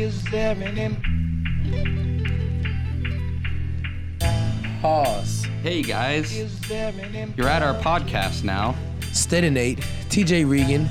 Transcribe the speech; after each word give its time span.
Is 0.00 0.22
there 0.30 0.52
an 0.56 0.78
imp- 0.78 1.04
Pause. 4.80 5.44
Hey 5.62 5.82
guys, 5.82 6.34
is 6.34 6.58
there 6.62 6.88
an 6.88 7.14
imp- 7.14 7.36
you're 7.36 7.48
at 7.48 7.62
our 7.62 7.74
podcast 7.82 8.42
now. 8.44 8.74
State 9.12 9.44
of 9.44 9.52
Nate, 9.52 9.80
TJ 10.08 10.48
Regan, 10.48 10.88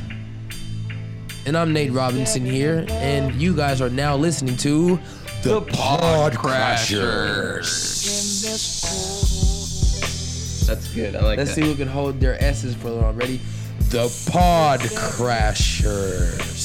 and 1.47 1.57
I'm 1.57 1.73
Nate 1.73 1.91
Robinson 1.91 2.45
here, 2.45 2.85
and 2.89 3.33
you 3.41 3.55
guys 3.55 3.81
are 3.81 3.89
now 3.89 4.15
listening 4.15 4.55
to 4.57 4.99
the 5.41 5.61
Pod 5.61 6.33
Crashers. 6.33 7.65
in 8.05 8.51
this 8.51 8.85
cold 10.67 10.77
That's 10.77 10.87
good. 10.93 11.15
I 11.15 11.21
like 11.23 11.39
Let's 11.39 11.55
that. 11.55 11.55
see 11.55 11.61
who 11.67 11.73
can 11.75 11.87
hold 11.87 12.19
their 12.19 12.39
S's 12.43 12.75
for 12.75 12.91
long. 12.91 13.15
Ready? 13.15 13.41
The 13.89 14.07
Pod 14.31 14.81
Crashers. 14.81 16.58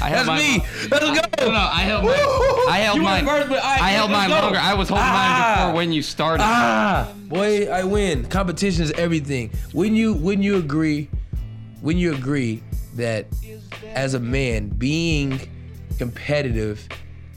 I 0.00 0.08
held 0.08 0.26
That's 0.26 0.40
mine- 0.42 0.58
me. 0.58 0.64
Let's 0.90 1.04
I- 1.04 1.14
go. 1.14 1.46
No, 1.46 1.52
no, 1.52 1.58
I 1.60 1.82
held 1.82 2.04
mine. 2.04 2.14
I 2.68 2.78
held 2.78 2.96
You 2.96 3.02
mine. 3.02 3.24
first, 3.24 3.48
but 3.48 3.62
I- 3.64 3.74
I 3.88 3.90
held 3.90 4.10
mine 4.10 4.28
go. 4.30 4.34
longer. 4.40 4.58
I 4.58 4.74
was 4.74 4.88
holding 4.88 5.06
Ah. 5.06 5.12
mine 5.12 5.56
before 5.66 5.76
when 5.76 5.92
you 5.92 6.02
started. 6.02 6.42
Ah, 6.44 7.08
boy, 7.28 7.66
I 7.70 7.84
win. 7.84 8.24
Competition 8.24 8.82
is 8.82 8.90
everything. 8.92 9.50
When 9.72 9.94
you 9.94 10.14
when 10.14 10.42
you 10.42 10.56
agree, 10.56 11.08
when 11.82 11.98
you 11.98 12.12
agree 12.14 12.62
that 12.96 13.26
as 13.94 14.14
a 14.14 14.20
man 14.20 14.68
being 14.68 15.40
competitive 15.98 16.88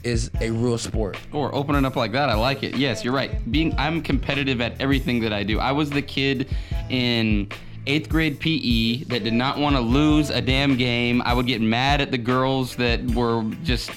is 0.06 0.30
a 0.40 0.50
real 0.50 0.78
sport. 0.78 1.18
Or 1.32 1.54
opening 1.54 1.84
up 1.84 1.96
like 1.96 2.12
that, 2.12 2.28
I 2.30 2.34
like 2.34 2.62
it. 2.62 2.76
Yes, 2.76 3.04
you're 3.04 3.12
right. 3.14 3.50
Being, 3.50 3.74
I'm 3.76 4.00
competitive 4.02 4.60
at 4.60 4.80
everything 4.80 5.20
that 5.20 5.32
I 5.32 5.42
do. 5.42 5.58
I 5.58 5.72
was 5.72 5.90
the 5.90 6.02
kid 6.02 6.48
in 6.88 7.48
eighth 7.86 8.08
grade 8.08 8.40
PE 8.40 9.04
that 9.04 9.24
did 9.24 9.32
not 9.34 9.58
want 9.58 9.76
to 9.76 9.80
lose 9.82 10.30
a 10.30 10.40
damn 10.40 10.76
game. 10.76 11.22
I 11.24 11.34
would 11.34 11.46
get 11.46 11.60
mad 11.60 12.00
at 12.00 12.10
the 12.10 12.18
girls 12.18 12.76
that 12.76 13.02
were 13.12 13.44
just 13.64 13.90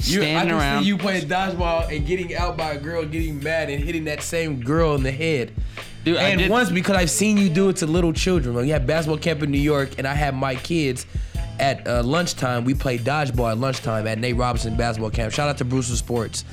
You, 0.00 0.20
I 0.20 0.24
standing 0.24 0.48
can 0.50 0.58
around. 0.58 0.82
see 0.82 0.88
you 0.88 0.98
playing 0.98 1.28
dodgeball 1.28 1.94
and 1.94 2.06
getting 2.06 2.34
out 2.34 2.56
by 2.56 2.72
a 2.72 2.78
girl, 2.80 3.04
getting 3.04 3.42
mad 3.42 3.68
and 3.70 3.82
hitting 3.82 4.04
that 4.04 4.22
same 4.22 4.60
girl 4.60 4.94
in 4.94 5.02
the 5.02 5.12
head. 5.12 5.52
Dude, 6.04 6.16
I 6.16 6.28
and 6.30 6.38
did- 6.40 6.50
once 6.50 6.70
because 6.70 6.96
I've 6.96 7.10
seen 7.10 7.36
you 7.36 7.48
do 7.48 7.68
it 7.68 7.76
to 7.76 7.86
little 7.86 8.12
children. 8.12 8.54
When 8.54 8.64
we 8.64 8.70
had 8.70 8.86
basketball 8.86 9.18
camp 9.18 9.42
in 9.42 9.50
New 9.50 9.58
York, 9.60 9.90
and 9.98 10.06
I 10.06 10.14
had 10.14 10.34
my 10.34 10.54
kids 10.54 11.06
at 11.60 11.86
uh, 11.86 12.02
lunchtime. 12.02 12.64
We 12.64 12.74
played 12.74 13.00
dodgeball 13.00 13.52
at 13.52 13.58
lunchtime 13.58 14.06
at 14.06 14.18
Nate 14.18 14.36
Robinson 14.36 14.76
basketball 14.76 15.10
camp. 15.10 15.32
Shout 15.32 15.48
out 15.48 15.58
to 15.58 15.64
Brewster 15.64 15.96
Sports 15.96 16.44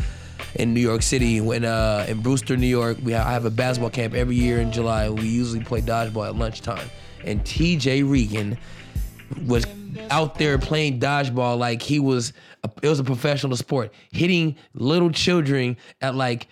in 0.55 0.73
New 0.73 0.81
York 0.81 1.01
City. 1.01 1.41
When 1.41 1.65
uh, 1.65 2.05
in 2.07 2.21
Brewster, 2.21 2.57
New 2.57 2.67
York, 2.67 2.97
we 3.03 3.11
have, 3.11 3.27
I 3.27 3.31
have 3.31 3.45
a 3.45 3.49
basketball 3.49 3.89
camp 3.89 4.13
every 4.13 4.35
year 4.35 4.59
in 4.59 4.71
July. 4.71 5.09
We 5.09 5.27
usually 5.27 5.63
play 5.63 5.81
dodgeball 5.81 6.27
at 6.27 6.35
lunchtime. 6.35 6.89
And 7.23 7.41
TJ 7.41 8.09
Regan 8.09 8.57
was 9.45 9.65
out 10.11 10.35
there 10.35 10.57
playing 10.57 10.99
dodgeball 10.99 11.57
like 11.57 11.81
he 11.81 11.99
was 11.99 12.33
a, 12.63 12.69
it 12.81 12.89
was 12.89 12.99
a 12.99 13.03
professional 13.03 13.55
sport, 13.57 13.93
hitting 14.11 14.55
little 14.73 15.11
children 15.11 15.77
at 16.01 16.15
like 16.15 16.47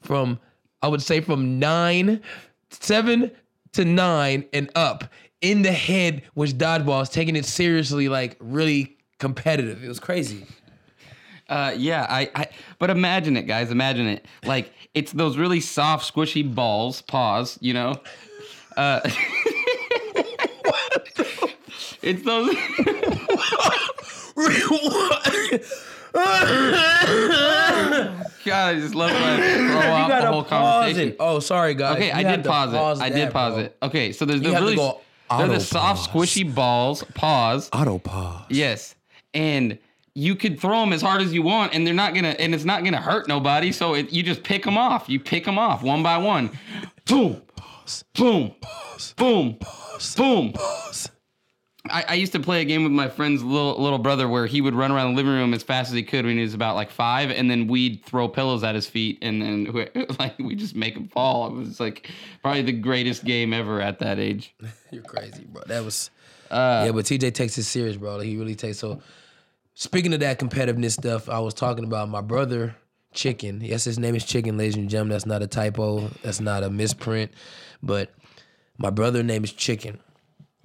from 0.00 0.38
I 0.82 0.88
would 0.88 1.02
say 1.02 1.20
from 1.20 1.58
nine, 1.58 2.22
seven 2.70 3.30
to 3.72 3.84
nine 3.84 4.46
and 4.52 4.70
up 4.74 5.04
in 5.40 5.62
the 5.62 5.72
head 5.72 6.22
was 6.34 6.52
dodgeballs, 6.54 7.12
taking 7.12 7.36
it 7.36 7.44
seriously, 7.44 8.08
like 8.08 8.36
really 8.40 8.96
competitive. 9.18 9.84
It 9.84 9.88
was 9.88 10.00
crazy. 10.00 10.46
Uh, 11.48 11.74
yeah, 11.76 12.06
I, 12.08 12.30
I. 12.34 12.48
But 12.78 12.90
imagine 12.90 13.36
it, 13.36 13.42
guys. 13.42 13.70
Imagine 13.70 14.06
it. 14.06 14.24
Like 14.44 14.72
it's 14.94 15.12
those 15.12 15.36
really 15.36 15.60
soft, 15.60 16.12
squishy 16.12 16.54
balls. 16.54 17.02
Pause. 17.02 17.58
You 17.60 17.74
know. 17.74 17.94
Uh, 18.76 19.00
it's 22.02 22.22
those. 22.22 22.54
God, 28.44 28.74
I 28.74 28.80
just 28.80 28.94
love 28.94 29.10
when 29.12 29.22
I 29.22 29.36
throw 29.68 29.80
out 29.92 30.20
the 30.22 30.32
whole 30.32 30.44
conversation. 30.44 31.14
Oh, 31.20 31.40
sorry, 31.40 31.74
guys. 31.74 31.96
Okay, 31.96 32.06
You 32.06 32.12
I 32.12 32.22
did 32.36 32.44
pause, 32.44 33.00
it. 33.00 33.02
I 33.02 33.08
did 33.10 33.28
that, 33.28 33.32
pause 33.32 33.54
bro. 33.54 33.62
it. 33.64 33.76
Okay, 33.82 34.12
so 34.12 34.24
there's 34.24 34.40
the 34.40 34.50
really 34.52 34.76
they're 35.38 35.48
the 35.48 35.60
soft, 35.60 36.10
squishy 36.10 36.52
balls. 36.54 37.04
Pause. 37.14 37.70
Auto 37.72 37.98
pause. 37.98 38.46
Yes, 38.48 38.94
and 39.34 39.78
you 40.14 40.34
could 40.34 40.60
throw 40.60 40.80
them 40.80 40.92
as 40.92 41.02
hard 41.02 41.22
as 41.22 41.32
you 41.32 41.42
want, 41.42 41.74
and 41.74 41.86
they're 41.86 41.94
not 41.94 42.14
gonna, 42.14 42.36
and 42.38 42.54
it's 42.54 42.64
not 42.64 42.84
gonna 42.84 43.00
hurt 43.00 43.28
nobody. 43.28 43.72
So 43.72 43.94
it, 43.94 44.12
you 44.12 44.22
just 44.22 44.42
pick 44.42 44.64
them 44.64 44.76
off. 44.76 45.08
You 45.08 45.20
pick 45.20 45.44
them 45.44 45.58
off 45.58 45.82
one 45.82 46.02
by 46.02 46.18
one. 46.18 46.50
Boom, 47.06 47.42
boom, 48.14 48.54
boom, 49.16 49.58
boom. 50.16 50.52
I, 51.88 52.04
I 52.08 52.14
used 52.14 52.32
to 52.32 52.40
play 52.40 52.60
a 52.60 52.64
game 52.64 52.82
with 52.82 52.92
my 52.92 53.08
friend's 53.08 53.42
little 53.42 53.80
little 53.80 53.98
brother 53.98 54.28
where 54.28 54.46
he 54.46 54.60
would 54.60 54.74
run 54.74 54.92
around 54.92 55.12
the 55.12 55.16
living 55.16 55.32
room 55.32 55.54
as 55.54 55.62
fast 55.62 55.90
as 55.90 55.94
he 55.94 56.02
could 56.02 56.26
when 56.26 56.36
he 56.36 56.42
was 56.42 56.52
about 56.52 56.74
like 56.76 56.90
five, 56.90 57.30
and 57.30 57.50
then 57.50 57.66
we'd 57.68 58.04
throw 58.04 58.28
pillows 58.28 58.62
at 58.62 58.74
his 58.74 58.86
feet, 58.86 59.18
and 59.22 59.40
then 59.40 59.88
like 60.18 60.38
we 60.38 60.54
just 60.54 60.76
make 60.76 60.94
him 60.94 61.08
fall. 61.08 61.46
It 61.46 61.54
was 61.54 61.80
like 61.80 62.10
probably 62.42 62.62
the 62.62 62.72
greatest 62.72 63.24
game 63.24 63.52
ever 63.54 63.80
at 63.80 63.98
that 64.00 64.18
age. 64.18 64.54
You're 64.90 65.02
crazy, 65.02 65.44
bro. 65.44 65.62
That 65.66 65.84
was 65.84 66.10
Uh, 66.50 66.82
yeah, 66.86 66.92
but 66.92 67.06
TJ 67.06 67.32
takes 67.32 67.56
it 67.56 67.62
serious, 67.62 67.96
bro. 67.96 68.16
Like, 68.16 68.26
he 68.26 68.36
really 68.36 68.54
takes 68.56 68.78
so. 68.78 69.00
Speaking 69.74 70.12
of 70.12 70.20
that 70.20 70.38
competitiveness 70.38 70.92
stuff, 70.92 71.30
I 71.30 71.38
was 71.38 71.54
talking 71.54 71.84
about 71.84 72.10
my 72.10 72.20
brother 72.20 72.76
Chicken. 73.14 73.60
Yes, 73.62 73.84
his 73.84 73.98
name 73.98 74.14
is 74.14 74.24
Chicken, 74.24 74.58
ladies 74.58 74.76
and 74.76 74.90
gentlemen. 74.90 75.12
That's 75.12 75.26
not 75.26 75.42
a 75.42 75.46
typo. 75.46 76.08
That's 76.22 76.40
not 76.40 76.62
a 76.62 76.70
misprint. 76.70 77.32
But 77.82 78.12
my 78.76 78.90
brother 78.90 79.22
name 79.22 79.42
is 79.42 79.52
Chicken. 79.52 79.98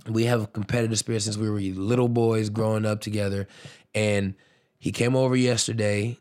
We 0.07 0.25
have 0.25 0.43
a 0.43 0.47
competitive 0.47 0.99
spirit 0.99 1.23
since 1.23 1.37
we 1.37 1.49
were 1.49 1.59
little 1.59 2.09
boys 2.09 2.49
growing 2.49 2.85
up 2.85 3.01
together, 3.01 3.47
and 3.93 4.35
he 4.77 4.91
came 4.91 5.15
over 5.15 5.35
yesterday, 5.35 6.19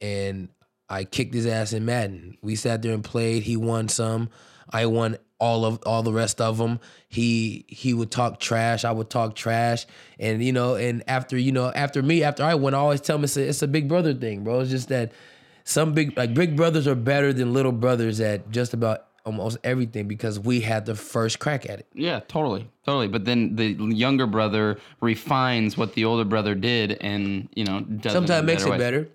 and 0.00 0.48
I 0.88 1.04
kicked 1.04 1.34
his 1.34 1.46
ass 1.46 1.72
in 1.72 1.84
Madden. 1.84 2.36
We 2.42 2.56
sat 2.56 2.82
there 2.82 2.92
and 2.92 3.04
played. 3.04 3.44
He 3.44 3.56
won 3.56 3.88
some. 3.88 4.28
I 4.70 4.86
won 4.86 5.18
all 5.38 5.64
of 5.64 5.80
all 5.84 6.02
the 6.02 6.12
rest 6.12 6.40
of 6.40 6.58
them. 6.58 6.80
He 7.08 7.64
he 7.68 7.94
would 7.94 8.10
talk 8.10 8.40
trash. 8.40 8.84
I 8.84 8.92
would 8.92 9.10
talk 9.10 9.34
trash, 9.34 9.86
and 10.18 10.42
you 10.42 10.52
know, 10.52 10.74
and 10.74 11.02
after 11.08 11.36
you 11.36 11.52
know, 11.52 11.70
after 11.72 12.02
me, 12.02 12.22
after 12.22 12.44
I 12.44 12.54
win, 12.54 12.74
I 12.74 12.78
always 12.78 13.00
tell 13.00 13.16
him 13.16 13.24
it's 13.24 13.36
a, 13.36 13.48
it's 13.48 13.62
a 13.62 13.68
big 13.68 13.88
brother 13.88 14.14
thing, 14.14 14.44
bro. 14.44 14.60
It's 14.60 14.70
just 14.70 14.88
that 14.88 15.12
some 15.64 15.94
big 15.94 16.16
like 16.16 16.34
big 16.34 16.56
brothers 16.56 16.86
are 16.86 16.94
better 16.94 17.32
than 17.32 17.52
little 17.52 17.72
brothers 17.72 18.20
at 18.20 18.50
just 18.50 18.72
about 18.74 19.06
almost 19.24 19.58
everything 19.64 20.08
because 20.08 20.38
we 20.38 20.60
had 20.60 20.86
the 20.86 20.94
first 20.94 21.38
crack 21.38 21.68
at 21.68 21.80
it. 21.80 21.86
Yeah, 21.94 22.20
totally, 22.20 22.68
totally. 22.84 23.08
But 23.08 23.24
then 23.24 23.56
the 23.56 23.72
younger 23.72 24.26
brother 24.26 24.78
refines 25.00 25.76
what 25.76 25.94
the 25.94 26.04
older 26.04 26.24
brother 26.24 26.54
did, 26.54 26.92
and 27.00 27.48
you 27.54 27.64
know, 27.64 27.80
does 27.80 28.12
Sometimes 28.12 28.46
makes 28.46 28.64
it 28.64 28.70
way. 28.70 28.78
better. 28.78 29.08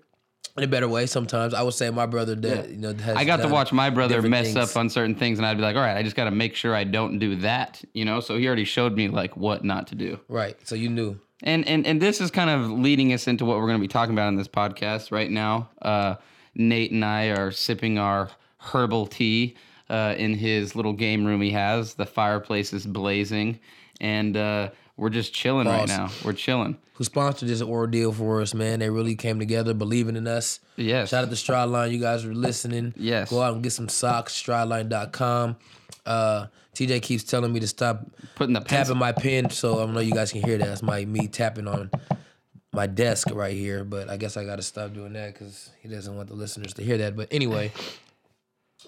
In 0.56 0.64
a 0.64 0.66
better 0.66 0.88
way, 0.88 1.06
sometimes 1.06 1.54
I 1.54 1.62
would 1.62 1.74
say 1.74 1.88
my 1.90 2.06
brother 2.06 2.34
did. 2.34 2.70
You 2.70 2.78
know, 2.78 2.92
has 2.92 3.16
I 3.16 3.24
got 3.24 3.36
to 3.42 3.48
watch 3.48 3.72
my 3.72 3.90
brother 3.90 4.20
mess 4.22 4.52
things. 4.52 4.56
up 4.56 4.76
on 4.76 4.90
certain 4.90 5.14
things, 5.14 5.38
and 5.38 5.46
I'd 5.46 5.56
be 5.56 5.62
like, 5.62 5.76
"All 5.76 5.82
right, 5.82 5.96
I 5.96 6.02
just 6.02 6.16
got 6.16 6.24
to 6.24 6.32
make 6.32 6.56
sure 6.56 6.74
I 6.74 6.82
don't 6.82 7.20
do 7.20 7.36
that." 7.36 7.84
You 7.92 8.04
know, 8.04 8.18
so 8.18 8.36
he 8.36 8.46
already 8.48 8.64
showed 8.64 8.96
me 8.96 9.08
like 9.08 9.36
what 9.36 9.62
not 9.62 9.86
to 9.88 9.94
do. 9.94 10.18
Right, 10.28 10.56
so 10.66 10.74
you 10.74 10.88
knew. 10.88 11.20
And 11.44 11.66
and 11.68 11.86
and 11.86 12.02
this 12.02 12.20
is 12.20 12.32
kind 12.32 12.50
of 12.50 12.72
leading 12.72 13.12
us 13.12 13.28
into 13.28 13.44
what 13.44 13.58
we're 13.58 13.66
going 13.66 13.78
to 13.78 13.80
be 13.80 13.86
talking 13.86 14.14
about 14.14 14.28
in 14.28 14.36
this 14.36 14.48
podcast 14.48 15.12
right 15.12 15.30
now. 15.30 15.68
Uh, 15.80 16.16
Nate 16.56 16.90
and 16.90 17.04
I 17.04 17.26
are 17.26 17.52
sipping 17.52 17.98
our 17.98 18.30
herbal 18.58 19.06
tea 19.06 19.56
uh, 19.90 20.14
in 20.16 20.34
his 20.34 20.74
little 20.76 20.92
game 20.92 21.24
room 21.24 21.40
he 21.40 21.50
has. 21.50 21.94
The 21.94 22.06
fireplace 22.06 22.72
is 22.72 22.86
blazing, 22.86 23.58
and 24.00 24.36
uh, 24.36 24.70
we're 24.96 25.10
just 25.10 25.32
chilling 25.32 25.66
right 25.66 25.88
now. 25.88 26.10
We're 26.24 26.32
chilling. 26.32 26.76
Who 26.94 27.04
sponsored 27.04 27.48
this 27.48 27.62
ordeal 27.62 28.12
for 28.12 28.40
us, 28.40 28.54
man? 28.54 28.80
They 28.80 28.90
really 28.90 29.14
came 29.14 29.38
together, 29.38 29.72
believing 29.72 30.16
in 30.16 30.26
us. 30.26 30.58
Yes. 30.76 31.10
Shout 31.10 31.22
out 31.24 31.30
to 31.30 31.36
Strideline. 31.36 31.92
You 31.92 32.00
guys 32.00 32.24
are 32.24 32.34
listening. 32.34 32.92
Yes. 32.96 33.30
Go 33.30 33.40
out 33.40 33.54
and 33.54 33.62
get 33.62 33.70
some 33.72 33.88
socks, 33.88 34.34
strideline.com. 34.34 35.56
Uh, 36.04 36.46
TJ 36.74 37.02
keeps 37.02 37.22
telling 37.22 37.52
me 37.52 37.60
to 37.60 37.68
stop 37.68 38.04
Putting 38.34 38.52
the 38.54 38.60
pencil. 38.60 38.94
tapping 38.94 38.98
my 38.98 39.12
pen, 39.12 39.50
so 39.50 39.74
I 39.76 39.84
don't 39.86 39.94
know 39.94 40.00
you 40.00 40.12
guys 40.12 40.32
can 40.32 40.42
hear 40.42 40.58
that. 40.58 40.66
That's 40.66 40.82
my 40.82 41.04
me 41.04 41.28
tapping 41.28 41.68
on 41.68 41.90
my 42.72 42.86
desk 42.88 43.28
right 43.32 43.54
here, 43.56 43.84
but 43.84 44.08
I 44.08 44.16
guess 44.16 44.36
I 44.36 44.44
got 44.44 44.56
to 44.56 44.62
stop 44.62 44.92
doing 44.92 45.12
that 45.12 45.34
because 45.34 45.70
he 45.80 45.88
doesn't 45.88 46.16
want 46.16 46.28
the 46.28 46.34
listeners 46.34 46.74
to 46.74 46.82
hear 46.82 46.98
that. 46.98 47.16
But 47.16 47.28
anyway, 47.30 47.72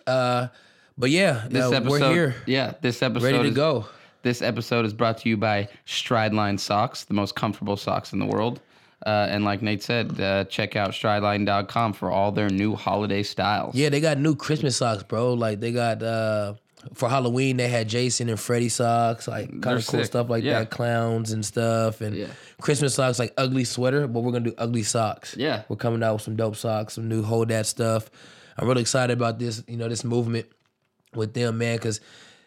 uh, 0.06 0.48
but 0.98 1.10
yeah, 1.10 1.44
This 1.48 1.70
now 1.70 1.76
episode, 1.76 1.90
we're 2.00 2.12
here, 2.12 2.34
yeah. 2.46 2.74
This 2.80 3.02
episode 3.02 3.24
ready 3.26 3.38
to 3.38 3.48
is- 3.48 3.54
go. 3.54 3.86
This 4.22 4.42
episode 4.42 4.84
is 4.84 4.92
brought 4.92 5.16
to 5.18 5.28
you 5.30 5.38
by 5.38 5.68
Strideline 5.86 6.60
socks, 6.60 7.04
the 7.04 7.14
most 7.14 7.34
comfortable 7.34 7.76
socks 7.78 8.12
in 8.12 8.18
the 8.18 8.26
world. 8.26 8.60
Uh, 9.06 9.26
and 9.30 9.46
like 9.46 9.62
Nate 9.62 9.82
said, 9.82 10.20
uh, 10.20 10.44
check 10.44 10.76
out 10.76 10.90
strideline.com 10.90 11.94
for 11.94 12.10
all 12.10 12.30
their 12.32 12.50
new 12.50 12.74
holiday 12.74 13.22
styles. 13.22 13.74
Yeah, 13.74 13.88
they 13.88 13.98
got 14.00 14.18
new 14.18 14.34
Christmas 14.34 14.76
socks, 14.76 15.02
bro. 15.02 15.32
Like 15.32 15.60
they 15.60 15.72
got 15.72 16.02
uh 16.02 16.54
for 16.94 17.08
Halloween 17.08 17.56
they 17.56 17.68
had 17.68 17.88
Jason 17.88 18.28
and 18.28 18.38
Freddy 18.38 18.68
socks, 18.68 19.26
like 19.26 19.48
kind 19.48 19.62
They're 19.62 19.76
of 19.76 19.86
cool 19.86 20.00
sick. 20.00 20.04
stuff 20.06 20.28
like 20.28 20.44
Yeah. 20.44 20.58
that, 20.60 20.70
clowns 20.70 21.32
and 21.32 21.42
stuff, 21.44 22.02
and 22.02 22.14
Yeah. 22.14 22.26
Christmas 22.60 22.94
socks 22.94 23.18
like 23.18 23.32
ugly 23.38 23.64
sweater, 23.64 24.06
but 24.06 24.20
we're 24.20 24.32
gonna 24.32 24.44
do 24.50 24.54
ugly 24.58 24.82
socks. 24.82 25.34
Yeah. 25.38 25.62
we're 25.70 25.76
coming 25.76 26.02
out 26.02 26.14
with 26.14 26.22
some 26.22 26.36
dope 26.36 26.56
socks, 26.56 26.94
some 26.94 27.08
new 27.08 27.22
hold 27.22 27.48
that 27.48 27.64
stuff. 27.66 28.10
I'm 28.58 28.68
really 28.68 28.82
excited 28.82 29.14
about 29.16 29.38
this, 29.38 29.62
you 29.66 29.78
know, 29.78 29.88
this 29.88 30.04
movement. 30.04 30.44
With 31.14 31.34
them, 31.34 31.58
man, 31.58 31.76
because 31.76 32.00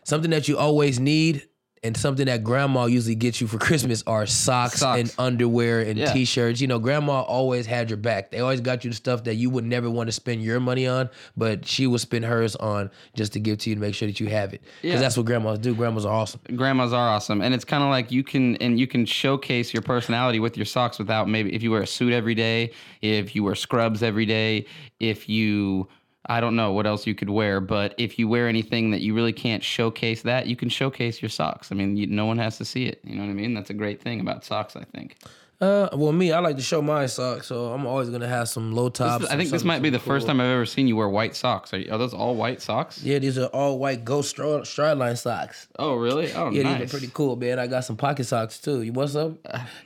something 0.04 0.32
that 0.32 0.48
you 0.48 0.58
always 0.58 1.00
need 1.00 1.48
and 1.86 1.98
something 1.98 2.28
that 2.28 2.46
grandma 2.46 2.86
usually 2.86 3.14
gets 3.16 3.42
you 3.42 3.48
for 3.48 3.58
Christmas 3.60 4.04
are 4.08 4.26
socks, 4.26 4.80
Socks. 4.80 5.00
and 5.02 5.14
underwear 5.20 5.82
and 5.82 6.00
Yeah. 6.00 6.14
t-shirts. 6.14 6.62
You 6.62 6.68
know, 6.68 6.80
grandma 6.80 7.24
always 7.24 7.66
had 7.66 7.90
your 7.90 7.98
back. 7.98 8.32
They 8.32 8.40
always 8.40 8.62
got 8.62 8.86
you 8.86 8.90
the 8.90 8.96
stuff 8.96 9.26
that 9.26 9.36
you 9.36 9.50
would 9.50 9.66
never 9.66 9.90
want 9.90 10.08
to 10.08 10.14
spend 10.14 10.42
your 10.42 10.62
money 10.62 10.88
on, 10.88 11.10
but 11.36 11.66
she 11.68 11.86
would 11.86 12.00
spend 12.00 12.24
hers 12.24 12.56
on 12.56 12.90
just 13.18 13.34
to 13.34 13.42
give 13.42 13.58
to 13.60 13.70
you 13.70 13.76
to 13.76 13.82
make 13.82 13.96
sure 13.96 14.08
that 14.08 14.22
you 14.22 14.28
have 14.28 14.54
it. 14.54 14.62
Because 14.82 14.96
Yeah. 14.96 15.00
that's 15.02 15.18
what 15.18 15.26
grandmas 15.26 15.60
do. 15.60 15.76
Grandmas 15.76 16.06
are 16.06 16.14
awesome. 16.14 16.40
grandmas 16.56 16.94
are 16.94 17.10
awesome 17.10 17.42
and 17.42 17.54
it's 17.54 17.66
kind 17.66 17.84
of 17.84 17.90
like 17.90 18.14
you 18.14 18.24
can 18.24 18.56
and 18.58 18.80
you 18.80 18.88
can 18.88 19.06
showcase 19.06 19.74
your 19.74 19.82
personality 19.82 20.40
with 20.40 20.56
your 20.56 20.66
socks 20.66 20.98
without 20.98 21.28
maybe 21.28 21.54
if 21.54 21.62
you 21.62 21.72
wear 21.72 21.82
a 21.82 21.88
suit 21.88 22.14
every 22.14 22.34
day 22.36 22.72
if 23.02 23.36
you 23.36 23.44
wear 23.44 23.56
scrubs 23.56 24.02
every 24.02 24.26
day 24.26 24.66
if 25.02 25.28
you 25.28 25.86
i 26.28 26.40
don't 26.40 26.56
know 26.56 26.72
what 26.72 26.86
else 26.86 27.06
you 27.08 27.14
could 27.16 27.30
wear 27.30 27.60
but 27.60 27.94
if 27.98 28.18
you 28.20 28.28
wear 28.28 28.48
anything 28.48 28.92
that 28.92 29.02
you 29.02 29.14
really 29.14 29.34
can't 29.34 29.64
showcase 29.64 30.22
that 30.24 30.48
you 30.48 30.56
can 30.56 30.70
showcase 30.70 31.22
your 31.22 31.30
socks 31.30 31.72
i 31.72 31.76
mean 31.76 31.96
you, 31.98 32.08
no 32.08 32.26
one 32.26 32.38
has 32.38 32.58
to 32.58 32.66
see 32.66 32.86
it 32.86 33.00
you 33.04 33.16
know 33.16 33.24
what 33.24 33.30
i 33.30 33.34
mean 33.34 33.54
that's 33.54 33.70
a 33.70 33.74
great 33.74 34.02
thing 34.02 34.20
about 34.20 34.44
socks 34.46 34.76
i 34.76 34.84
think 34.96 35.16
Uh, 35.62 35.88
well, 35.94 36.12
me, 36.12 36.30
I 36.34 36.40
like 36.40 36.58
to 36.58 36.62
show 36.62 36.82
my 36.82 37.06
socks, 37.06 37.48
so 37.48 37.72
I'm 37.72 37.86
always 37.86 38.10
gonna 38.10 38.28
have 38.28 38.50
some 38.50 38.74
low 38.74 38.90
tops. 38.90 39.26
i 39.32 39.38
think 39.38 39.50
this 39.50 39.64
might 39.64 39.82
be 39.82 39.90
the 39.90 40.00
first 40.12 40.28
time 40.28 40.42
i've 40.42 40.48
ever 40.58 40.66
seen 40.66 40.88
you 40.90 40.98
wear 40.98 41.08
white 41.08 41.36
socks 41.38 41.74
are, 41.74 41.78
you, 41.80 41.90
are 41.90 41.98
those 41.98 42.14
all 42.14 42.36
white 42.36 42.62
socks 42.62 43.02
Yeah, 43.02 43.20
these 43.20 43.38
are 43.38 43.48
all 43.60 43.80
white 43.80 44.04
ghost 44.04 44.30
stride, 44.32 44.68
stride 44.68 44.98
line 44.98 45.16
socks. 45.16 45.68
oh 45.80 45.96
really 45.96 46.34
oh 46.34 46.50
Yeah, 46.52 46.64
nice 46.64 46.80
these 46.80 46.90
are 46.90 46.98
pretty 46.98 47.12
cool, 47.14 47.38
man. 47.38 47.60
I 47.60 47.68
got 47.68 47.86
some 47.86 47.96
pocket 47.96 48.26
socks 48.26 48.60
too. 48.60 48.82
You 48.82 48.92
want 48.92 49.12
some? 49.12 49.38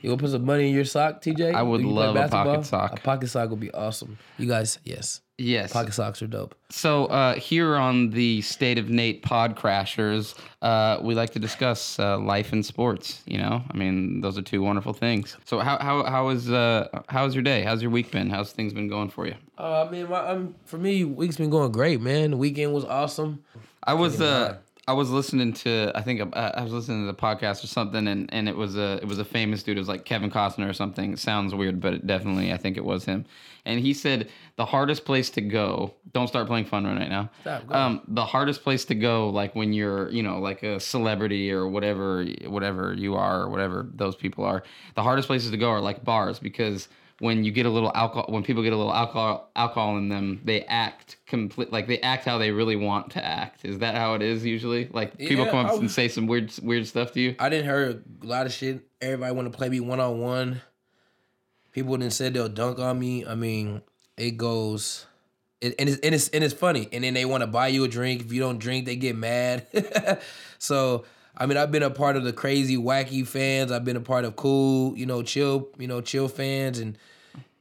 You 0.02 0.10
want 0.10 0.18
to 0.20 0.24
put 0.24 0.32
some 0.32 0.44
money 0.44 0.68
in 0.68 0.74
your 0.74 0.84
sock, 0.96 1.22
TJ? 1.22 1.54
I 1.54 1.62
would 1.62 1.82
you 1.82 1.90
love 1.90 2.16
a 2.16 2.26
pocket 2.28 2.64
sock. 2.66 2.98
A 2.98 3.02
pocket 3.02 3.28
sock 3.28 3.50
would 3.50 3.60
be 3.60 3.70
awesome. 3.70 4.18
You 4.38 4.48
guys, 4.48 4.80
yes, 4.84 5.20
yes 5.38 5.72
pocket 5.72 5.94
socks 5.94 6.20
are 6.20 6.26
dope. 6.26 6.54
So 6.70 7.06
uh, 7.06 7.34
here 7.36 7.76
on 7.76 8.10
the 8.10 8.42
State 8.42 8.76
of 8.76 8.90
Nate 8.90 9.22
Pod 9.22 9.56
Crashers, 9.56 10.34
uh, 10.60 10.98
we 11.00 11.14
like 11.14 11.30
to 11.30 11.38
discuss 11.38 11.98
uh, 11.98 12.18
life 12.18 12.52
and 12.52 12.64
sports. 12.66 13.22
You 13.26 13.38
know, 13.38 13.62
I 13.70 13.76
mean, 13.76 14.20
those 14.20 14.36
are 14.36 14.42
two 14.42 14.60
wonderful 14.62 14.92
things. 14.92 15.36
So 15.44 15.60
how 15.60 15.78
how 15.78 16.04
how 16.04 16.28
is 16.28 16.50
uh 16.50 16.88
how's 17.08 17.34
your 17.34 17.42
day? 17.42 17.62
How's 17.62 17.80
your 17.80 17.90
week 17.90 18.10
been? 18.10 18.28
How's 18.28 18.52
things 18.52 18.72
been 18.74 18.88
going 18.88 19.08
for 19.08 19.26
you? 19.26 19.34
Uh, 19.58 19.84
I 19.86 19.90
mean, 19.90 20.08
my, 20.10 20.18
um, 20.18 20.54
for 20.66 20.78
me, 20.78 21.04
week's 21.04 21.36
been 21.36 21.50
going 21.50 21.72
great, 21.72 22.00
man. 22.00 22.32
The 22.32 22.36
weekend 22.36 22.72
was 22.74 22.84
awesome. 22.84 23.42
I 23.82 23.94
was 23.94 24.20
uh 24.20 24.48
mad. 24.52 24.58
I 24.88 24.92
was 24.92 25.10
listening 25.10 25.52
to 25.52 25.92
I 25.94 26.00
think 26.00 26.34
uh, 26.34 26.52
I 26.54 26.62
was 26.62 26.72
listening 26.72 27.02
to 27.02 27.12
the 27.12 27.18
podcast 27.18 27.62
or 27.62 27.66
something 27.66 28.08
and, 28.08 28.32
and 28.32 28.48
it 28.48 28.56
was 28.56 28.74
a 28.74 28.94
it 29.02 29.04
was 29.04 29.18
a 29.18 29.24
famous 29.24 29.62
dude. 29.62 29.76
It 29.76 29.80
was 29.80 29.88
like 29.88 30.06
Kevin 30.06 30.30
Costner 30.30 30.68
or 30.68 30.72
something. 30.72 31.12
It 31.12 31.18
sounds 31.18 31.54
weird 31.54 31.78
but 31.78 31.92
it 31.92 32.06
definitely 32.06 32.54
I 32.54 32.56
think 32.56 32.78
it 32.78 32.84
was 32.84 33.04
him. 33.04 33.26
And 33.66 33.80
he 33.80 33.92
said 33.92 34.30
the 34.56 34.64
hardest 34.64 35.04
place 35.04 35.28
to 35.30 35.42
go 35.42 35.94
don't 36.14 36.26
start 36.26 36.46
playing 36.46 36.64
fun 36.64 36.86
run 36.86 36.96
right 36.96 37.10
now. 37.10 37.28
Stop, 37.42 37.70
um 37.70 38.00
the 38.08 38.24
hardest 38.24 38.62
place 38.62 38.86
to 38.86 38.94
go 38.94 39.28
like 39.28 39.54
when 39.54 39.74
you're 39.74 40.08
you 40.10 40.22
know 40.22 40.38
like 40.40 40.62
a 40.62 40.80
celebrity 40.80 41.52
or 41.52 41.68
whatever 41.68 42.24
whatever 42.46 42.94
you 42.94 43.14
are 43.14 43.42
or 43.42 43.50
whatever 43.50 43.86
those 43.94 44.16
people 44.16 44.42
are 44.42 44.62
the 44.94 45.02
hardest 45.02 45.28
places 45.28 45.50
to 45.50 45.58
go 45.58 45.68
are 45.68 45.82
like 45.82 46.02
bars 46.02 46.38
because 46.38 46.88
when 47.20 47.42
you 47.44 47.50
get 47.50 47.66
a 47.66 47.70
little 47.70 47.90
alcohol 47.94 48.26
when 48.28 48.42
people 48.42 48.62
get 48.62 48.72
a 48.72 48.76
little 48.76 48.94
alcohol 48.94 49.50
alcohol 49.56 49.96
in 49.98 50.08
them 50.08 50.40
they 50.44 50.62
act 50.64 51.16
complete 51.26 51.72
like 51.72 51.86
they 51.88 51.98
act 52.00 52.24
how 52.24 52.38
they 52.38 52.50
really 52.50 52.76
want 52.76 53.10
to 53.10 53.24
act 53.24 53.64
is 53.64 53.78
that 53.80 53.94
how 53.96 54.14
it 54.14 54.22
is 54.22 54.44
usually 54.44 54.88
like 54.92 55.16
people 55.18 55.44
Yeah, 55.44 55.50
come 55.50 55.66
up 55.66 55.78
and 55.78 55.90
say 55.90 56.08
some 56.08 56.26
weird 56.26 56.52
weird 56.62 56.86
stuff 56.86 57.12
to 57.12 57.20
you 57.20 57.34
I 57.38 57.48
didn't 57.48 57.64
hear 57.64 57.90
a 57.90 58.26
lot 58.26 58.46
of 58.46 58.52
shit. 58.52 58.82
Everybody 59.00 59.32
want 59.34 59.52
to 59.52 59.56
play 59.56 59.68
me 59.68 59.80
one 59.80 60.00
on 60.00 60.20
one. 60.20 60.60
People 61.72 61.96
didn't 61.96 62.12
said 62.12 62.34
they'll 62.34 62.48
dunk 62.48 62.78
on 62.80 62.98
me. 62.98 63.24
I 63.24 63.36
mean, 63.36 63.82
it 64.16 64.36
goes, 64.36 65.06
it, 65.60 65.74
and 65.78 65.88
it's 65.88 66.00
and 66.00 66.14
it's 66.14 66.28
and 66.30 66.42
it's 66.42 66.54
funny. 66.54 66.88
And 66.92 67.04
then 67.04 67.14
they 67.14 67.24
want 67.24 67.42
to 67.42 67.46
buy 67.46 67.68
you 67.68 67.84
a 67.84 67.88
drink. 67.88 68.22
If 68.22 68.32
you 68.32 68.40
don't 68.40 68.58
drink, 68.58 68.86
they 68.86 68.96
get 68.96 69.14
mad. 69.14 69.66
so 70.58 71.04
I 71.40 71.46
mean, 71.46 71.56
I've 71.56 71.70
been 71.70 71.84
a 71.84 71.90
part 71.90 72.16
of 72.16 72.24
the 72.24 72.32
crazy, 72.32 72.76
wacky 72.76 73.26
fans. 73.26 73.70
I've 73.70 73.84
been 73.84 73.96
a 73.96 74.00
part 74.00 74.24
of 74.24 74.34
cool, 74.34 74.98
you 74.98 75.06
know, 75.06 75.22
chill, 75.22 75.68
you 75.78 75.86
know, 75.86 76.00
chill 76.00 76.26
fans, 76.28 76.80
and 76.80 76.98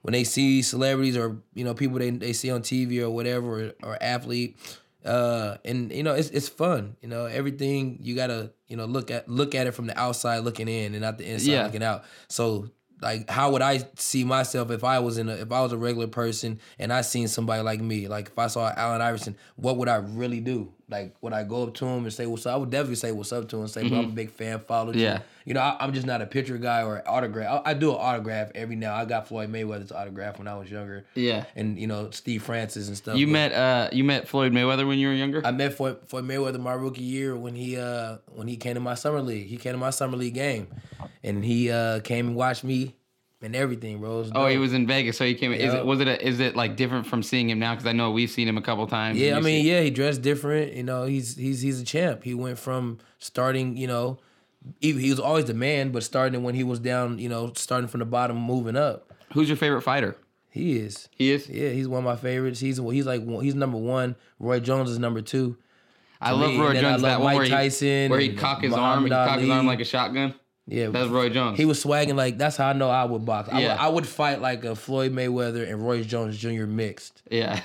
when 0.02 0.14
they 0.14 0.24
see 0.24 0.62
celebrities 0.64 1.16
or 1.16 1.38
you 1.54 1.64
know 1.64 1.74
people 1.74 2.00
they, 2.00 2.10
they 2.10 2.34
see 2.34 2.50
on 2.50 2.62
TV 2.62 3.02
or 3.02 3.10
whatever 3.10 3.68
or, 3.68 3.74
or 3.84 3.98
athlete, 4.02 4.58
uh, 5.06 5.58
and 5.64 5.92
you 5.92 6.02
know 6.04 6.16
it's 6.16 6.30
it's 6.30 6.50
fun. 6.50 6.96
You 7.02 7.10
know 7.10 7.26
everything 7.26 8.00
you 8.02 8.16
gotta 8.16 8.52
you 8.68 8.78
know 8.78 8.86
look 8.86 9.12
at 9.12 9.30
look 9.30 9.54
at 9.54 9.68
it 9.68 9.72
from 9.74 9.86
the 9.86 10.00
outside 10.00 10.40
looking 10.40 10.68
in 10.68 10.94
and 10.94 11.02
not 11.02 11.18
the 11.20 11.30
inside 11.32 11.52
Yeah. 11.52 11.64
looking 11.66 11.84
out. 11.84 12.04
So 12.30 12.70
like 13.02 13.30
how 13.30 13.52
would 13.52 13.62
I 13.62 13.86
see 13.96 14.24
myself 14.24 14.72
if 14.72 14.84
I 14.84 15.00
was 15.00 15.18
in 15.20 15.30
a 15.30 15.34
if 15.34 15.52
I 15.52 15.62
was 15.62 15.72
a 15.72 15.78
regular 15.78 16.08
person 16.08 16.60
and 16.80 16.92
I 16.92 17.02
seen 17.02 17.28
somebody 17.28 17.62
like 17.62 17.80
me 17.80 18.08
like 18.08 18.30
if 18.30 18.40
I 18.40 18.48
saw 18.48 18.74
Allen 18.76 19.02
Iverson 19.02 19.36
what 19.56 19.78
would 19.78 19.88
I 19.88 19.98
really 19.98 20.40
do 20.40 20.74
like 20.90 21.16
when 21.20 21.34
I 21.34 21.44
go 21.44 21.64
up 21.64 21.74
to 21.76 21.86
him 21.86 22.04
and 22.06 22.14
say 22.14 22.26
what's 22.26 22.46
up 22.46 22.54
I 22.54 22.58
would 22.58 22.70
definitely 22.70 22.96
say 22.96 23.12
what's 23.12 23.34
up 23.34 23.50
to 23.50 23.58
him 23.58 23.64
and 23.64 23.72
say 23.72 23.88
bro 23.88 24.00
I'm 24.00 24.06
a 24.06 24.08
big 24.10 24.32
fan 24.32 24.60
followed 24.60 24.96
you 24.96 25.02
Yeah. 25.04 25.20
you 25.46 25.54
know, 25.54 25.60
I, 25.60 25.76
I'm 25.82 25.92
just 25.94 26.08
not 26.08 26.22
a 26.22 26.26
picture 26.26 26.58
guy 26.58 26.84
or 26.84 27.04
autograph. 27.08 27.62
I, 27.66 27.72
I 27.72 27.74
do 27.74 27.90
an 27.92 27.98
autograph 28.00 28.52
every 28.56 28.76
now. 28.78 28.96
I 28.96 29.04
got 29.06 29.28
Floyd 29.28 29.52
Mayweather's 29.52 29.92
autograph 29.92 30.38
when 30.40 30.48
I 30.48 30.56
was 30.58 30.72
younger, 30.72 31.06
yeah 31.16 31.44
and 31.56 31.78
you 31.78 31.88
know 31.88 32.10
Steve 32.12 32.42
Francis 32.44 32.88
and 32.88 32.96
stuff. 32.96 33.18
you 33.18 33.28
met 33.28 33.52
uh 33.52 33.90
you 33.92 34.04
met 34.04 34.28
Floyd 34.30 34.54
Mayweather 34.54 34.88
when 34.88 34.98
you 35.00 35.08
were 35.10 35.14
younger 35.14 35.42
I 35.46 35.52
met 35.52 35.74
Floyd, 35.74 35.98
Floyd 36.08 36.24
Mayweather 36.26 36.60
my 36.60 36.74
rookie 36.74 37.02
year 37.04 37.36
when 37.36 37.56
he 37.56 37.78
uh 37.78 38.18
when 38.34 38.48
he 38.48 38.56
came 38.58 38.76
to 38.76 38.80
my 38.80 38.96
summer 38.96 39.22
league. 39.22 39.48
He 39.48 39.58
came 39.58 39.74
to 39.74 39.78
my 39.78 39.90
summer 39.90 40.16
league 40.16 40.36
game, 40.36 40.68
and 41.24 41.44
he 41.44 41.70
uh 41.70 42.00
came 42.00 42.28
and 42.28 42.36
watched 42.36 42.64
me 42.64 42.96
and 43.42 43.56
everything, 43.56 44.00
bro. 44.00 44.26
Oh, 44.34 44.48
he 44.48 44.58
was 44.58 44.74
in 44.74 44.88
Vegas, 44.88 45.18
so 45.18 45.26
he 45.26 45.36
came. 45.36 45.52
Is 45.54 45.74
it 45.74 45.86
was 45.86 46.00
it 46.02 46.08
a, 46.08 46.26
is 46.26 46.40
it 46.40 46.56
like 46.56 46.76
different 46.76 47.06
from 47.06 47.22
seeing 47.24 47.50
him 47.50 47.60
now? 47.60 47.74
Because 47.74 47.86
I 47.86 47.92
know 47.92 48.12
we've 48.12 48.30
seen 48.30 48.48
him 48.48 48.58
a 48.58 48.62
couple 48.62 48.86
times. 48.88 49.18
Yeah, 49.18 49.38
I 49.38 49.42
mean, 49.42 49.66
yeah, 49.66 49.82
he 49.82 49.90
dressed 49.90 50.22
different. 50.22 50.74
You 50.74 50.84
know, 50.84 51.06
he's 51.06 51.36
he's 51.36 51.62
he's 51.62 51.82
a 51.82 51.86
champ. 51.86 52.24
He 52.24 52.34
went 52.34 52.58
from 52.60 52.98
starting, 53.20 53.78
you 53.78 53.88
know, 53.88 54.20
he, 54.80 54.94
he 54.94 55.10
was 55.10 55.20
always 55.20 55.46
the 55.46 55.54
man, 55.54 55.92
but 55.92 56.04
starting 56.04 56.44
when 56.44 56.56
he 56.56 56.64
was 56.64 56.80
down, 56.80 57.20
you 57.20 57.30
know, 57.30 57.52
starting 57.56 57.88
from 57.88 58.00
the 58.00 58.06
bottom, 58.06 58.38
moving 58.38 58.76
up. 58.76 59.14
Who's 59.34 59.48
your 59.50 59.58
favorite 59.58 59.82
fighter? 59.82 60.16
He 60.50 60.78
is. 60.78 61.08
He 61.12 61.32
is. 61.32 61.48
Yeah, 61.48 61.70
he's 61.70 61.88
one 61.88 62.00
of 62.00 62.06
my 62.06 62.16
favorites. 62.16 62.60
He's 62.60 62.78
he's 62.78 63.06
like 63.06 63.22
he's 63.42 63.56
number 63.56 63.78
one. 63.78 64.16
Roy 64.40 64.60
Jones 64.60 64.90
is 64.90 64.98
number 64.98 65.22
two. 65.22 65.58
I 66.20 66.32
love 66.32 66.50
me, 66.50 66.60
Roy 66.60 66.74
then 66.74 66.86
I 66.86 66.92
Jones. 66.92 67.04
love 67.04 67.12
That 67.12 67.20
one 67.20 67.26
Mike 67.26 67.36
where 67.36 67.46
he, 67.46 67.52
Tyson 67.52 68.10
where 68.10 68.20
he 68.20 68.34
cock 68.34 68.64
his 68.64 68.74
arm, 68.74 69.04
he 69.04 69.10
Muhammad 69.10 69.30
cock 69.30 69.40
his 69.40 69.50
arm 69.52 69.68
like 69.68 69.80
a 69.80 69.86
shotgun. 69.86 70.34
Yeah, 70.68 70.88
That's 70.90 71.10
Roy 71.10 71.30
Jones. 71.30 71.58
He 71.58 71.66
was 71.66 71.82
swagging 71.84 72.16
like 72.16 72.38
that's 72.38 72.58
how 72.58 72.68
I 72.68 72.74
know 72.74 72.90
I 72.90 73.06
would 73.06 73.26
box. 73.26 73.48
I, 73.52 73.62
Yeah. 73.62 73.74
would, 73.74 73.82
I 73.82 73.88
would 73.90 74.08
fight 74.08 74.42
like 74.42 74.66
a 74.66 74.76
Floyd 74.76 75.14
Mayweather 75.14 75.70
and 75.70 75.82
Roy 75.86 76.04
Jones 76.04 76.38
Jr. 76.38 76.66
mixed. 76.66 77.22
yeah. 77.30 77.62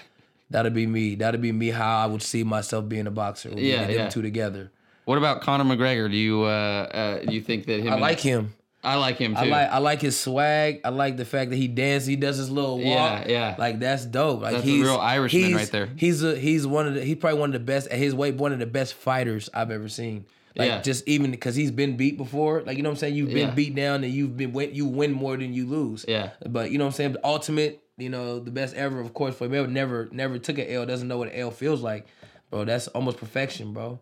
That'd 0.51 0.75
be 0.75 0.87
me. 0.87 1.15
That'd 1.15 1.41
be 1.41 1.51
me. 1.51 1.71
How 1.71 2.01
I 2.01 2.07
would 2.07 2.21
see 2.23 2.45
myself 2.45 2.87
being 2.87 3.07
a 3.07 3.11
boxer. 3.11 3.49
be 3.49 3.63
Yeah, 3.63 3.87
them 3.87 4.11
two 4.11 4.21
together. 4.21 4.71
What 5.07 5.17
about 5.17 5.41
Conor 5.41 5.65
McGregor? 5.65 6.11
Do 6.11 6.17
you 6.17 6.43
uh, 6.43 6.47
uh 6.47 7.25
do 7.25 7.35
you 7.35 7.41
think 7.41 7.65
that 7.67 7.81
him? 7.81 7.89
I 7.89 7.93
and- 7.93 8.01
like 8.03 8.21
him. 8.21 8.53
I 8.85 8.97
like 8.97 9.17
him 9.17 9.35
too. 9.35 9.41
I 9.41 9.45
like 9.47 9.69
I 9.71 9.79
like 9.79 10.01
his 10.03 10.19
swag. 10.19 10.81
I 10.85 10.91
like 10.91 11.17
the 11.17 11.25
fact 11.25 11.51
that 11.51 11.57
he 11.57 11.69
dances. 11.69 12.07
He 12.07 12.17
does 12.17 12.37
his 12.37 12.51
little 12.51 12.79
walk. 12.81 13.27
Yeah, 13.27 13.29
yeah. 13.29 13.55
Like 13.59 13.79
that's 13.79 14.05
dope. 14.05 14.43
Like 14.43 14.53
That's 14.53 14.65
a 14.65 14.69
he's 14.69 14.83
real 14.85 14.99
Irishman 14.99 15.43
he's- 15.43 15.55
right 15.57 15.71
there. 15.71 15.89
He's 15.97 16.23
a 16.23 16.37
he's 16.37 16.67
one 16.67 16.87
of 16.87 16.95
the 16.95 17.03
he's 17.05 17.17
probably 17.17 17.39
one 17.41 17.49
of 17.51 17.55
the 17.55 17.61
best 17.61 17.89
at 17.89 17.99
his 17.99 18.15
weight. 18.15 18.35
One 18.35 18.53
of 18.53 18.59
the 18.59 18.67
best 18.67 18.95
fighters 18.95 19.49
I've 19.55 19.71
ever 19.71 19.89
seen. 19.89 20.27
Like 20.57 20.69
Yeah. 20.69 20.81
just 20.83 21.07
even 21.09 21.31
because 21.31 21.55
he's 21.55 21.71
been 21.71 21.97
beat 21.97 22.17
before. 22.19 22.63
Like 22.63 22.77
you 22.77 22.83
know 22.83 22.91
what 22.91 22.95
I'm 22.97 22.99
saying. 23.01 23.15
You've 23.15 23.31
been 23.31 23.49
Yeah. 23.49 23.55
beat 23.55 23.75
down 23.75 24.05
and 24.05 24.13
you've 24.13 24.37
been 24.37 24.53
win- 24.53 24.75
you 24.75 24.87
win 24.87 25.13
more 25.13 25.37
than 25.37 25.53
you 25.55 25.67
lose. 25.67 26.05
Yeah. 26.07 26.31
But 26.49 26.71
you 26.71 26.79
know 26.79 26.85
what 26.85 26.91
I'm 26.93 26.97
saying. 26.97 27.13
The 27.15 27.27
ultimate. 27.27 27.79
You 27.99 28.09
know 28.09 28.39
the 28.41 28.51
best 28.51 28.75
ever. 28.75 29.01
Of 29.01 29.13
course, 29.15 29.35
for 29.37 29.47
Mayweather 29.49 29.69
never 29.71 30.09
never 30.13 30.39
took 30.39 30.59
an 30.59 30.67
L. 30.69 30.87
Doesn't 30.87 31.07
know 31.09 31.19
what 31.19 31.29
an 31.29 31.35
L 31.39 31.51
feels 31.51 31.83
like. 31.83 32.07
Bro, 32.51 32.65
that's 32.65 32.89
almost 32.89 33.19
perfection, 33.19 33.73
bro. 33.75 34.01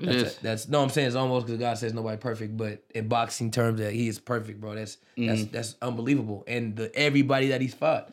That's, 0.00 0.16
is. 0.16 0.36
that's 0.38 0.68
no, 0.68 0.82
I'm 0.82 0.88
saying 0.90 1.06
it's 1.08 1.16
almost 1.16 1.46
because 1.46 1.60
God 1.60 1.78
says 1.78 1.94
nobody 1.94 2.16
perfect, 2.18 2.56
but 2.56 2.82
in 2.94 3.08
boxing 3.08 3.50
terms, 3.50 3.78
that 3.80 3.92
he 3.92 4.08
is 4.08 4.18
perfect, 4.18 4.60
bro. 4.60 4.74
That's 4.74 4.96
that's 5.16 5.40
Mm-hmm. 5.42 5.52
that's 5.52 5.74
unbelievable, 5.82 6.44
and 6.46 6.76
the 6.76 6.94
everybody 6.94 7.48
that 7.48 7.60
he's 7.60 7.74
fought. 7.74 8.10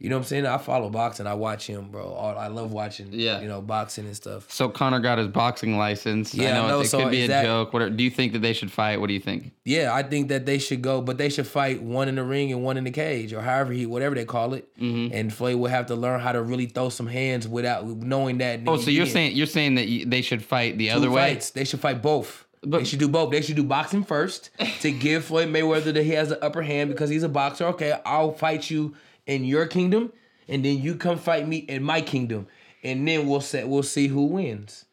You 0.00 0.08
know 0.08 0.16
what 0.16 0.20
I'm 0.22 0.26
saying? 0.28 0.46
I 0.46 0.58
follow 0.58 0.88
boxing. 0.90 1.26
I 1.26 1.34
watch 1.34 1.66
him, 1.66 1.88
bro. 1.90 2.14
I 2.14 2.46
love 2.46 2.70
watching. 2.70 3.08
Yeah. 3.10 3.40
you 3.40 3.48
know, 3.48 3.60
boxing 3.60 4.06
and 4.06 4.14
stuff. 4.14 4.48
So 4.48 4.68
Conor 4.68 5.00
got 5.00 5.18
his 5.18 5.26
boxing 5.26 5.76
license. 5.76 6.32
Yeah, 6.32 6.50
I 6.50 6.52
know, 6.52 6.64
I 6.64 6.68
know. 6.68 6.80
it, 6.80 6.84
it 6.84 6.88
So 6.88 6.98
could 7.02 7.10
be 7.10 7.18
is 7.22 7.24
a 7.24 7.28
that- 7.32 7.44
joke. 7.44 7.72
What 7.72 7.96
do 7.96 8.04
you 8.04 8.10
think 8.10 8.32
that 8.34 8.38
they 8.38 8.52
should 8.52 8.70
fight? 8.70 9.00
What 9.00 9.08
do 9.08 9.14
you 9.14 9.18
think? 9.18 9.50
Yeah, 9.64 9.92
I 9.92 10.04
think 10.04 10.28
that 10.28 10.46
they 10.46 10.58
should 10.60 10.82
go, 10.82 11.00
but 11.02 11.18
they 11.18 11.28
should 11.28 11.48
fight 11.48 11.82
one 11.82 12.08
in 12.08 12.14
the 12.14 12.22
ring 12.22 12.52
and 12.52 12.62
one 12.62 12.76
in 12.76 12.84
the 12.84 12.92
cage, 12.92 13.32
or 13.32 13.40
however 13.40 13.72
he, 13.72 13.86
whatever 13.86 14.14
they 14.14 14.24
call 14.24 14.54
it. 14.54 14.68
Mm-hmm. 14.78 15.12
And 15.12 15.34
Floyd 15.34 15.56
will 15.56 15.68
have 15.68 15.86
to 15.86 15.96
learn 15.96 16.20
how 16.20 16.30
to 16.30 16.42
really 16.42 16.66
throw 16.66 16.90
some 16.90 17.08
hands 17.08 17.48
without 17.48 17.84
knowing 17.84 18.38
that. 18.38 18.60
Oh, 18.68 18.76
so 18.76 18.90
you're 18.92 19.06
Yeah. 19.06 19.12
saying 19.12 19.36
you're 19.36 19.46
saying 19.46 19.74
that 19.74 19.88
you, 19.88 20.04
they 20.06 20.22
should 20.22 20.44
fight 20.44 20.78
the 20.78 20.90
Two 20.90 20.94
other 20.94 21.10
way? 21.10 21.40
They 21.54 21.64
should 21.64 21.80
fight 21.80 22.02
both. 22.02 22.44
But- 22.62 22.78
they 22.78 22.84
should 22.84 22.98
do 23.00 23.08
both. 23.08 23.32
They 23.32 23.40
should 23.42 23.56
do 23.56 23.64
boxing 23.64 24.04
first 24.04 24.50
to 24.82 24.90
give 25.06 25.24
Floyd 25.24 25.48
Mayweather 25.48 25.92
that 25.92 26.04
he 26.04 26.10
has 26.10 26.28
the 26.28 26.42
upper 26.44 26.62
hand 26.62 26.88
because 26.90 27.10
he's 27.10 27.24
a 27.24 27.28
boxer. 27.28 27.66
Okay, 27.66 27.98
I'll 28.06 28.32
fight 28.32 28.70
you 28.70 28.94
in 29.28 29.44
your 29.44 29.66
kingdom, 29.66 30.12
and 30.48 30.64
then 30.64 30.82
you 30.82 30.96
come 30.96 31.18
fight 31.18 31.46
me 31.46 31.58
in 31.58 31.84
my 31.84 32.00
kingdom, 32.00 32.48
and 32.82 33.06
then 33.06 33.28
we'll 33.28 33.40
set 33.40 33.68
we'll 33.68 33.84
see 33.84 34.08
who 34.08 34.24
wins. 34.24 34.86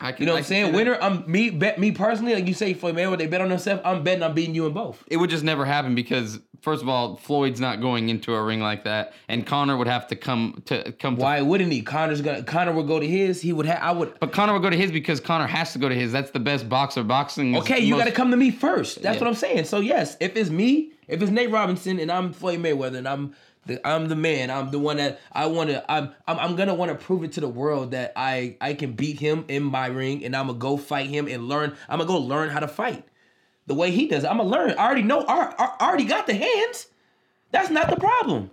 I 0.00 0.12
can, 0.12 0.22
You 0.22 0.26
know 0.26 0.32
what 0.34 0.38
I'm 0.38 0.44
saying? 0.44 0.74
Winner, 0.74 0.96
I'm 1.00 1.30
me 1.30 1.50
bet 1.50 1.78
me 1.78 1.92
personally, 1.92 2.34
like 2.34 2.46
you 2.46 2.54
say 2.54 2.72
Floyd 2.72 2.96
Mayweather, 2.96 3.18
they 3.18 3.26
bet 3.26 3.40
on 3.40 3.48
themselves. 3.48 3.82
I'm 3.84 4.02
betting 4.02 4.22
I'm 4.22 4.34
beating 4.34 4.54
you 4.54 4.66
in 4.66 4.72
both. 4.72 5.04
It 5.08 5.16
would 5.18 5.28
just 5.30 5.44
never 5.44 5.64
happen 5.64 5.94
because 5.94 6.38
first 6.62 6.82
of 6.82 6.88
all, 6.88 7.16
Floyd's 7.16 7.60
not 7.60 7.80
going 7.80 8.08
into 8.08 8.32
a 8.34 8.42
ring 8.42 8.60
like 8.60 8.84
that, 8.84 9.12
and 9.28 9.44
Conor 9.44 9.76
would 9.76 9.88
have 9.88 10.06
to 10.08 10.16
come 10.16 10.62
to 10.66 10.92
come. 10.92 11.16
To, 11.16 11.22
Why 11.22 11.42
wouldn't 11.42 11.72
he? 11.72 11.82
Conor's 11.82 12.22
gonna 12.22 12.44
Conor 12.44 12.72
would 12.72 12.86
go 12.86 13.00
to 13.00 13.06
his. 13.06 13.42
He 13.42 13.52
would 13.52 13.66
have. 13.66 13.80
I 13.82 13.90
would. 13.90 14.18
But 14.20 14.32
Conor 14.32 14.52
would 14.52 14.62
go 14.62 14.70
to 14.70 14.76
his 14.76 14.92
because 14.92 15.18
Conor 15.18 15.48
has 15.48 15.72
to 15.72 15.80
go 15.80 15.88
to 15.88 15.94
his. 15.94 16.12
That's 16.12 16.30
the 16.30 16.40
best 16.40 16.68
boxer. 16.68 17.02
Boxing. 17.02 17.56
Okay, 17.56 17.80
you 17.80 17.94
most- 17.94 18.04
got 18.04 18.08
to 18.08 18.12
come 18.14 18.30
to 18.30 18.36
me 18.36 18.50
first. 18.52 19.02
That's 19.02 19.16
Yeah. 19.16 19.20
what 19.24 19.28
I'm 19.28 19.34
saying. 19.34 19.64
So 19.64 19.80
yes, 19.80 20.16
if 20.20 20.36
it's 20.36 20.48
me, 20.48 20.92
if 21.08 21.20
it's 21.20 21.32
Nate 21.32 21.50
Robinson 21.50 21.98
and 21.98 22.12
I'm 22.12 22.32
Floyd 22.32 22.60
Mayweather 22.60 22.98
and 22.98 23.08
I'm 23.08 23.34
the 23.68 23.86
I'm 23.86 24.08
the 24.08 24.16
man, 24.16 24.50
I'm 24.50 24.70
the 24.72 24.78
one 24.80 24.96
that 24.96 25.20
I 25.32 25.46
want 25.46 25.70
to. 25.70 25.84
I'm 25.90 26.12
I'm, 26.26 26.38
I'm 26.38 26.56
gonna 26.56 26.74
want 26.74 26.90
to 26.90 26.96
prove 26.96 27.22
it 27.22 27.32
to 27.34 27.40
the 27.40 27.48
world 27.48 27.92
that 27.92 28.12
I 28.16 28.56
I 28.60 28.74
can 28.74 28.92
beat 28.92 29.20
him 29.20 29.44
in 29.48 29.62
my 29.62 29.86
ring, 29.86 30.24
and 30.24 30.34
I'm 30.34 30.48
gonna 30.48 30.58
go 30.58 30.76
fight 30.76 31.06
him 31.06 31.28
and 31.28 31.48
learn. 31.48 31.76
I'm 31.88 31.98
gonna 31.98 32.08
go 32.08 32.18
learn 32.18 32.48
how 32.50 32.58
to 32.60 32.68
fight 32.68 33.04
the 33.66 33.74
way 33.74 33.90
he 33.92 34.08
does. 34.08 34.24
I'm 34.24 34.38
gonna 34.38 34.48
learn. 34.48 34.70
I 34.72 34.84
already 34.86 35.02
know. 35.02 35.24
I, 35.28 35.54
I 35.58 35.86
already 35.86 36.04
got 36.04 36.26
the 36.26 36.34
hands. 36.34 36.88
That's 37.52 37.70
not 37.70 37.88
the 37.88 37.96
problem. 37.96 38.50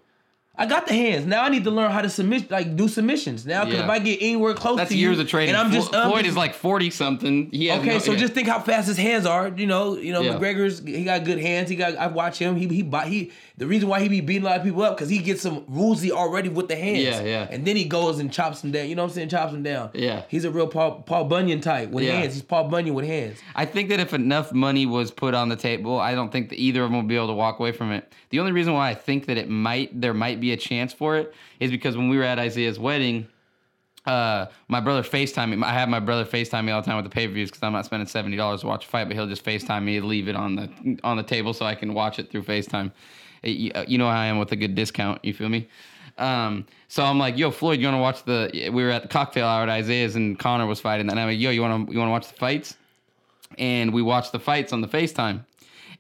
I 0.58 0.68
got 0.68 0.88
the 0.88 0.94
hands. 0.94 1.26
Now 1.26 1.44
I 1.44 1.50
need 1.50 1.66
to 1.66 1.70
learn 1.72 1.92
how 1.92 2.02
to 2.02 2.10
submit, 2.10 2.50
like 2.50 2.78
do 2.78 2.88
submissions. 2.88 3.46
Now, 3.46 3.66
because 3.66 3.80
Yeah. 3.80 3.84
if 3.84 3.90
I 3.90 4.00
get 4.00 4.20
anywhere 4.22 4.54
close 4.54 4.78
That's 4.78 4.90
to 4.90 4.96
you, 4.96 5.08
years 5.10 5.20
of 5.20 5.28
training. 5.28 5.50
and 5.54 5.58
I'm 5.58 5.70
just 5.70 5.94
I'm 5.94 6.10
Floyd 6.10 6.26
is 6.26 6.38
like 6.38 6.54
forty 6.54 6.90
something. 6.90 7.50
He 7.52 7.66
has 7.68 7.82
Okay, 7.82 7.90
no- 7.96 8.00
so 8.00 8.14
yeah. 8.14 8.20
just 8.20 8.34
think 8.34 8.48
how 8.48 8.62
fast 8.62 8.88
his 8.88 8.96
hands 8.96 9.26
are. 9.26 9.50
You 9.50 9.68
know, 9.68 9.98
you 9.98 10.14
know 10.14 10.22
Yeah. 10.22 10.36
McGregor's 10.36 10.80
he 10.80 11.04
got 11.04 11.26
good 11.26 11.40
hands. 11.40 11.70
He 11.70 11.76
got 11.76 11.98
I 11.98 12.08
watch 12.08 12.38
him. 12.38 12.56
He 12.56 12.68
he 12.70 12.90
he 13.10 13.32
the 13.58 13.66
reason 13.66 13.88
why 13.88 14.02
he 14.02 14.10
be 14.10 14.20
beating 14.20 14.44
a 14.44 14.46
lot 14.48 14.58
of 14.58 14.64
people 14.66 14.84
up 14.84 14.98
because 14.98 15.10
he 15.10 15.20
gets 15.20 15.42
some 15.42 15.64
rules 15.70 16.08
already 16.12 16.50
with 16.50 16.68
the 16.68 16.76
hands. 16.76 17.00
Yeah, 17.00 17.22
yeah. 17.24 17.48
And 17.50 17.66
then 17.66 17.78
he 17.78 17.86
goes 17.86 18.20
and 18.20 18.32
chops 18.32 18.60
them 18.62 18.72
down. 18.72 18.90
You 18.90 18.96
know 18.96 19.04
what 19.04 19.10
I'm 19.12 19.16
saying? 19.16 19.30
Chops 19.30 19.54
them 19.54 19.64
down. 19.64 19.92
Yeah. 19.94 20.24
He's 20.28 20.44
a 20.44 20.52
real 20.52 20.68
Paul 20.68 21.04
Paul 21.04 21.26
Bunyan 21.26 21.62
type 21.62 21.90
with 21.90 22.04
Yeah. 22.04 22.20
hands. 22.20 22.34
He's 22.34 22.44
Paul 22.44 22.68
Bunyan 22.68 22.94
with 22.96 23.06
hands. 23.06 23.40
I 23.56 23.66
think 23.66 23.88
that 23.90 24.00
if 24.02 24.14
enough 24.14 24.52
money 24.52 24.86
was 24.86 25.10
put 25.12 25.34
on 25.34 25.48
the 25.50 25.56
table, 25.56 26.00
I 26.00 26.16
don't 26.16 26.32
think 26.32 26.50
that 26.50 26.60
either 26.60 26.84
of 26.84 26.90
them 26.92 27.02
will 27.02 27.08
be 27.08 27.16
able 27.16 27.28
to 27.28 27.34
walk 27.34 27.60
away 27.60 27.72
from 27.72 27.92
it. 27.92 28.12
The 28.30 28.40
only 28.40 28.52
reason 28.52 28.74
why 28.74 28.90
I 28.90 28.94
think 28.94 29.28
that 29.28 29.38
it 29.38 29.50
might 29.50 30.02
there 30.02 30.14
might 30.14 30.42
be 30.42 30.52
a 30.52 30.58
chance 30.58 30.92
for 30.92 31.16
it 31.18 31.34
is 31.62 31.72
because 31.72 31.96
when 31.96 32.10
we 32.10 32.18
were 32.18 32.24
at 32.24 32.38
Isaiah's 32.40 32.78
wedding, 32.78 33.28
uh, 34.06 34.48
my 34.68 34.80
brother 34.82 35.02
FaceTime 35.02 35.58
me. 35.58 35.64
I 35.66 35.72
have 35.74 35.90
my 35.90 36.00
brother 36.00 36.26
FaceTime 36.26 36.66
me 36.66 36.72
all 36.72 36.82
the 36.82 36.86
time 36.86 36.98
with 36.98 37.06
the 37.06 37.10
pay 37.10 37.26
per 37.28 37.34
views 37.34 37.50
because 37.50 37.64
I'm 37.64 37.74
not 37.74 37.86
spending 37.86 38.08
seventy 38.08 38.36
dollars 38.38 38.62
to 38.62 38.68
watch 38.68 38.86
a 38.86 38.88
fight, 38.88 39.06
but 39.06 39.16
he'll 39.16 39.28
just 39.28 39.44
FaceTime 39.46 39.84
me 39.84 39.98
and 39.98 40.06
leave 40.08 40.28
it 40.28 40.36
on 40.36 40.56
the 40.56 41.00
on 41.04 41.18
the 41.18 41.24
table 41.24 41.54
so 41.54 41.66
I 41.66 41.74
can 41.76 41.94
watch 41.94 42.20
it 42.20 42.30
through 42.30 42.44
FaceTime. 42.44 42.92
Uh, 43.46 43.86
you 43.88 43.98
know 43.98 44.10
how 44.10 44.20
I 44.20 44.26
am 44.26 44.40
with 44.40 44.52
a 44.52 44.56
good 44.56 44.76
discount. 44.76 45.24
You 45.24 45.34
feel 45.34 45.50
me? 45.50 45.68
Um, 46.18 46.66
so 46.88 47.04
I'm 47.04 47.20
like, 47.20 47.38
yo, 47.38 47.52
Floyd, 47.52 47.80
you 47.80 47.88
want 47.88 47.98
to 47.98 48.02
watch 48.02 48.24
the? 48.24 48.70
We 48.72 48.84
were 48.84 48.90
at 48.92 49.04
the 49.04 49.08
cocktail 49.08 49.46
hour 49.48 49.64
at 49.64 49.70
Isaiah's 49.70 50.16
and 50.16 50.38
Conor 50.40 50.66
was 50.66 50.80
fighting, 50.80 51.10
and 51.10 51.20
I'm 51.20 51.28
like, 51.28 51.40
yo, 51.40 51.50
you 51.52 51.62
want 51.62 51.88
to 51.88 51.94
you 51.94 52.00
want 52.00 52.10
to 52.10 52.12
watch 52.12 52.28
the 52.28 52.36
fights? 52.36 52.76
and 53.58 53.94
we 53.94 54.02
watched 54.02 54.32
the 54.32 54.40
fights 54.40 54.74
on 54.74 54.82
the 54.82 54.88
FaceTime. 54.88 55.46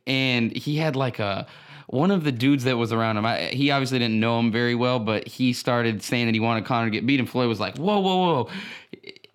And 0.08 0.56
he 0.56 0.78
had 0.78 0.96
like 0.96 1.20
a 1.20 1.48
one 1.88 2.12
of 2.12 2.24
the 2.24 2.32
dudes 2.32 2.64
that 2.64 2.78
was 2.78 2.92
around 2.92 3.18
him. 3.18 3.25
I, 3.25 3.46
he 3.46 3.72
obviously 3.72 4.00
didn't 4.00 4.20
know 4.20 4.40
him 4.40 4.52
very 4.52 4.75
well, 4.75 5.00
but 5.00 5.28
he 5.28 5.54
started 5.54 6.02
saying 6.02 6.25
that 6.25 6.34
he 6.34 6.40
wanted 6.40 6.66
Conor 6.66 6.88
to 6.88 6.92
get 6.92 7.06
beat, 7.06 7.20
and 7.20 7.30
Floyd 7.30 7.48
was 7.48 7.60
like, 7.60 7.78
"Whoa, 7.78 8.00
whoa, 8.00 8.18
whoa!" 8.18 8.50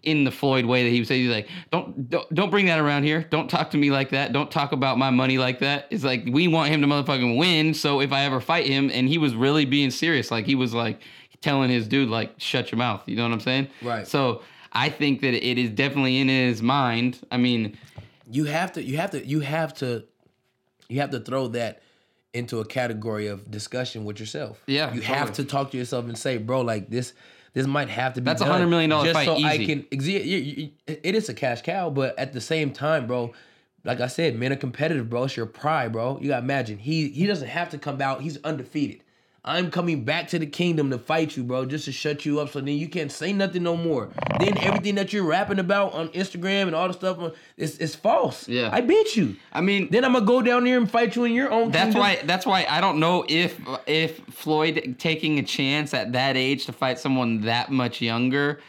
In 0.03 0.25
the 0.25 0.31
Floyd 0.31 0.65
way 0.65 0.85
that 0.85 0.91
he 0.91 1.01
would 1.01 1.09
say, 1.09 1.19
he's 1.19 1.31
like, 1.31 1.49
"Don't, 1.71 2.09
don't, 2.09 2.35
don't 2.35 2.51
bring 2.51 2.67
that 2.67 2.79
around 2.79 3.03
here. 3.03 3.27
Don't 3.31 3.51
talk 3.51 3.71
to 3.73 3.77
me 3.77 3.91
like 3.91 4.11
that. 4.11 4.33
Don't 4.33 4.51
talk 4.51 4.73
about 4.73 4.97
my 4.97 5.11
money 5.11 5.37
like 5.37 5.59
that." 5.59 5.89
It's 5.91 6.05
like 6.05 6.25
we 6.31 6.49
want 6.49 6.71
him 6.71 6.81
to 6.81 6.87
motherfucking 6.87 7.37
win. 7.37 7.75
So 7.75 8.01
if 8.01 8.11
I 8.13 8.25
ever 8.25 8.41
fight 8.41 8.67
him, 8.67 8.91
and 8.93 9.09
he 9.09 9.19
was 9.19 9.35
really 9.35 9.67
being 9.67 9.91
serious, 9.91 10.31
like 10.31 10.47
he 10.47 10.55
was 10.55 10.73
like 10.73 11.01
telling 11.43 11.69
his 11.69 11.87
dude, 11.87 12.09
like, 12.09 12.33
"Shut 12.39 12.73
your 12.73 12.79
mouth." 12.79 13.03
You 13.07 13.17
know 13.17 13.25
what 13.25 13.33
I'm 13.33 13.41
saying? 13.41 13.69
Right. 13.83 14.07
So 14.07 14.43
I 14.73 14.89
think 14.89 15.21
that 15.21 15.35
it 15.35 15.59
is 15.59 15.71
definitely 15.71 16.19
in 16.19 16.29
his 16.29 16.63
mind. 16.63 17.21
I 17.31 17.37
mean. 17.37 17.77
You 18.33 18.45
have 18.45 18.73
to 18.73 18.83
you 18.83 18.97
have 18.97 19.11
to 19.11 19.27
you 19.27 19.41
have 19.41 19.75
to 19.75 20.05
you 20.89 21.01
have 21.01 21.11
to 21.11 21.21
throw 21.21 21.49
that 21.49 21.83
into 22.33 22.61
a 22.61 22.65
category 22.65 23.27
of 23.27 23.51
discussion 23.51 24.05
with 24.05 24.21
yourself. 24.21 24.63
Yeah, 24.67 24.93
You 24.95 25.01
have 25.01 25.33
to 25.35 25.45
talk 25.45 25.73
to 25.73 25.77
yourself 25.77 26.05
and 26.05 26.17
say, 26.17 26.39
bro, 26.39 26.61
like 26.61 26.89
this 26.89 27.13
this 27.53 27.67
might 27.67 27.89
have 27.89 28.15
to 28.15 28.21
be 28.21 28.25
That's 28.27 28.43
a 28.43 28.47
$100 28.47 28.69
million 28.69 28.91
just 28.91 29.13
fight, 29.13 29.25
so 29.27 29.37
I 29.37 29.59
can 29.59 29.83
exa- 29.85 30.25
you- 30.25 30.39
you- 30.39 30.71
it 30.87 31.15
is 31.15 31.29
a 31.29 31.35
cash 31.35 31.63
cow, 31.63 31.91
but 31.91 32.19
at 32.19 32.33
the 32.33 32.41
same 32.41 32.71
time, 32.73 33.07
bro, 33.07 33.33
like 33.85 34.01
I 34.01 34.07
said, 34.09 34.39
men 34.39 34.53
are 34.53 34.57
competitive, 34.57 35.09
bro. 35.11 35.25
It's 35.25 35.37
your 35.37 35.47
pride, 35.47 35.93
bro. 35.93 36.19
You 36.21 36.29
gotta 36.29 36.43
imagine 36.43 36.79
he 36.79 37.09
he 37.09 37.27
doesn't 37.27 37.49
have 37.49 37.71
to 37.71 37.79
come 37.79 38.01
out. 38.03 38.21
He's 38.21 38.37
undefeated. 38.45 39.03
I'm 39.43 39.71
coming 39.71 40.05
back 40.05 40.29
to 40.29 40.39
the 40.39 40.47
kingdom 40.47 40.91
to 40.91 40.99
fight 40.99 41.35
you, 41.35 41.43
bro, 41.45 41.65
just 41.65 41.87
to 41.87 41.93
shut 41.93 42.27
you 42.27 42.41
up 42.41 42.51
so 42.51 42.61
then 42.61 42.77
you 42.77 42.89
can't 42.89 43.11
say 43.11 43.33
nothing 43.33 43.63
no 43.63 43.75
more. 43.75 44.11
Then 44.39 44.59
everything 44.59 44.97
that 44.97 45.15
you're 45.15 45.25
rapping 45.25 45.59
about 45.59 45.95
on 45.95 46.09
Instagram 46.11 46.65
and 46.67 46.75
all 46.75 46.89
the 46.89 46.93
stuff 46.95 47.19
on- 47.19 47.33
is 47.57 47.79
is 47.79 47.95
false. 47.95 48.47
Yeah. 48.49 48.69
I 48.71 48.83
beat 48.83 49.17
you. 49.17 49.37
I 49.53 49.63
mean, 49.63 49.89
Then 49.91 50.05
I'm 50.05 50.13
gonna 50.13 50.27
go 50.27 50.43
down 50.43 50.65
there 50.65 50.77
and 50.77 50.91
fight 50.91 51.17
you 51.17 51.25
in 51.25 51.33
your 51.33 51.51
own 51.51 51.71
That's 51.71 51.85
kingdom. 51.95 52.01
why. 52.01 52.19
That's 52.25 52.45
why 52.45 52.67
I 52.69 52.83
don't 52.83 53.01
know 53.01 53.25
if 53.29 53.59
if 53.87 54.19
Floyd 54.31 54.97
taking 54.99 55.39
a 55.39 55.43
chance 55.43 55.95
at 55.95 56.13
that 56.13 56.37
age 56.37 56.67
to 56.67 56.73
fight 56.73 56.99
someone 56.99 57.41
that 57.43 57.71
much 57.71 58.03
younger, 58.03 58.61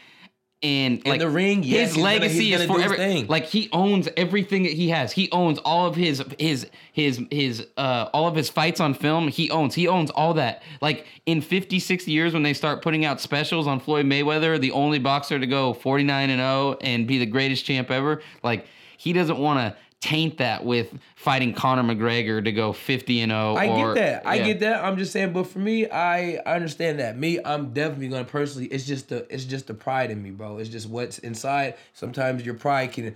and 0.62 1.04
like 1.06 1.20
the 1.20 1.28
ring, 1.28 1.62
yes, 1.62 1.88
his 1.88 1.96
gonna- 1.96 2.04
legacy 2.04 2.52
is 2.52 2.66
gonna 2.66 2.82
his 2.82 2.92
forever. 2.92 3.26
Like 3.28 3.46
he 3.46 3.68
owns 3.72 4.08
everything 4.16 4.62
that 4.62 4.72
he 4.72 4.90
has. 4.90 5.12
He 5.12 5.30
owns 5.32 5.58
all 5.58 5.86
of 5.86 5.96
his 5.96 6.22
his 6.38 6.66
his 6.92 7.20
his 7.30 7.66
uh 7.76 8.08
all 8.12 8.28
of 8.28 8.34
his 8.36 8.48
fights 8.48 8.80
on 8.80 8.94
film. 8.94 9.28
He 9.28 9.50
owns. 9.50 9.74
He 9.74 9.88
owns 9.88 10.10
all 10.10 10.34
that. 10.34 10.62
Like 10.80 11.06
in 11.26 11.40
50, 11.40 11.78
60 11.78 12.10
years 12.10 12.32
when 12.32 12.42
they 12.42 12.54
start 12.54 12.82
putting 12.82 13.04
out 13.04 13.20
specials 13.20 13.66
on 13.66 13.80
Floyd 13.80 14.06
Mayweather, 14.06 14.60
the 14.60 14.72
only 14.72 14.98
boxer 14.98 15.38
to 15.38 15.46
go 15.46 15.72
49 15.72 16.30
and 16.30 16.40
0 16.40 16.76
and 16.80 17.06
be 17.06 17.18
the 17.18 17.26
greatest 17.26 17.64
champ 17.64 17.90
ever, 17.90 18.22
like 18.42 18.66
he 18.96 19.12
doesn't 19.12 19.38
want 19.38 19.58
to 19.58 19.76
taint 20.02 20.38
that 20.38 20.64
with 20.64 20.92
fighting 21.14 21.54
Conor 21.54 21.84
McGregor 21.84 22.44
to 22.44 22.50
go 22.52 22.72
50 22.72 23.20
and 23.20 23.30
0 23.30 23.54
I 23.54 23.68
or- 23.68 23.94
get 23.94 24.00
that. 24.00 24.26
I 24.26 24.34
yeah. 24.34 24.46
get 24.46 24.60
that. 24.60 24.84
I'm 24.84 24.98
just 24.98 25.12
saying, 25.12 25.32
but 25.32 25.46
for 25.46 25.60
me, 25.60 25.88
I, 25.88 26.34
I 26.44 26.56
understand 26.56 26.98
that. 26.98 27.16
Me, 27.16 27.38
I'm 27.42 27.72
definitely 27.72 28.08
gonna 28.08 28.24
personally. 28.24 28.66
It's 28.66 28.84
just 28.84 29.08
the 29.08 29.32
it's 29.32 29.44
just 29.44 29.68
the 29.68 29.74
pride 29.74 30.10
in 30.10 30.22
me, 30.22 30.30
bro. 30.30 30.58
It's 30.58 30.68
just 30.68 30.88
what's 30.88 31.18
inside. 31.20 31.76
Sometimes 31.94 32.44
your 32.44 32.54
pride 32.54 32.92
can 32.92 33.14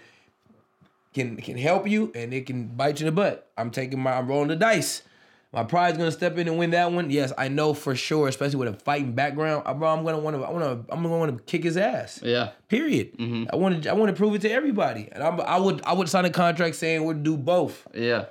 can 1.13 1.37
can 1.37 1.59
help 1.59 1.89
you, 1.89 2.13
and 2.15 2.33
it 2.33 2.47
can 2.47 2.69
bite 2.69 3.01
you 3.01 3.09
in 3.09 3.15
the 3.15 3.21
butt. 3.21 3.51
I'm 3.59 3.71
taking 3.71 3.99
my 3.99 4.13
I'm 4.13 4.29
rolling 4.29 4.49
the 4.49 4.57
dice. 4.57 5.03
My 5.53 5.63
pride's 5.65 5.97
gonna 5.97 6.13
step 6.13 6.37
in 6.39 6.49
and 6.49 6.59
win 6.59 6.71
that 6.71 6.93
one. 6.93 7.11
Yes, 7.11 7.33
I 7.39 7.49
know 7.49 7.73
for 7.73 7.95
sure, 7.95 8.29
especially 8.29 8.57
with 8.57 8.69
a 8.69 8.73
fighting 8.79 9.13
background. 9.13 9.63
uh, 9.65 9.73
Bro, 9.73 9.89
I'm 9.89 10.05
gonna 10.05 10.19
want 10.19 10.37
to. 10.37 10.43
I 10.43 10.51
want 10.51 10.65
to. 10.65 10.93
I'm 10.93 11.03
gonna 11.03 11.17
want 11.17 11.37
to 11.37 11.43
kick 11.45 11.65
his 11.65 11.77
ass. 11.77 12.21
Yeah. 12.23 12.51
Period. 12.69 13.13
I 13.53 13.57
want 13.57 13.83
to. 13.85 13.91
I 13.91 13.95
want 13.95 14.11
to 14.11 14.17
prove 14.17 14.35
it 14.35 14.43
to 14.43 14.51
everybody, 14.51 15.09
and 15.13 15.23
I'm, 15.23 15.41
I 15.41 15.59
would. 15.59 15.83
I 15.85 15.93
would 15.95 16.09
sign 16.09 16.25
a 16.27 16.31
contract 16.31 16.75
saying 16.77 17.05
we'll 17.05 17.17
do 17.17 17.37
both. 17.37 17.87
Yeah. 17.95 18.27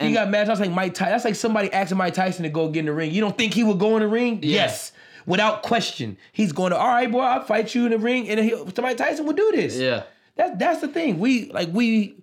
You 0.00 0.12
got 0.14 0.28
mad. 0.30 0.46
That's 0.46 0.60
like 0.60 0.70
Mike 0.70 0.94
Tyson. 0.94 1.12
That's 1.12 1.24
like 1.24 1.34
somebody 1.34 1.72
asking 1.72 1.98
Mike 1.98 2.14
Tyson 2.14 2.44
to 2.44 2.48
go 2.50 2.68
get 2.68 2.80
in 2.80 2.86
the 2.86 2.92
ring. 2.92 3.10
You 3.10 3.20
don't 3.20 3.36
think 3.36 3.52
he 3.54 3.64
would 3.64 3.78
go 3.80 3.96
in 3.96 4.02
the 4.02 4.08
ring? 4.08 4.40
Yes, 4.42 4.92
without 5.26 5.62
question. 5.64 6.16
He's 6.32 6.52
going 6.52 6.70
to. 6.70 6.76
All 6.78 6.86
right, 6.86 7.10
boy, 7.10 7.20
I'll 7.20 7.44
fight 7.44 7.74
you 7.74 7.84
in 7.86 7.90
the 7.90 7.98
ring, 7.98 8.28
and 8.28 8.38
he, 8.38 8.54
Mike 8.80 8.96
Tyson 8.96 9.26
will 9.26 9.32
do 9.32 9.50
this. 9.54 9.76
Yeah. 9.76 10.04
That's 10.36 10.56
that's 10.58 10.80
the 10.82 10.88
thing. 10.88 11.18
We 11.18 11.50
like 11.50 11.70
we 11.72 12.14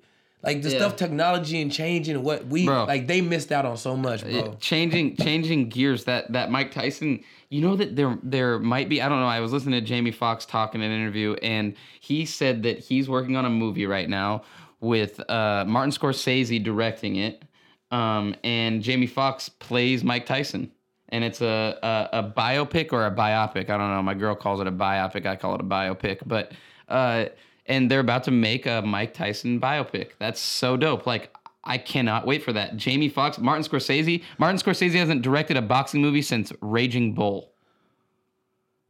like 0.46 0.62
the 0.62 0.70
Yeah. 0.70 0.78
stuff 0.78 0.96
technology 0.96 1.62
and 1.62 1.72
changing 1.72 2.22
what 2.24 2.46
we 2.48 2.66
Bro. 2.66 2.86
like. 2.86 3.08
They 3.08 3.22
missed 3.22 3.52
out 3.52 3.66
on 3.66 3.78
so 3.78 3.98
much, 3.98 4.22
bro. 4.24 4.32
It- 4.32 4.60
changing 4.60 5.16
changing 5.18 5.70
gears 5.70 6.04
that 6.06 6.32
that 6.34 6.52
Mike 6.52 6.72
Tyson 6.72 7.22
you 7.50 7.62
know 7.62 7.76
that 7.76 7.96
there 7.96 8.18
there 8.24 8.60
might 8.60 8.90
be 8.90 9.02
I 9.02 9.10
don't 9.10 9.20
know 9.20 9.28
I 9.28 9.40
was 9.40 9.52
listening 9.52 9.80
to 9.80 9.86
Jamie 9.86 10.12
Foxx 10.12 10.46
talk 10.46 10.76
in 10.76 10.82
an 10.82 10.92
interview 10.92 11.34
and 11.42 11.74
he 12.02 12.26
said 12.26 12.64
that 12.64 12.80
he's 12.80 13.10
working 13.10 13.36
on 13.36 13.46
a 13.46 13.50
movie 13.50 13.86
right 13.86 14.10
now 14.10 14.44
with 14.82 15.20
uh, 15.30 15.64
Martin 15.68 15.92
Scorsese 15.92 16.64
directing 16.64 17.16
it 17.18 17.44
um, 17.92 18.36
and 18.44 18.82
Jamie 18.82 19.08
Foxx 19.08 19.48
plays 19.50 20.04
Mike 20.04 20.26
Tyson 20.26 20.72
and 21.10 21.24
it's 21.24 21.42
a, 21.42 21.78
a 22.14 22.20
a 22.20 22.24
biopic 22.24 22.92
or 22.92 23.06
a 23.06 23.12
biopic 23.12 23.70
I 23.70 23.78
don't 23.78 23.92
know 23.94 24.02
my 24.02 24.16
girl 24.16 24.36
calls 24.36 24.60
it 24.60 24.68
a 24.68 24.72
biopic 24.72 25.26
I 25.26 25.36
call 25.36 25.56
it 25.56 25.62
a 25.62 25.64
biopic 25.66 26.20
but 26.26 26.52
uh, 26.90 27.26
and 27.68 27.90
they're 27.90 28.00
about 28.00 28.24
to 28.26 28.32
make 28.32 28.66
a 28.66 28.82
Mike 28.86 29.14
Tyson 29.14 29.60
biopic 29.60 30.12
that's 30.20 30.40
so 30.40 30.78
dope 30.78 31.06
like 31.06 31.36
I 31.64 31.78
cannot 31.80 32.28
wait 32.28 32.44
for 32.44 32.54
that. 32.54 32.78
Jamie 32.78 33.10
Foxx, 33.10 33.40
Martin 33.40 33.64
Scorsese. 33.64 34.22
Martin 34.38 34.60
Scorsese 34.60 34.94
hasn't 34.94 35.24
directed 35.24 35.58
a 35.58 35.64
boxing 35.64 36.00
movie 36.02 36.22
since 36.22 36.54
Raging 36.62 37.14
Bull. 37.14 37.50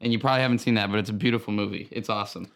And 0.01 0.12
you 0.12 0.20
probably 0.20 0.41
haven't 0.41 0.60
seen 0.60 0.74
that, 0.74 0.91
but 0.91 1.00
it's 1.00 1.10
a 1.10 1.13
beautiful 1.13 1.53
movie. 1.53 1.88
It's 1.89 2.10
awesome. 2.10 2.51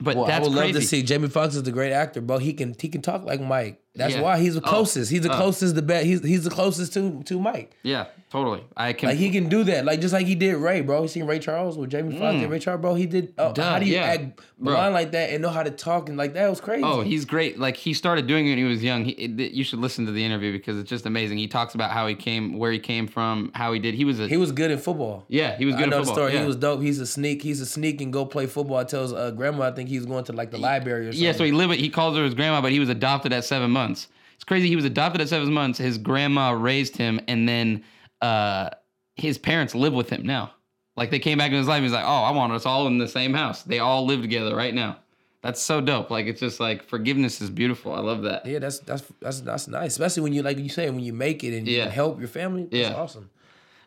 But 0.00 0.16
Well, 0.16 0.26
that's 0.26 0.46
I 0.46 0.48
would 0.48 0.56
crazy. 0.56 0.72
love 0.74 0.82
to 0.82 0.86
see. 0.88 1.02
Jamie 1.02 1.28
Foxx 1.28 1.56
is 1.56 1.66
a 1.66 1.72
great 1.72 1.92
actor, 1.92 2.20
bro. 2.20 2.38
He 2.38 2.52
can 2.52 2.74
he 2.78 2.88
can 2.88 3.02
talk 3.02 3.24
like 3.24 3.40
Mike. 3.40 3.80
That's 3.94 4.14
Yeah. 4.14 4.22
why 4.22 4.38
he's 4.38 4.54
the 4.54 4.60
Oh. 4.62 4.68
closest. 4.68 5.10
He's 5.10 5.20
the 5.20 5.32
Oh. 5.32 5.36
closest. 5.36 5.74
The 5.74 5.82
best. 5.82 6.06
He's 6.06 6.24
he's 6.24 6.44
the 6.44 6.50
closest 6.50 6.94
to 6.94 7.22
to 7.26 7.38
Mike. 7.38 7.72
Yeah, 7.82 8.06
totally. 8.30 8.62
I 8.74 8.94
can. 8.94 9.10
Like 9.10 9.18
he 9.18 9.28
can 9.30 9.50
do 9.50 9.64
that. 9.64 9.84
Like 9.84 10.00
just 10.00 10.14
like 10.14 10.26
he 10.26 10.34
did 10.34 10.56
Ray, 10.56 10.80
bro. 10.80 11.02
You 11.02 11.08
seen 11.08 11.24
Ray 11.26 11.38
Charles 11.38 11.76
with 11.76 11.90
Jamie 11.90 12.18
Foxx 12.18 12.36
and 12.36 12.50
Ray 12.50 12.58
Charles, 12.58 12.80
bro. 12.80 12.94
He 12.94 13.04
did. 13.04 13.34
Uh, 13.36 13.50
Mm. 13.50 13.54
Duh, 13.54 13.62
how 13.70 13.78
do 13.78 13.84
you 13.86 13.94
yeah. 13.96 14.04
act 14.04 14.40
Bro. 14.58 14.74
blind 14.74 14.94
like 14.94 15.12
that 15.12 15.28
and 15.30 15.42
know 15.42 15.50
how 15.50 15.62
to 15.62 15.70
talk 15.70 16.08
and 16.08 16.16
like 16.16 16.32
that 16.34 16.48
was 16.48 16.58
crazy. 16.60 16.82
Oh, 16.84 17.02
he's 17.02 17.26
great. 17.26 17.58
Like 17.58 17.76
he 17.76 17.92
started 17.92 18.26
doing 18.26 18.46
it 18.46 18.50
when 18.52 18.58
he 18.58 18.64
was 18.64 18.82
young. 18.82 19.04
He, 19.04 19.10
it, 19.12 19.52
you 19.52 19.62
should 19.64 19.80
listen 19.80 20.06
to 20.06 20.12
the 20.12 20.24
interview 20.24 20.52
because 20.52 20.78
it's 20.78 20.88
just 20.88 21.04
amazing. 21.04 21.36
He 21.36 21.46
talks 21.48 21.74
about 21.74 21.90
how 21.90 22.06
he 22.06 22.14
came, 22.14 22.56
where 22.58 22.72
he 22.72 22.78
came 22.78 23.06
from, 23.06 23.50
how 23.54 23.74
he 23.74 23.78
did. 23.78 23.94
He 23.94 24.06
was 24.06 24.20
a 24.20 24.26
he 24.28 24.38
was 24.38 24.52
good 24.52 24.70
in 24.70 24.78
football. 24.78 25.26
yeah, 25.28 25.54
he 25.58 25.66
was 25.66 25.74
good 25.74 25.88
I 25.88 25.90
know 25.90 25.98
at 26.00 26.06
the 26.06 26.12
story. 26.14 26.32
Yeah. 26.32 26.40
He 26.40 26.46
was 26.46 26.56
dope. 26.56 26.80
He's 26.80 26.98
a 26.98 27.06
sneak. 27.06 27.42
He's 27.42 27.60
a 27.60 27.66
sneak 27.66 28.00
and 28.00 28.10
go 28.10 28.24
play 28.24 28.46
football. 28.46 28.78
I 28.78 28.84
tells 28.84 29.12
uh, 29.12 29.32
grandma. 29.32 29.64
I 29.68 29.72
think 29.72 29.90
he 29.90 29.96
was 29.98 30.06
going 30.06 30.24
to 30.24 30.32
like 30.32 30.50
the 30.50 30.56
library 30.58 31.08
or 31.08 31.12
something. 31.12 31.22
Yeah, 31.26 31.32
so 31.32 31.44
he 31.44 31.52
lived 31.52 31.74
he 31.74 31.90
calls 31.90 32.16
her 32.16 32.24
his 32.24 32.32
grandma, 32.34 32.62
but 32.62 32.72
he 32.72 32.80
was 32.80 32.88
adopted 32.88 33.34
at 33.34 33.44
seven 33.44 33.70
months. 33.70 33.81
It's 33.90 34.44
crazy. 34.46 34.68
He 34.68 34.76
was 34.76 34.84
adopted 34.84 35.20
at 35.20 35.28
seven 35.28 35.52
months. 35.52 35.78
His 35.78 35.98
grandma 35.98 36.50
raised 36.50 36.96
him, 36.96 37.20
and 37.28 37.48
then 37.48 37.84
uh, 38.20 38.70
his 39.16 39.38
parents 39.38 39.74
live 39.74 39.92
with 39.92 40.10
him 40.10 40.24
now. 40.26 40.52
Like 40.96 41.10
they 41.10 41.18
came 41.18 41.38
back 41.38 41.50
in 41.50 41.56
his 41.58 41.68
life. 41.68 41.82
He's 41.82 41.92
like, 41.92 42.04
oh, 42.04 42.22
I 42.22 42.30
want 42.32 42.52
us 42.52 42.66
all 42.66 42.86
in 42.86 42.98
the 42.98 43.08
same 43.08 43.32
house. 43.34 43.62
They 43.62 43.78
all 43.78 44.04
live 44.04 44.20
together 44.20 44.54
right 44.54 44.74
now. 44.74 44.98
That's 45.42 45.60
so 45.60 45.80
dope. 45.80 46.10
Like 46.10 46.26
it's 46.26 46.38
just 46.40 46.60
like 46.60 46.84
forgiveness 46.84 47.40
is 47.40 47.50
beautiful. 47.50 47.92
I 47.94 47.98
love 48.00 48.22
that. 48.22 48.46
Yeah, 48.46 48.58
that's 48.60 48.78
that's 48.80 49.02
that's 49.20 49.40
that's 49.40 49.68
nice. 49.68 49.92
Especially 49.92 50.22
when 50.22 50.32
you 50.32 50.42
like 50.42 50.58
you 50.58 50.68
say 50.68 50.88
when 50.90 51.00
you 51.00 51.12
make 51.12 51.42
it 51.44 51.56
and 51.56 51.66
you 51.66 51.78
Yeah. 51.78 51.88
help 51.88 52.18
your 52.20 52.28
family. 52.28 52.64
That's 52.64 52.74
Yeah. 52.90 52.94
awesome. 52.94 53.30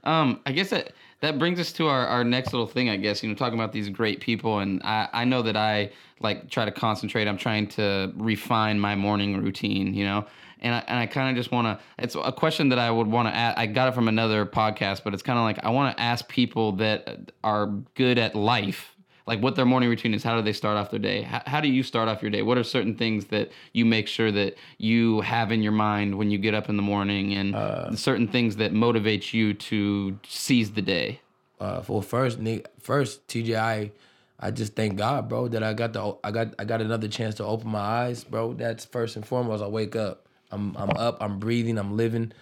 Um, 0.03 0.41
I 0.45 0.51
guess 0.51 0.69
that 0.71 0.91
that 1.25 1.39
brings 1.39 1.59
us 1.59 1.71
to 1.73 1.87
our, 1.87 2.05
our 2.05 2.23
next 2.23 2.53
little 2.53 2.67
thing. 2.67 2.89
I 2.89 2.97
guess 2.97 3.23
you 3.23 3.29
know, 3.29 3.35
talking 3.35 3.57
about 3.57 3.71
these 3.71 3.89
great 3.89 4.21
people, 4.21 4.59
and 4.59 4.81
I 4.83 5.09
I 5.11 5.25
know 5.25 5.41
that 5.41 5.57
I 5.57 5.91
like 6.19 6.49
try 6.49 6.65
to 6.65 6.71
concentrate. 6.71 7.27
I'm 7.27 7.37
trying 7.37 7.67
to 7.69 8.13
refine 8.15 8.79
my 8.79 8.95
morning 8.95 9.41
routine. 9.41 9.93
You 9.95 10.05
know, 10.05 10.25
and 10.61 10.75
I 10.75 10.83
and 10.87 10.99
I 10.99 11.07
kind 11.07 11.29
of 11.29 11.35
just 11.35 11.51
want 11.51 11.65
to. 11.65 11.83
It's 11.97 12.15
a 12.15 12.31
question 12.31 12.69
that 12.69 12.79
I 12.79 12.91
would 12.91 13.07
want 13.07 13.27
to. 13.27 13.35
ask. 13.35 13.57
I 13.57 13.65
got 13.65 13.87
it 13.87 13.95
from 13.95 14.07
another 14.07 14.45
podcast, 14.45 15.03
but 15.03 15.13
it's 15.13 15.23
kind 15.23 15.39
of 15.39 15.43
like 15.43 15.63
I 15.63 15.69
want 15.69 15.97
to 15.97 16.01
ask 16.01 16.27
people 16.27 16.73
that 16.73 17.31
are 17.43 17.67
good 17.95 18.19
at 18.19 18.35
life. 18.35 18.94
Like 19.27 19.41
what 19.41 19.55
their 19.55 19.65
morning 19.65 19.89
routine 19.89 20.13
is, 20.13 20.23
how 20.23 20.35
do 20.35 20.41
they 20.43 20.53
start 20.53 20.77
off 20.77 20.91
their 20.91 20.99
day? 20.99 21.23
How, 21.23 21.41
how 21.47 21.61
do 21.61 21.67
you 21.67 21.81
start 21.81 22.07
off 22.07 22.21
your 22.21 22.29
day? 22.29 22.43
What 22.43 22.57
are 22.57 22.63
certain 22.63 22.95
things 22.95 23.25
that 23.25 23.51
you 23.73 23.83
make 23.83 24.07
sure 24.07 24.31
that 24.31 24.55
you 24.77 25.21
have 25.21 25.51
in 25.51 25.63
your 25.63 25.71
mind 25.71 26.15
when 26.15 26.29
you 26.29 26.37
get 26.37 26.53
up 26.53 26.69
in 26.69 26.77
the 26.77 26.83
morning, 26.83 27.33
and 27.33 27.97
certain 27.97 28.27
things 28.27 28.57
that 28.57 28.71
motivate 28.73 29.33
you 29.33 29.53
to 29.55 30.19
seize 30.27 30.71
the 30.73 30.81
day? 30.81 31.21
uh, 31.59 31.81
well, 31.87 32.01
first, 32.01 32.39
first, 32.79 33.27
TJ, 33.27 33.57
I, 33.57 33.91
I 34.39 34.51
just 34.51 34.75
thank 34.75 34.97
God, 34.97 35.29
bro, 35.29 35.47
that 35.47 35.63
I 35.63 35.73
got 35.73 35.93
the, 35.93 36.15
I 36.23 36.31
got, 36.31 36.53
I 36.59 36.65
got 36.65 36.81
another 36.81 37.07
chance 37.07 37.35
to 37.35 37.45
open 37.45 37.69
my 37.69 37.79
eyes, 37.79 38.23
bro. 38.23 38.53
That's 38.53 38.85
first 38.85 39.15
and 39.15 39.25
foremost. 39.25 39.63
I 39.63 39.67
wake 39.67 39.95
up, 39.95 40.25
I'm, 40.51 40.75
I'm 40.77 40.91
up, 40.97 41.17
I'm 41.21 41.39
breathing, 41.39 41.77
I'm 41.77 41.95
living. 41.95 42.33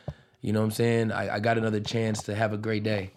You 0.41 0.51
know 0.51 0.59
what 0.59 0.65
I'm 0.65 0.71
saying? 0.71 1.11
I, 1.11 1.35
I 1.35 1.39
got 1.39 1.57
another 1.57 1.79
chance 1.79 2.23
to 2.23 2.35
have 2.35 2.51
a 2.53 2.57
great 2.57 2.83
day, 2.83 3.11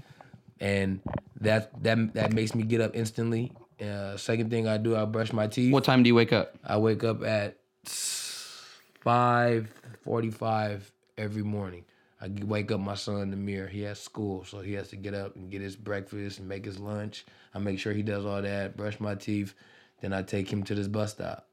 and 0.61 1.01
that, 1.41 1.83
that, 1.83 2.15
that 2.15 2.33
makes 2.33 2.55
me 2.55 2.63
get 2.63 2.81
up 2.81 2.95
instantly. 2.95 3.53
Uh, 3.81 4.17
second 4.17 4.51
thing 4.51 4.67
I 4.67 4.79
do, 4.79 4.97
I 4.97 5.05
brush 5.05 5.33
my 5.33 5.47
teeth. 5.47 5.73
What 5.73 5.85
time 5.85 6.03
do 6.03 6.09
you 6.09 6.15
wake 6.15 6.33
up? 6.33 6.55
I 6.65 6.79
wake 6.79 7.05
up 7.05 7.23
at 7.23 7.59
five 7.85 9.73
forty-five 10.03 10.91
every 11.19 11.43
morning. 11.43 11.85
I 12.21 12.31
wake 12.45 12.73
up 12.73 12.81
my 12.81 12.95
son 12.95 13.21
in 13.21 13.31
the 13.31 13.37
mirror. 13.37 13.69
He 13.69 13.83
has 13.83 14.01
school, 14.01 14.45
so 14.45 14.61
he 14.61 14.73
has 14.73 14.89
to 14.89 14.97
get 14.97 15.13
up 15.13 15.37
and 15.37 15.51
get 15.51 15.61
his 15.61 15.77
breakfast 15.77 16.39
and 16.39 16.49
make 16.49 16.65
his 16.65 16.79
lunch. 16.79 17.27
I 17.55 17.59
make 17.59 17.79
sure 17.79 17.93
he 17.93 18.03
does 18.03 18.25
all 18.25 18.41
that. 18.41 18.77
Brush 18.77 18.99
my 18.99 19.15
teeth. 19.15 19.53
Then 20.01 20.15
I 20.15 20.23
take 20.23 20.51
him 20.51 20.63
to 20.65 20.75
this 20.75 20.89
bus 20.89 21.13
stop. 21.13 21.47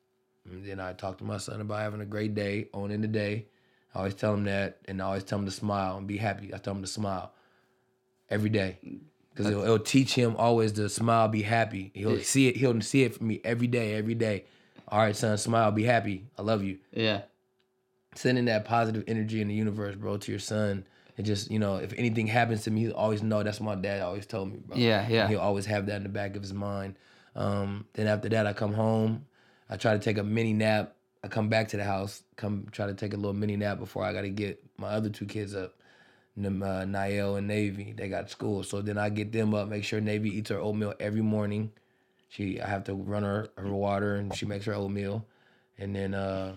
And 0.50 0.66
then 0.66 0.80
I 0.80 0.94
talk 0.94 1.18
to 1.18 1.26
my 1.26 1.38
son 1.38 1.60
about 1.60 1.80
having 1.80 2.02
a 2.02 2.06
great 2.06 2.36
day, 2.36 2.70
owning 2.74 3.02
the 3.02 3.08
day. 3.08 3.48
I 3.94 4.00
always 4.00 4.16
tell 4.16 4.34
him 4.34 4.46
that, 4.46 4.80
and 4.86 5.02
I 5.02 5.06
always 5.06 5.24
tell 5.24 5.40
him 5.40 5.46
to 5.46 5.52
smile 5.52 5.98
and 5.98 6.08
be 6.08 6.18
happy. 6.18 6.54
I 6.54 6.58
tell 6.58 6.74
him 6.74 6.82
to 6.82 6.88
smile 6.88 7.34
every 8.34 8.50
day 8.50 8.78
because 9.32 9.48
it'll, 9.48 9.64
it'll 9.64 9.80
teach 9.80 10.14
him 10.14 10.36
always 10.38 10.72
to 10.74 10.90
smile, 10.90 11.28
be 11.28 11.42
happy. 11.42 11.92
He'll 11.94 12.20
see 12.20 12.50
it. 12.50 12.58
He'll 12.58 12.80
see 12.82 13.04
it 13.04 13.16
from 13.16 13.28
me 13.28 13.42
every 13.44 13.68
day, 13.68 13.96
every 13.96 14.16
day. 14.16 14.46
All 14.88 15.00
right, 15.00 15.16
son, 15.16 15.38
smile, 15.38 15.72
be 15.72 15.84
happy. 15.84 16.26
I 16.38 16.42
love 16.44 16.64
you. 16.64 16.78
Yeah. 16.92 17.22
Sending 18.16 18.46
that 18.46 18.66
positive 18.66 19.04
energy 19.08 19.42
in 19.42 19.48
the 19.48 19.56
universe, 19.56 19.96
bro, 19.96 20.18
to 20.18 20.32
your 20.32 20.40
son. 20.40 20.86
It 21.18 21.24
just, 21.24 21.50
you 21.50 21.60
know, 21.60 21.78
if 21.78 21.94
anything 21.98 22.28
happens 22.28 22.64
to 22.64 22.72
me, 22.72 22.82
he'll 22.82 22.94
always 22.94 23.24
know 23.24 23.42
that's 23.42 23.60
what 23.60 23.76
my 23.76 23.82
dad 23.82 24.02
always 24.02 24.26
told 24.26 24.52
me, 24.52 24.60
bro. 24.60 24.78
Yeah, 24.78 25.08
yeah. 25.08 25.28
He'll 25.28 25.40
always 25.40 25.66
have 25.66 25.88
that 25.88 25.98
in 25.98 26.04
the 26.04 26.10
back 26.10 26.36
of 26.36 26.42
his 26.42 26.54
mind. 26.54 26.96
Um, 27.36 27.86
then 27.94 28.08
after 28.08 28.30
that, 28.30 28.46
I 28.46 28.54
come 28.54 28.74
home. 28.74 29.26
I 29.70 29.78
try 29.78 29.94
to 29.94 30.00
take 30.00 30.18
a 30.18 30.24
mini 30.24 30.54
nap. 30.54 30.96
I 31.24 31.28
come 31.28 31.50
back 31.50 31.70
to 31.70 31.78
the 31.78 31.84
house, 31.86 32.22
come 32.36 32.68
try 32.72 32.86
to 32.86 32.94
take 32.94 33.14
a 33.14 33.16
little 33.16 33.34
mini 33.34 33.56
nap 33.56 33.80
before 33.80 34.04
I 34.04 34.12
got 34.12 34.22
to 34.22 34.30
get 34.30 34.62
my 34.78 34.90
other 34.90 35.10
two 35.10 35.26
kids 35.26 35.56
up. 35.56 35.74
Uh, 36.36 36.86
Niall 36.86 37.36
and 37.36 37.48
Navy, 37.48 37.94
they 37.96 38.10
got 38.10 38.30
school. 38.30 38.64
So 38.64 38.82
then 38.82 38.98
I 38.98 39.10
get 39.10 39.32
them 39.32 39.54
up, 39.54 39.68
make 39.68 39.84
sure 39.84 40.02
Navy 40.02 40.36
eats 40.36 40.50
her 40.50 40.58
oatmeal 40.58 40.94
every 41.00 41.22
morning. 41.22 41.72
She, 42.30 42.60
I 42.60 42.68
have 42.68 42.86
to 42.86 42.96
run 42.96 43.24
her 43.24 43.50
her 43.56 43.72
water, 43.72 44.16
and 44.16 44.36
she 44.36 44.48
makes 44.48 44.66
her 44.66 44.74
oatmeal, 44.74 45.26
and 45.78 45.96
then 45.96 46.16
uh, 46.16 46.56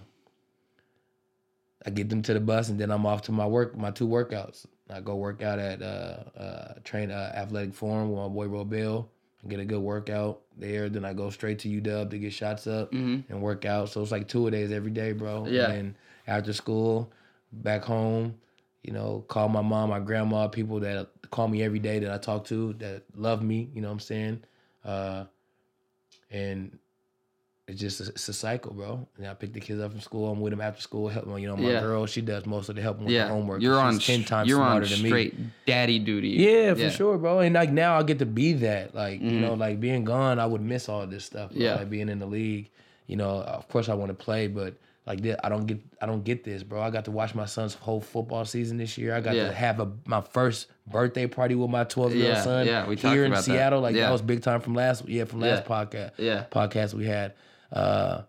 I 1.85 1.91
get 1.91 2.09
them 2.09 2.23
to 2.23 2.33
the 2.33 2.41
bus, 2.41 2.71
and 2.71 2.81
then 2.81 2.91
I'm 2.91 3.05
off 3.05 3.23
to 3.23 3.33
my 3.33 3.47
work, 3.47 3.77
my 3.77 3.91
two 3.91 4.09
workouts. 4.09 4.65
I 4.89 5.01
go 5.01 5.17
work 5.17 5.43
out 5.43 5.59
at 5.59 5.83
uh, 5.83 6.39
uh, 6.39 6.75
train 6.85 7.11
uh, 7.11 7.33
athletic 7.35 7.75
forum 7.75 8.11
with 8.11 8.19
my 8.19 8.29
boy 8.29 8.47
Robel. 8.47 9.09
I 9.45 9.49
get 9.49 9.61
a 9.61 9.65
good 9.65 9.81
workout 9.81 10.41
there. 10.57 10.89
Then 10.89 11.05
I 11.05 11.13
go 11.13 11.29
straight 11.31 11.59
to 11.61 11.69
UW 11.69 12.09
to 12.09 12.19
get 12.19 12.33
shots 12.33 12.67
up 12.67 12.93
and 13.29 13.43
work 13.43 13.65
out. 13.65 13.91
So 13.91 14.01
it's 14.01 14.11
like 14.11 14.29
two 14.29 14.47
a 14.47 14.51
days 14.51 14.73
every 14.73 14.91
day, 14.91 15.13
bro. 15.13 15.43
Mm-hmm. 15.43 15.55
Yeah. 15.55 15.71
And 15.71 15.95
after 16.27 16.53
school, 16.53 17.13
back 17.53 17.83
home, 17.85 18.37
you 18.83 18.93
know, 18.93 19.25
call 19.29 19.49
my 19.49 19.63
mom, 19.63 19.91
my 19.91 20.01
grandma, 20.01 20.47
people 20.49 20.81
that 20.81 21.09
call 21.31 21.49
me 21.49 21.63
every 21.63 21.79
day 21.81 21.99
that 21.99 22.13
I 22.13 22.19
talk 22.19 22.45
to 22.47 22.73
that 22.75 23.03
love 23.15 23.43
me. 23.43 23.69
You 23.75 23.81
know 23.83 23.89
what 23.89 23.95
I'm 23.95 24.01
saying? 24.01 24.43
Uh, 24.85 25.25
and 26.31 26.79
it's 27.69 27.81
just 27.81 28.01
a, 28.01 28.05
it's 28.11 28.29
a 28.29 28.33
cycle, 28.33 28.73
bro. 28.73 29.09
And 29.19 29.27
I 29.27 29.35
pick 29.35 29.53
the 29.53 29.59
kids 29.59 29.81
up 29.81 29.91
from 29.91 30.01
school. 30.01 30.31
I'm 30.31 30.41
with 30.41 30.53
them 30.53 30.61
after 30.61 30.81
school. 30.81 31.09
Help 31.09 31.25
them. 31.25 31.37
You 31.39 31.49
know, 31.49 31.57
my 31.57 31.71
Yeah. 31.71 31.81
girl, 31.81 32.07
she 32.07 32.21
does 32.21 32.47
most 32.47 32.69
of 32.69 32.77
the 32.77 32.83
helping 32.83 33.07
with 33.07 33.15
Yeah. 33.15 33.25
the 33.27 33.33
homework. 33.33 33.61
You're 33.61 33.79
on 33.81 33.99
ten 33.99 34.23
times 34.23 34.49
you're 34.49 34.59
smarter 34.59 34.85
on 34.85 34.91
than 34.91 35.03
me. 35.03 35.09
straight 35.09 35.35
daddy 35.67 35.99
duty. 35.99 36.29
Yeah, 36.29 36.75
for 36.75 36.91
sure, 36.91 37.19
bro. 37.19 37.41
And 37.41 37.55
like 37.57 37.73
now 37.73 37.99
I 37.99 38.05
get 38.05 38.21
to 38.21 38.27
be 38.27 38.53
that. 38.55 38.95
Like, 38.95 39.21
you 39.21 39.41
know, 39.41 39.55
like 39.55 39.81
being 39.81 40.05
gone, 40.05 40.39
I 40.39 40.47
would 40.47 40.63
miss 40.63 40.89
all 40.89 41.05
this 41.09 41.25
stuff. 41.25 41.51
bro. 41.51 41.55
Mm-hmm. 41.57 41.63
Yeah. 41.63 41.75
Like 41.75 41.91
being 41.91 42.09
in 42.09 42.21
the 42.21 42.27
league. 42.27 42.71
You 43.09 43.17
know, 43.17 43.41
of 43.43 43.69
course 43.69 43.89
I 43.89 43.95
want 43.95 44.11
to 44.11 44.15
play, 44.15 44.47
but 44.49 44.75
like 45.07 45.21
this, 45.21 45.37
I 45.45 45.49
don't 45.49 45.67
get 45.67 45.81
I 46.01 46.07
don't 46.07 46.25
get 46.25 46.43
this, 46.45 46.63
bro. 46.63 46.81
I 46.83 46.91
got 46.91 47.05
to 47.07 47.11
watch 47.11 47.35
my 47.35 47.47
son's 47.47 47.75
whole 47.75 48.01
football 48.01 48.45
season 48.45 48.77
this 48.77 48.99
year. 48.99 49.15
I 49.15 49.21
got 49.21 49.35
Yeah. 49.37 49.49
to 49.49 49.55
have 49.55 49.81
a 49.81 49.91
my 50.07 50.21
first 50.21 50.67
birthday 50.87 51.27
party 51.27 51.55
with 51.55 51.71
my 51.71 51.85
12 51.85 52.15
year 52.15 52.35
old 52.35 52.43
son 52.45 52.67
yeah, 52.67 52.87
we 52.87 52.97
here 52.97 53.25
in 53.25 53.33
about 53.33 53.45
that. 53.45 53.53
Seattle. 53.53 53.81
Like 53.81 53.95
Yeah. 53.95 54.03
that 54.07 54.13
was 54.13 54.23
big 54.23 54.43
time 54.43 54.61
from 54.61 54.75
last 54.75 55.09
yeah, 55.09 55.25
from 55.25 55.41
last 55.41 55.65
podcast. 55.65 56.13
Yeah. 56.19 56.45
Podcast 56.51 56.95
we 56.95 57.07
had. 57.07 57.35
Uh 57.73 58.23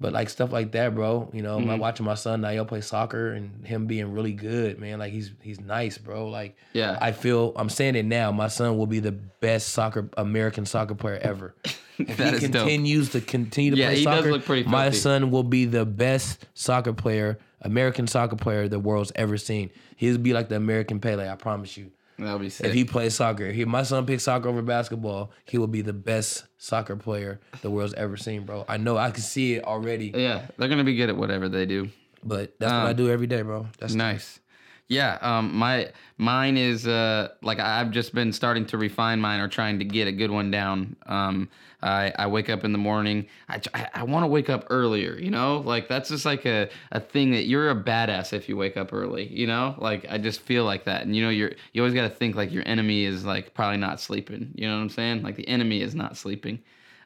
but 0.00 0.12
like 0.12 0.28
stuff 0.28 0.52
like 0.52 0.72
that, 0.72 0.94
bro. 0.94 1.28
You 1.32 1.42
know, 1.42 1.58
my 1.58 1.72
Mm-hmm. 1.72 1.80
watching 1.80 2.06
my 2.06 2.14
son 2.14 2.40
Niall 2.40 2.64
play 2.64 2.80
soccer 2.80 3.32
and 3.32 3.66
him 3.66 3.86
being 3.86 4.12
really 4.12 4.32
good, 4.32 4.78
man. 4.78 4.98
Like 4.98 5.12
he's 5.12 5.32
he's 5.42 5.60
nice, 5.60 5.98
bro. 5.98 6.28
Like 6.28 6.56
Yeah. 6.72 6.98
I 7.00 7.12
feel 7.12 7.52
I'm 7.56 7.68
saying 7.68 7.96
it 7.96 8.04
now. 8.04 8.30
My 8.32 8.48
son 8.48 8.78
will 8.78 8.86
be 8.86 9.00
the 9.00 9.12
best 9.12 9.70
soccer 9.70 10.08
American 10.16 10.66
soccer 10.66 10.94
player 10.94 11.18
ever. 11.22 11.54
If 12.00 12.16
That 12.18 12.28
he 12.28 12.34
is 12.36 12.50
dope. 12.50 12.62
continues 12.62 13.10
to 13.10 13.20
continue 13.20 13.72
to 13.72 13.76
Yeah, 13.76 13.86
play 13.88 13.96
he 13.98 14.04
does 14.04 14.18
soccer, 14.18 14.30
look 14.30 14.44
pretty 14.44 14.68
my 14.68 14.90
son 14.90 15.32
will 15.32 15.42
be 15.42 15.64
the 15.64 15.84
best 15.84 16.46
soccer 16.54 16.92
player, 16.92 17.40
American 17.62 18.06
soccer 18.06 18.36
player 18.36 18.68
the 18.68 18.78
world's 18.78 19.10
ever 19.16 19.36
seen. 19.36 19.70
He'll 19.96 20.16
be 20.16 20.32
like 20.32 20.48
the 20.48 20.54
American 20.54 21.00
Pele, 21.00 21.28
I 21.28 21.34
promise 21.34 21.76
you. 21.76 21.90
That 22.18 22.32
would 22.32 22.42
be 22.42 22.50
sick. 22.50 22.66
If 22.66 22.72
he 22.74 22.84
plays 22.84 23.14
soccer, 23.14 23.46
if 23.46 23.66
my 23.68 23.82
son 23.84 24.04
picks 24.04 24.24
soccer 24.24 24.48
over 24.48 24.60
basketball, 24.62 25.30
he 25.44 25.56
will 25.56 25.68
be 25.68 25.82
the 25.82 25.92
best 25.92 26.44
soccer 26.56 26.96
player 26.96 27.40
the 27.62 27.70
world's 27.70 27.94
ever 27.94 28.16
seen, 28.16 28.44
bro. 28.44 28.64
I 28.68 28.76
know 28.76 28.96
I 28.96 29.10
can 29.12 29.22
see 29.22 29.54
it 29.54 29.64
already, 29.64 30.12
yeah, 30.14 30.46
they're 30.56 30.68
gonna 30.68 30.82
be 30.84 30.96
good 30.96 31.08
at 31.10 31.16
whatever 31.16 31.48
they 31.48 31.64
do. 31.66 31.90
but 32.24 32.54
that's 32.58 32.72
Um, 32.72 32.82
what 32.82 32.88
I 32.90 32.92
do 32.94 33.08
every 33.08 33.28
day, 33.28 33.42
bro. 33.42 33.68
That's 33.78 33.94
Nice. 33.94 34.40
Yeah, 34.88 35.18
um, 35.20 35.54
my 35.54 35.92
mine 36.16 36.56
is 36.56 36.86
uh, 36.86 37.28
like 37.42 37.60
I've 37.60 37.90
just 37.90 38.14
been 38.14 38.32
starting 38.32 38.64
to 38.66 38.78
refine 38.78 39.20
mine 39.20 39.40
or 39.40 39.46
trying 39.46 39.78
to 39.80 39.84
get 39.84 40.08
a 40.08 40.12
good 40.12 40.30
one 40.30 40.50
down. 40.50 40.96
Um, 41.06 41.50
I, 41.82 42.12
I 42.18 42.26
wake 42.26 42.48
up 42.48 42.64
in 42.64 42.72
the 42.72 42.78
morning. 42.78 43.26
I, 43.50 43.60
I, 43.94 44.02
want 44.02 44.24
to 44.24 44.26
wake 44.26 44.50
up 44.50 44.66
earlier, 44.70 45.16
you 45.16 45.30
know, 45.30 45.58
like 45.58 45.88
that's 45.88 46.08
just 46.08 46.24
like 46.24 46.44
a, 46.44 46.68
a 46.90 46.98
thing 46.98 47.30
that 47.32 47.44
you're 47.44 47.70
a 47.70 47.74
badass 47.74 48.32
if 48.32 48.48
you 48.48 48.56
wake 48.56 48.76
up 48.76 48.92
early, 48.92 49.28
you 49.28 49.46
know, 49.46 49.76
like 49.78 50.06
I 50.10 50.18
just 50.18 50.40
feel 50.40 50.64
like 50.64 50.84
that. 50.84 51.02
And 51.02 51.14
you 51.14 51.22
know, 51.22 51.30
you're 51.30 51.52
you 51.74 51.82
always 51.82 51.94
got 51.94 52.02
to 52.02 52.10
think 52.10 52.34
like 52.34 52.50
your 52.50 52.66
enemy 52.66 53.04
is 53.04 53.26
like 53.26 53.52
probably 53.54 53.76
not 53.76 54.00
sleeping. 54.00 54.52
You 54.54 54.68
know 54.68 54.76
what 54.76 54.82
I'm 54.82 54.88
saying? 54.88 55.22
Like 55.22 55.36
the 55.36 55.46
enemy 55.46 55.82
is 55.82 55.94
not 55.94 56.16
sleeping. 56.16 56.60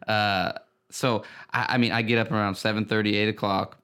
Uh, 0.07 0.53
so 0.89 1.25
I, 1.53 1.75
I 1.75 1.79
mean, 1.79 1.91
I 1.91 2.03
get 2.03 2.19
up 2.19 2.31
around 2.31 2.55
7:30, 2.55 3.15
8 3.15 3.29
o'clock 3.29 3.82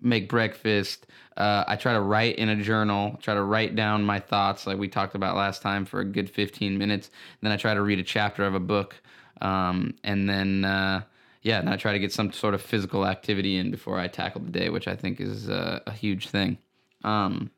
make 0.00 0.28
breakfast. 0.28 1.06
Uh, 1.36 1.64
I 1.66 1.76
try 1.76 1.92
to 1.92 2.00
write 2.00 2.36
in 2.36 2.48
a 2.48 2.62
journal, 2.62 3.18
try 3.22 3.34
to 3.34 3.42
write 3.42 3.76
down 3.76 4.04
my 4.04 4.18
thoughts, 4.18 4.66
like 4.66 4.78
we 4.78 4.88
talked 4.88 5.14
about 5.14 5.36
last 5.36 5.62
time, 5.62 5.84
for 5.84 6.00
a 6.00 6.04
good 6.04 6.30
15 6.30 6.76
minutes. 6.78 7.10
Then 7.40 7.52
I 7.52 7.56
try 7.56 7.74
to 7.74 7.82
read 7.82 7.98
a 7.98 8.04
chapter 8.04 8.44
of 8.44 8.54
a 8.54 8.60
book. 8.60 8.96
Um, 9.40 9.94
and 10.02 10.28
then, 10.28 10.64
uh, 10.64 11.02
yeah, 11.42 11.60
and 11.60 11.68
I 11.68 11.76
try 11.76 11.92
to 11.92 11.98
get 11.98 12.12
some 12.12 12.32
sort 12.32 12.54
of 12.54 12.62
physical 12.62 13.06
activity 13.06 13.56
in 13.56 13.70
before 13.70 13.98
I 13.98 14.08
tackle 14.08 14.40
the 14.40 14.50
day, 14.50 14.68
which 14.68 14.88
I 14.88 14.96
think 14.96 15.20
is 15.20 15.48
uh, 15.48 15.80
a 15.86 15.92
huge 15.92 16.28
thing. 16.28 16.58
Um, 17.04 17.50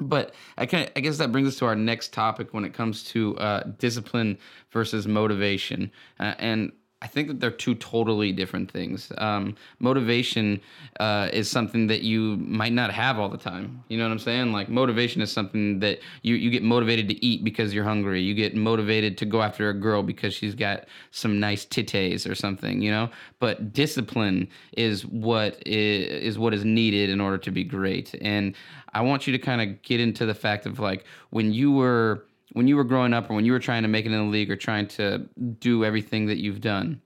but 0.00 0.34
I 0.56 0.66
can 0.66 0.88
I 0.94 1.00
guess 1.00 1.18
that 1.18 1.32
brings 1.32 1.48
us 1.48 1.56
to 1.56 1.66
our 1.66 1.74
next 1.74 2.12
topic 2.12 2.54
when 2.54 2.64
it 2.64 2.72
comes 2.72 3.04
to 3.04 3.36
uh, 3.38 3.64
discipline 3.78 4.38
versus 4.70 5.08
motivation, 5.08 5.90
uh, 6.20 6.34
and 6.38 6.72
I 7.00 7.06
think 7.06 7.28
that 7.28 7.38
they're 7.38 7.52
two 7.52 7.76
totally 7.76 8.32
different 8.32 8.70
things. 8.72 9.12
Um, 9.18 9.54
motivation 9.78 10.60
uh, 10.98 11.28
is 11.32 11.48
something 11.48 11.86
that 11.86 12.02
you 12.02 12.36
might 12.38 12.72
not 12.72 12.90
have 12.90 13.20
all 13.20 13.28
the 13.28 13.38
time. 13.38 13.84
You 13.88 13.98
know 13.98 14.04
what 14.04 14.10
I'm 14.10 14.18
saying? 14.18 14.52
Like 14.52 14.68
motivation 14.68 15.22
is 15.22 15.30
something 15.30 15.78
that 15.78 16.00
you 16.22 16.34
you 16.34 16.50
get 16.50 16.64
motivated 16.64 17.08
to 17.10 17.24
eat 17.24 17.44
because 17.44 17.72
you're 17.72 17.84
hungry. 17.84 18.20
You 18.20 18.34
get 18.34 18.56
motivated 18.56 19.16
to 19.18 19.26
go 19.26 19.42
after 19.42 19.68
a 19.68 19.74
girl 19.74 20.02
because 20.02 20.34
she's 20.34 20.56
got 20.56 20.86
some 21.12 21.38
nice 21.38 21.64
titties 21.64 22.28
or 22.28 22.34
something. 22.34 22.82
You 22.82 22.90
know. 22.90 23.10
But 23.38 23.72
discipline 23.72 24.48
is 24.76 25.06
what 25.06 25.62
is, 25.66 26.08
is 26.34 26.38
what 26.38 26.52
is 26.52 26.64
needed 26.64 27.10
in 27.10 27.20
order 27.20 27.38
to 27.38 27.52
be 27.52 27.62
great. 27.62 28.16
And 28.20 28.56
I 28.92 29.02
want 29.02 29.28
you 29.28 29.32
to 29.32 29.38
kind 29.38 29.60
of 29.60 29.82
get 29.82 30.00
into 30.00 30.26
the 30.26 30.34
fact 30.34 30.66
of 30.66 30.80
like 30.80 31.04
when 31.30 31.52
you 31.52 31.70
were 31.70 32.24
when 32.58 32.66
you 32.66 32.76
were 32.76 32.84
growing 32.84 33.14
up 33.14 33.30
or 33.30 33.34
when 33.34 33.44
you 33.44 33.52
were 33.52 33.58
trying 33.58 33.82
to 33.82 33.88
make 33.88 34.04
it 34.04 34.12
in 34.12 34.18
the 34.18 34.30
league 34.30 34.50
or 34.50 34.56
trying 34.56 34.86
to 34.88 35.26
do 35.60 35.84
everything 35.84 36.26
that 36.26 36.38
you've 36.38 36.60
done 36.60 37.00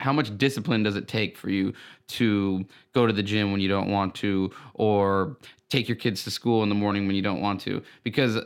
how 0.00 0.12
much 0.12 0.36
discipline 0.38 0.82
does 0.82 0.96
it 0.96 1.06
take 1.06 1.36
for 1.36 1.50
you 1.50 1.72
to 2.08 2.64
go 2.94 3.06
to 3.06 3.12
the 3.12 3.22
gym 3.22 3.52
when 3.52 3.60
you 3.60 3.68
don't 3.68 3.90
want 3.90 4.14
to 4.14 4.50
or 4.74 5.36
take 5.68 5.88
your 5.88 5.96
kids 5.96 6.24
to 6.24 6.30
school 6.30 6.62
in 6.62 6.68
the 6.68 6.74
morning 6.74 7.06
when 7.06 7.14
you 7.14 7.22
don't 7.22 7.40
want 7.40 7.60
to? 7.60 7.82
Because 8.02 8.38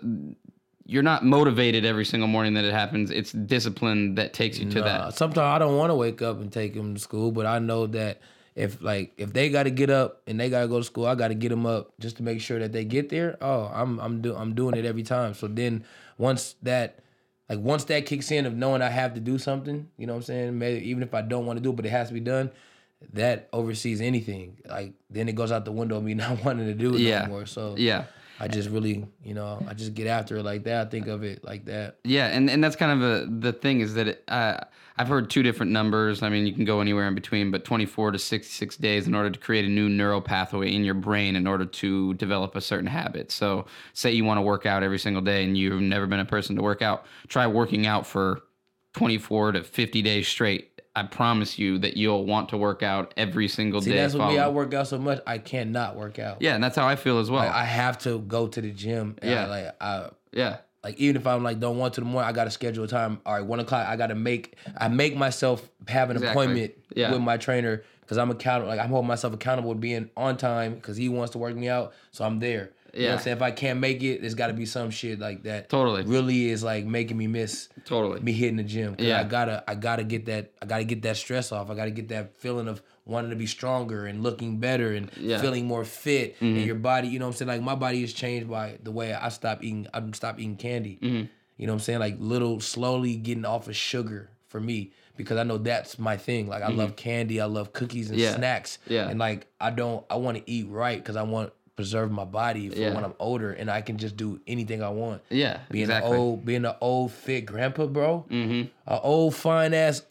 you're 0.85 1.03
not 1.03 1.25
motivated 1.25 1.85
every 1.85 2.05
single 2.05 2.29
morning 2.29 2.55
that 2.55 2.65
it 2.65 2.73
happens. 2.73 3.11
It's 3.11 3.33
discipline 3.33 4.17
that 4.17 4.35
takes 4.35 4.59
you 4.59 4.69
to 4.71 4.81
Nah, 4.81 4.85
that 4.85 5.15
Sometimes 5.15 5.39
I 5.39 5.59
don't 5.59 5.77
want 5.77 5.91
to 5.91 5.95
wake 5.95 6.21
up 6.21 6.41
and 6.41 6.53
take 6.53 6.75
them 6.75 6.95
to 6.95 7.01
school, 7.01 7.31
but 7.31 7.47
I 7.47 7.61
know 7.61 7.87
that 7.87 8.21
if 8.55 8.81
like 8.83 9.13
if 9.17 9.33
they 9.33 9.49
got 9.51 9.65
to 9.65 9.71
get 9.71 9.91
up 9.91 10.23
and 10.27 10.39
they 10.39 10.49
got 10.49 10.63
to 10.63 10.69
go 10.69 10.79
to 10.79 10.85
school, 10.85 11.07
I 11.07 11.15
got 11.15 11.29
to 11.29 11.35
get 11.35 11.49
them 11.49 11.67
up 11.67 11.93
just 11.99 12.17
to 12.19 12.23
make 12.23 12.41
sure 12.41 12.59
that 12.61 12.73
they 12.73 12.85
get 12.85 13.09
there. 13.09 13.37
Oh, 13.41 13.71
I'm 13.73 13.99
I'm 14.01 14.21
do 14.23 14.35
I'm 14.37 14.55
doing 14.55 14.77
it 14.77 14.85
every 14.85 15.03
time. 15.03 15.35
So 15.35 15.49
then 15.49 15.85
once 16.19 16.55
that 16.63 17.01
like 17.49 17.59
once 17.59 17.85
that 17.85 18.07
kicks 18.07 18.31
in 18.31 18.47
of 18.47 18.55
knowing 18.55 18.81
I 18.83 18.89
have 18.91 19.15
to 19.15 19.21
do 19.21 19.39
something, 19.39 19.89
you 19.99 20.07
know 20.07 20.13
what 20.15 20.19
I'm 20.19 20.23
saying? 20.25 20.59
Maybe 20.59 20.89
even 20.89 21.03
if 21.03 21.15
I 21.15 21.23
don't 21.23 21.47
want 21.47 21.57
to 21.59 21.63
do 21.63 21.71
it, 21.71 21.77
but 21.77 21.85
it 21.87 21.91
has 21.91 22.09
to 22.09 22.15
be 22.15 22.21
done. 22.21 22.51
That 23.13 23.49
oversees 23.53 24.01
anything. 24.01 24.59
Like 24.67 24.95
then 25.11 25.29
it 25.29 25.35
goes 25.35 25.53
out 25.53 25.65
the 25.65 25.73
window 25.73 25.97
of 25.97 26.05
me 26.05 26.15
not 26.15 26.45
wanting 26.45 26.67
to 26.67 26.75
do 26.75 26.95
it 26.95 27.01
Yeah. 27.01 27.23
no 27.23 27.29
more. 27.29 27.47
So 27.47 27.75
yeah 27.77 28.05
I 28.41 28.49
just 28.49 28.69
really, 28.69 29.07
you 29.23 29.35
know, 29.35 29.65
I 29.69 29.75
just 29.75 29.95
get 29.95 30.07
after 30.07 30.37
it 30.37 30.43
like 30.43 30.65
that. 30.65 30.87
I 30.87 30.91
think 30.91 31.07
of 31.07 31.23
it 31.23 31.45
like 31.45 31.65
that. 31.67 31.99
Yeah, 32.05 32.27
and, 32.27 32.51
and 32.51 32.63
that's 32.63 32.77
kind 32.77 32.93
of 32.93 33.03
a, 33.03 33.27
the 33.27 33.53
thing 33.53 33.81
is 33.81 33.95
that 33.95 34.09
it, 34.09 34.25
uh, 34.29 34.59
I've 34.97 35.09
heard 35.09 35.31
two 35.31 35.43
different 35.43 35.73
numbers. 35.73 36.23
I 36.23 36.29
mean, 36.29 36.47
you 36.47 36.53
can 36.53 36.65
go 36.65 36.81
anywhere 36.81 37.09
in 37.09 37.15
between, 37.15 37.51
but 37.51 37.65
24 37.65 38.13
to 38.13 38.19
66 38.19 38.77
days 38.77 39.07
in 39.07 39.15
order 39.15 39.31
to 39.31 39.39
create 39.39 39.65
a 39.65 39.69
new 39.69 39.89
neural 39.89 40.21
pathway 40.21 40.73
in 40.73 40.85
your 40.85 40.95
brain 40.95 41.35
in 41.37 41.47
order 41.47 41.65
to 41.65 42.15
develop 42.15 42.55
a 42.55 42.61
certain 42.61 42.87
habit. 42.87 43.33
So, 43.33 43.67
say 43.93 44.13
you 44.13 44.25
want 44.25 44.39
to 44.39 44.43
work 44.43 44.67
out 44.67 44.83
every 44.83 44.99
single 44.99 45.23
day 45.23 45.45
and 45.45 45.57
you've 45.57 45.81
never 45.81 46.07
been 46.07 46.21
a 46.21 46.25
person 46.25 46.55
to 46.57 46.63
work 46.63 46.83
out, 46.83 47.07
try 47.29 47.47
working 47.47 47.87
out 47.87 48.07
for 48.07 48.43
24 48.95 49.53
to 49.53 49.65
50 49.65 50.03
days 50.03 50.29
straight. 50.29 50.74
I 50.97 51.03
promise 51.03 51.59
you 51.59 51.79
that 51.79 51.97
you'll 51.97 52.25
want 52.25 52.51
to 52.51 52.57
work 52.57 52.83
out 52.83 53.13
every 53.17 53.49
single 53.49 53.81
See, 53.81 53.91
day. 53.91 53.97
that's 53.97 54.15
what 54.15 54.29
me. 54.33 54.39
I 54.39 54.49
work 54.49 54.73
out 54.75 54.87
so 54.89 54.99
much, 54.99 55.21
I 55.27 55.39
cannot 55.39 55.97
work 55.97 56.19
out. 56.19 56.41
Yeah, 56.41 56.55
and 56.55 56.63
that's 56.63 56.77
how 56.77 56.87
I 56.87 56.97
feel 56.97 57.19
as 57.19 57.31
well. 57.31 57.45
Like, 57.45 57.53
I 57.55 57.65
have 57.65 57.99
to 58.01 58.21
go 58.21 58.47
to 58.47 58.61
the 58.61 58.71
gym. 58.71 59.17
Yeah. 59.23 59.45
I, 59.45 59.47
like 59.49 59.77
I 59.81 60.09
yeah. 60.33 60.57
like 60.85 60.97
even 60.99 61.17
if 61.17 61.27
I'm 61.27 61.43
like 61.43 61.59
don't 61.59 61.79
want 61.79 61.95
to 61.95 62.01
the 62.01 62.07
morning, 62.07 62.29
I 62.29 62.33
got 62.33 62.45
to 62.45 62.51
schedule 62.51 62.85
a 62.85 62.89
time. 62.89 63.21
All 63.27 63.35
right, 63.35 63.45
one 63.45 63.59
o'clock. 63.61 63.89
I 63.89 63.97
got 63.97 64.09
to 64.09 64.15
make. 64.15 64.57
I 64.77 64.89
make 64.89 65.17
myself 65.17 65.69
have 65.89 66.11
an 66.11 66.17
Exactly. 66.17 66.31
appointment 66.45 66.73
Yeah. 66.95 67.11
with 67.13 67.23
my 67.23 67.39
trainer 67.39 67.83
because 68.03 68.17
I'm 68.19 68.31
accountable. 68.31 68.69
Like 68.71 68.81
I'm 68.81 68.91
holding 68.91 69.09
myself 69.09 69.35
accountable 69.35 69.73
to 69.73 69.79
being 69.79 70.11
on 70.17 70.37
time 70.37 70.75
because 70.75 70.97
he 70.97 71.09
wants 71.09 71.33
to 71.33 71.39
work 71.39 71.57
me 71.57 71.69
out. 71.69 71.93
So 72.13 72.25
I'm 72.25 72.39
there. 72.39 72.71
You 72.95 73.01
know 73.03 73.07
what 73.07 73.11
Yeah. 73.11 73.17
I'm 73.17 73.23
saying? 73.23 73.37
If 73.39 73.43
I 73.43 73.51
can't 73.51 73.81
make 73.81 74.03
it, 74.03 74.21
there's 74.21 74.35
got 74.35 74.47
to 74.49 74.53
be 74.53 74.67
some 74.67 74.91
shit 74.91 75.19
like 75.19 75.43
that. 75.45 75.69
Totally. 75.69 76.05
Really 76.05 76.51
is 76.51 76.63
like 76.63 76.85
making 76.87 77.17
me 77.17 77.27
miss 77.27 77.69
Totally. 77.85 78.21
me 78.21 78.33
hitting 78.33 78.57
the 78.57 78.63
gym. 78.63 78.95
Yeah. 78.99 79.21
I 79.21 79.25
gotta 79.25 79.65
I 79.69 79.75
gotta 79.75 80.05
get 80.05 80.27
that 80.27 80.53
I 80.63 80.67
gotta 80.67 80.85
get 80.85 81.03
that 81.03 81.17
stress 81.17 81.51
off. 81.53 81.71
I 81.71 81.75
gotta 81.75 81.91
get 81.91 82.09
that 82.09 82.37
feeling 82.37 82.69
of 82.69 82.83
wanting 83.07 83.31
to 83.31 83.37
be 83.37 83.47
stronger 83.47 84.07
and 84.07 84.23
looking 84.23 84.59
better 84.59 84.93
and 84.95 85.11
Yeah. 85.21 85.35
Mm-hmm. 85.37 85.43
feeling 85.43 85.67
more 85.67 85.85
fit 85.85 86.37
and 86.41 86.63
your 86.63 86.75
body, 86.77 87.09
you 87.09 87.19
know 87.19 87.27
what 87.27 87.33
I'm 87.33 87.37
saying? 87.37 87.49
Like 87.49 87.63
my 87.63 87.75
body 87.75 88.03
is 88.03 88.13
changed 88.15 88.49
by 88.49 88.79
the 88.83 88.91
way 88.93 89.13
I 89.13 89.29
stop 89.29 89.63
eating 89.65 89.87
I 89.93 90.03
stop 90.13 90.39
eating 90.39 90.57
candy. 90.57 90.99
Mm-hmm. 91.03 91.25
You 91.57 91.67
know 91.67 91.73
what 91.73 91.79
I'm 91.79 91.81
saying? 91.81 91.99
Like 92.01 92.17
little 92.19 92.61
slowly 92.61 93.17
getting 93.17 93.45
off 93.45 93.69
of 93.69 93.77
sugar 93.77 94.31
for 94.49 94.61
me 94.61 94.93
because 95.17 95.37
I 95.37 95.43
know 95.43 95.59
that's 95.59 95.99
my 95.99 96.17
thing. 96.17 96.49
Like 96.49 96.63
I 96.63 96.69
love 96.71 96.97
candy, 96.97 97.41
I 97.41 97.45
love 97.47 97.73
cookies 97.73 98.11
and 98.11 98.19
Mm-hmm. 98.19 98.25
Yeah. 98.31 98.37
snacks. 98.37 98.79
Yeah. 98.89 99.09
And 99.09 99.19
like 99.19 99.47
I 99.61 99.71
don't 99.71 100.05
I 100.09 100.17
want 100.17 100.39
to 100.39 100.51
eat 100.51 100.69
right 100.69 101.05
cuz 101.05 101.17
I 101.17 101.23
want 101.23 101.53
preserve 101.77 102.11
my 102.13 102.25
body 102.25 102.69
for 102.69 102.79
Yeah. 102.79 102.95
when 102.95 103.05
I'm 103.05 103.15
older 103.19 103.51
and 103.53 103.69
I 103.71 103.81
can 103.81 103.99
just 103.99 104.17
do 104.17 104.41
anything 104.47 104.81
I 104.83 104.91
want 104.91 105.23
Yeah, 105.29 105.59
being 105.71 105.85
exactly. 105.85 106.13
an 106.13 106.19
old 106.19 106.45
being 106.45 106.65
an 106.65 106.75
old 106.81 107.11
fit 107.11 107.47
grandpa, 107.47 107.87
bro. 107.87 108.25
Mm-hmm. 108.31 108.61
An 108.87 109.01
old 109.03 109.35
fine 109.35 109.75
ass 109.75 110.03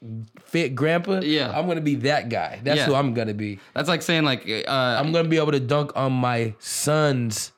fit 0.43 0.75
grandpa. 0.75 1.21
Yeah. 1.23 1.57
I'm 1.57 1.67
gonna 1.67 1.79
be 1.81 1.95
that 1.95 2.27
guy. 2.29 2.59
That's 2.63 2.79
Yeah. 2.79 2.85
who 2.87 2.95
I'm 2.95 3.13
gonna 3.13 3.33
be. 3.33 3.59
That's 3.73 3.87
like 3.87 4.01
saying 4.01 4.23
like 4.25 4.45
uh, 4.47 4.71
I'm 4.99 5.11
gonna 5.13 5.29
be 5.29 5.37
able 5.37 5.53
to 5.53 5.59
dunk 5.61 5.93
on 5.95 6.11
my 6.11 6.53
sons, 6.59 7.53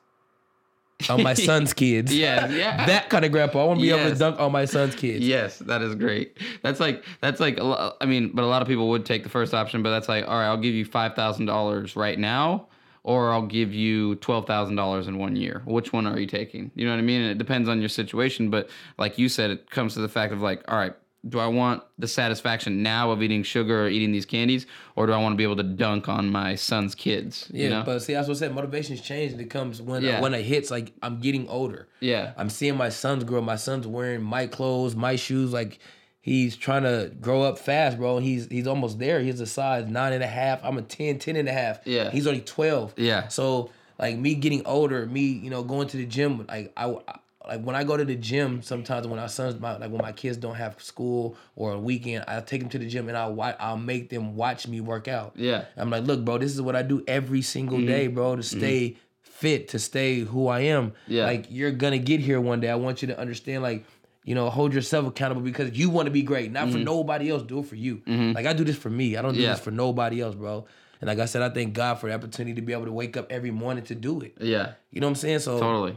on 1.10 1.22
my 1.24 1.34
son's 1.48 1.72
kids. 1.74 2.14
yeah, 2.16 2.48
yeah. 2.48 2.86
That 2.86 3.10
kind 3.10 3.24
of 3.24 3.32
grandpa. 3.32 3.62
I 3.62 3.64
want 3.66 3.80
to 3.80 3.82
be 3.82 3.90
able 3.90 4.08
to 4.10 4.16
dunk 4.16 4.38
on 4.38 4.52
my 4.52 4.66
son's 4.66 4.94
kids. 4.94 5.26
Yes, 5.26 5.58
that 5.58 5.82
is 5.82 5.94
great. 5.96 6.38
That's 6.62 6.78
like 6.78 7.02
that's 7.20 7.40
like 7.40 7.58
I 7.60 8.06
mean, 8.06 8.30
but 8.32 8.44
a 8.44 8.46
lot 8.46 8.62
of 8.62 8.68
people 8.68 8.88
would 8.90 9.04
take 9.04 9.24
the 9.24 9.28
first 9.30 9.52
option, 9.52 9.82
but 9.82 9.90
that's 9.90 10.08
like, 10.08 10.28
all 10.28 10.38
right, 10.38 10.46
I'll 10.46 10.56
give 10.56 10.74
you 10.74 10.84
five 10.84 11.14
thousand 11.14 11.46
dollars 11.46 11.96
right 11.96 12.18
now, 12.18 12.68
or 13.06 13.32
I'll 13.32 13.46
give 13.46 13.72
you 13.72 14.16
twelve 14.16 14.46
thousand 14.46 14.74
dollars 14.76 15.06
in 15.06 15.16
one 15.16 15.36
year. 15.36 15.62
Which 15.64 15.92
one 15.92 16.06
are 16.06 16.18
you 16.18 16.26
taking? 16.26 16.72
You 16.74 16.84
know 16.86 16.90
what 16.92 16.98
I 16.98 17.02
mean? 17.02 17.22
And 17.22 17.30
it 17.30 17.38
depends 17.38 17.68
on 17.68 17.78
your 17.80 17.88
situation, 17.88 18.50
but 18.50 18.68
like 18.98 19.16
you 19.16 19.28
said, 19.28 19.50
it 19.50 19.70
comes 19.70 19.94
to 19.94 20.00
the 20.00 20.08
fact 20.08 20.32
of 20.32 20.42
like, 20.42 20.64
all 20.66 20.76
right, 20.76 20.92
do 21.28 21.38
I 21.38 21.46
want 21.46 21.82
the 21.98 22.08
satisfaction 22.08 22.82
now 22.82 23.10
of 23.12 23.22
eating 23.22 23.42
sugar 23.44 23.84
or 23.84 23.88
eating 23.88 24.10
these 24.12 24.26
candies, 24.26 24.66
or 24.96 25.06
do 25.06 25.12
I 25.12 25.18
want 25.18 25.32
to 25.34 25.36
be 25.36 25.44
able 25.44 25.56
to 25.56 25.62
dunk 25.62 26.08
on 26.08 26.30
my 26.30 26.56
son's 26.56 26.94
kids? 26.96 27.48
Yeah, 27.52 27.64
you 27.64 27.70
know? 27.70 27.82
but 27.86 28.00
see, 28.00 28.12
that's 28.14 28.26
what 28.28 28.36
I 28.36 28.40
said. 28.40 28.54
Motivation's 28.54 29.00
changed. 29.00 29.32
and 29.34 29.40
It 29.40 29.50
comes 29.50 29.80
when 29.80 30.02
Yeah. 30.02 30.20
when 30.20 30.34
it 30.34 30.42
hits. 30.42 30.70
Like 30.70 30.92
I'm 31.02 31.20
getting 31.20 31.48
older. 31.48 31.88
yeah, 32.00 32.32
I'm 32.36 32.50
seeing 32.50 32.76
my 32.76 32.88
sons 32.90 33.22
grow. 33.24 33.40
My 33.40 33.56
son's 33.56 33.86
wearing 33.86 34.22
my 34.22 34.46
clothes, 34.48 34.96
my 34.96 35.14
shoes. 35.16 35.52
Like 35.52 35.78
he's 36.26 36.56
trying 36.56 36.82
to 36.82 37.10
grow 37.20 37.42
up 37.42 37.56
fast, 37.56 37.96
bro. 37.96 38.18
He's 38.18 38.46
he's 38.48 38.66
almost 38.66 38.98
there. 38.98 39.20
He's 39.20 39.40
a 39.40 39.46
size 39.46 39.86
nine 39.86 40.12
and 40.12 40.22
a 40.22 40.26
half. 40.26 40.60
I'm 40.62 40.76
a 40.76 40.82
10, 40.82 41.18
10 41.20 41.36
and 41.36 41.48
a 41.48 41.52
half. 41.52 41.80
Yeah. 41.86 42.10
He's 42.10 42.26
only 42.26 42.42
12. 42.42 42.94
Yeah. 42.98 43.28
So 43.28 43.70
like 43.98 44.18
me 44.18 44.34
getting 44.34 44.66
older, 44.66 45.06
me, 45.06 45.22
you 45.22 45.48
know, 45.48 45.62
going 45.62 45.88
to 45.88 45.96
the 45.96 46.04
gym, 46.04 46.44
like 46.46 46.72
I, 46.76 46.90
I- 46.90 47.18
like 47.48 47.62
when 47.62 47.76
I 47.76 47.84
go 47.84 47.96
to 47.96 48.04
the 48.04 48.16
gym, 48.16 48.60
sometimes 48.60 49.06
when 49.06 49.20
our 49.20 49.28
sons, 49.28 49.60
my, 49.60 49.76
like 49.76 49.92
when 49.92 50.02
my 50.02 50.10
kids 50.10 50.36
don't 50.36 50.56
have 50.56 50.82
school 50.82 51.36
or 51.54 51.74
a 51.74 51.78
weekend, 51.78 52.24
I 52.26 52.40
take 52.40 52.60
them 52.60 52.68
to 52.70 52.78
the 52.78 52.88
gym 52.88 53.06
and 53.06 53.16
I'll 53.16 53.34
wa- 53.34 53.54
I'll 53.60 53.76
make 53.76 54.10
them 54.10 54.34
watch 54.34 54.66
me 54.66 54.80
work 54.80 55.06
out. 55.06 55.34
Yeah. 55.36 55.66
I'm 55.76 55.88
like, 55.88 56.02
look, 56.02 56.24
bro, 56.24 56.38
this 56.38 56.52
is 56.52 56.60
what 56.60 56.74
I 56.74 56.82
do 56.82 57.04
every 57.06 57.42
single 57.42 57.78
mm-hmm. 57.78 57.86
day, 57.86 58.06
bro, 58.08 58.34
to 58.34 58.42
mm-hmm. 58.42 58.58
stay 58.58 58.96
fit, 59.22 59.68
to 59.68 59.78
stay 59.78 60.20
who 60.20 60.48
I 60.48 60.60
am. 60.60 60.94
Yeah. 61.06 61.26
Like 61.26 61.46
you're 61.48 61.70
gonna 61.70 61.98
get 61.98 62.18
here 62.18 62.40
one 62.40 62.58
day. 62.58 62.68
I 62.68 62.74
want 62.74 63.00
you 63.00 63.06
to 63.08 63.18
understand, 63.18 63.62
like, 63.62 63.84
you 64.26 64.34
know, 64.34 64.50
hold 64.50 64.74
yourself 64.74 65.06
accountable 65.06 65.40
because 65.40 65.78
you 65.78 65.88
want 65.88 66.06
to 66.06 66.10
be 66.10 66.20
great, 66.22 66.50
not 66.50 66.68
for 66.68 66.74
mm-hmm. 66.74 66.84
nobody 66.84 67.30
else. 67.30 67.42
Do 67.42 67.60
it 67.60 67.66
for 67.66 67.76
you. 67.76 67.98
Mm-hmm. 67.98 68.32
Like 68.32 68.44
I 68.44 68.52
do 68.52 68.64
this 68.64 68.76
for 68.76 68.90
me. 68.90 69.16
I 69.16 69.22
don't 69.22 69.34
do 69.34 69.40
Yeah. 69.40 69.52
this 69.52 69.60
for 69.60 69.70
nobody 69.70 70.20
else, 70.20 70.34
bro. 70.34 70.66
And 71.00 71.08
like 71.08 71.20
I 71.20 71.26
said, 71.26 71.42
I 71.42 71.50
thank 71.50 71.74
God 71.74 71.94
for 72.00 72.08
the 72.08 72.14
opportunity 72.14 72.54
to 72.54 72.62
be 72.62 72.72
able 72.72 72.86
to 72.86 72.92
wake 72.92 73.16
up 73.16 73.30
every 73.30 73.52
morning 73.52 73.84
to 73.84 73.94
do 73.94 74.20
it. 74.22 74.34
yeah. 74.40 74.72
You 74.90 75.00
know 75.00 75.06
what 75.06 75.12
I'm 75.12 75.16
saying? 75.16 75.38
So 75.40 75.60
Totally. 75.60 75.96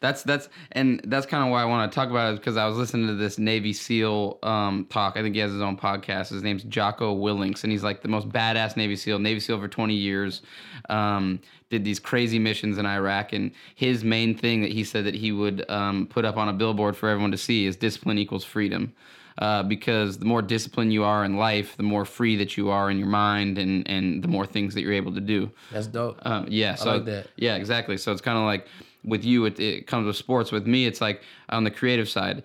That's 0.00 0.22
that's 0.22 0.48
and 0.72 1.00
that's 1.04 1.26
kind 1.26 1.44
of 1.44 1.50
why 1.50 1.62
I 1.62 1.64
want 1.64 1.90
to 1.90 1.94
talk 1.94 2.08
about 2.10 2.32
it 2.32 2.36
because 2.36 2.56
I 2.56 2.66
was 2.66 2.76
listening 2.76 3.08
to 3.08 3.14
this 3.14 3.38
Navy 3.38 3.72
SEAL 3.72 4.38
um, 4.42 4.86
talk. 4.90 5.16
I 5.16 5.22
think 5.22 5.34
he 5.34 5.40
has 5.40 5.52
his 5.52 5.60
own 5.60 5.76
podcast. 5.76 6.28
His 6.28 6.42
name's 6.42 6.62
Jocko 6.64 7.16
Willink, 7.16 7.62
and 7.64 7.72
he's 7.72 7.82
like 7.82 8.02
the 8.02 8.08
most 8.08 8.28
badass 8.28 8.76
Navy 8.76 8.94
SEAL. 8.94 9.18
Navy 9.18 9.40
SEAL 9.40 9.60
for 9.60 9.68
20 9.68 9.94
years. 9.94 10.42
Um, 10.88 11.40
did 11.70 11.84
these 11.84 11.98
crazy 11.98 12.38
missions 12.38 12.78
in 12.78 12.86
Iraq, 12.86 13.32
and 13.32 13.50
his 13.74 14.04
main 14.04 14.36
thing 14.36 14.62
that 14.62 14.70
he 14.70 14.84
said 14.84 15.04
that 15.04 15.14
he 15.14 15.32
would 15.32 15.68
um, 15.68 16.06
put 16.06 16.24
up 16.24 16.36
on 16.36 16.48
a 16.48 16.52
billboard 16.52 16.96
for 16.96 17.08
everyone 17.08 17.32
to 17.32 17.38
see 17.38 17.66
is 17.66 17.76
discipline 17.76 18.18
equals 18.18 18.44
freedom. 18.44 18.94
Uh, 19.38 19.62
because 19.62 20.18
the 20.18 20.24
more 20.24 20.42
disciplined 20.42 20.92
you 20.92 21.04
are 21.04 21.24
in 21.24 21.36
life, 21.36 21.76
the 21.76 21.82
more 21.84 22.04
free 22.04 22.34
that 22.34 22.56
you 22.56 22.70
are 22.70 22.90
in 22.90 22.98
your 22.98 23.06
mind, 23.06 23.56
and 23.56 23.88
and 23.88 24.20
the 24.20 24.26
more 24.26 24.44
things 24.44 24.74
that 24.74 24.80
you're 24.80 24.92
able 24.92 25.14
to 25.14 25.20
do. 25.20 25.48
that's 25.70 25.86
dope. 25.86 26.18
Um, 26.22 26.46
yeah, 26.48 26.74
so 26.74 26.94
like 26.94 27.04
that. 27.04 27.28
yeah, 27.36 27.54
exactly. 27.54 27.96
So 27.98 28.10
it's 28.10 28.20
kind 28.20 28.36
of 28.36 28.42
like 28.42 28.66
with 29.08 29.24
you, 29.24 29.46
it, 29.46 29.58
it 29.58 29.86
comes 29.86 30.06
with 30.06 30.16
sports. 30.16 30.52
With 30.52 30.66
me, 30.66 30.86
it's 30.86 31.00
like 31.00 31.22
on 31.48 31.64
the 31.64 31.70
creative 31.70 32.08
side. 32.08 32.44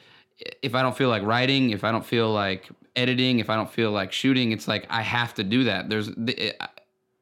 If 0.61 0.75
I 0.75 0.81
don't 0.81 0.95
feel 0.95 1.09
like 1.09 1.23
writing, 1.23 1.69
if 1.69 1.83
I 1.83 1.91
don't 1.91 2.05
feel 2.05 2.31
like 2.31 2.69
editing, 2.95 3.39
if 3.39 3.49
I 3.49 3.55
don't 3.55 3.69
feel 3.69 3.91
like 3.91 4.11
shooting, 4.11 4.51
it's 4.51 4.67
like 4.67 4.85
I 4.89 5.01
have 5.01 5.33
to 5.35 5.43
do 5.43 5.63
that. 5.65 5.89
There's 5.89 6.09
it, 6.09 6.59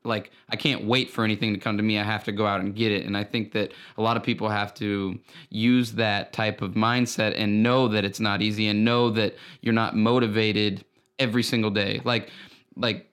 like 0.04 0.32
I 0.50 0.56
can't 0.56 0.86
wait 0.86 1.10
for 1.10 1.24
anything 1.24 1.54
to 1.54 1.60
come 1.60 1.78
to 1.78 1.84
me. 1.84 2.00
I 2.00 2.04
have 2.04 2.24
to 2.26 2.32
go 2.32 2.46
out 2.46 2.62
and 2.62 2.76
get 2.76 2.92
it. 2.92 3.06
And 3.06 3.16
I 3.16 3.24
think 3.24 3.52
that 3.54 3.72
a 3.98 4.02
lot 4.02 4.18
of 4.18 4.24
people 4.24 4.50
have 4.50 4.74
to 4.76 5.20
use 5.50 5.92
that 5.94 6.34
type 6.34 6.62
of 6.62 6.72
mindset 6.72 7.34
and 7.38 7.62
know 7.62 7.88
that 7.90 8.04
it's 8.06 8.20
not 8.20 8.42
easy 8.42 8.68
and 8.68 8.84
know 8.84 9.10
that 9.12 9.36
you're 9.62 9.74
not 9.74 9.96
motivated 9.96 10.84
every 11.20 11.44
single 11.44 11.72
day. 11.72 12.02
Like 12.04 12.30
like 12.76 13.08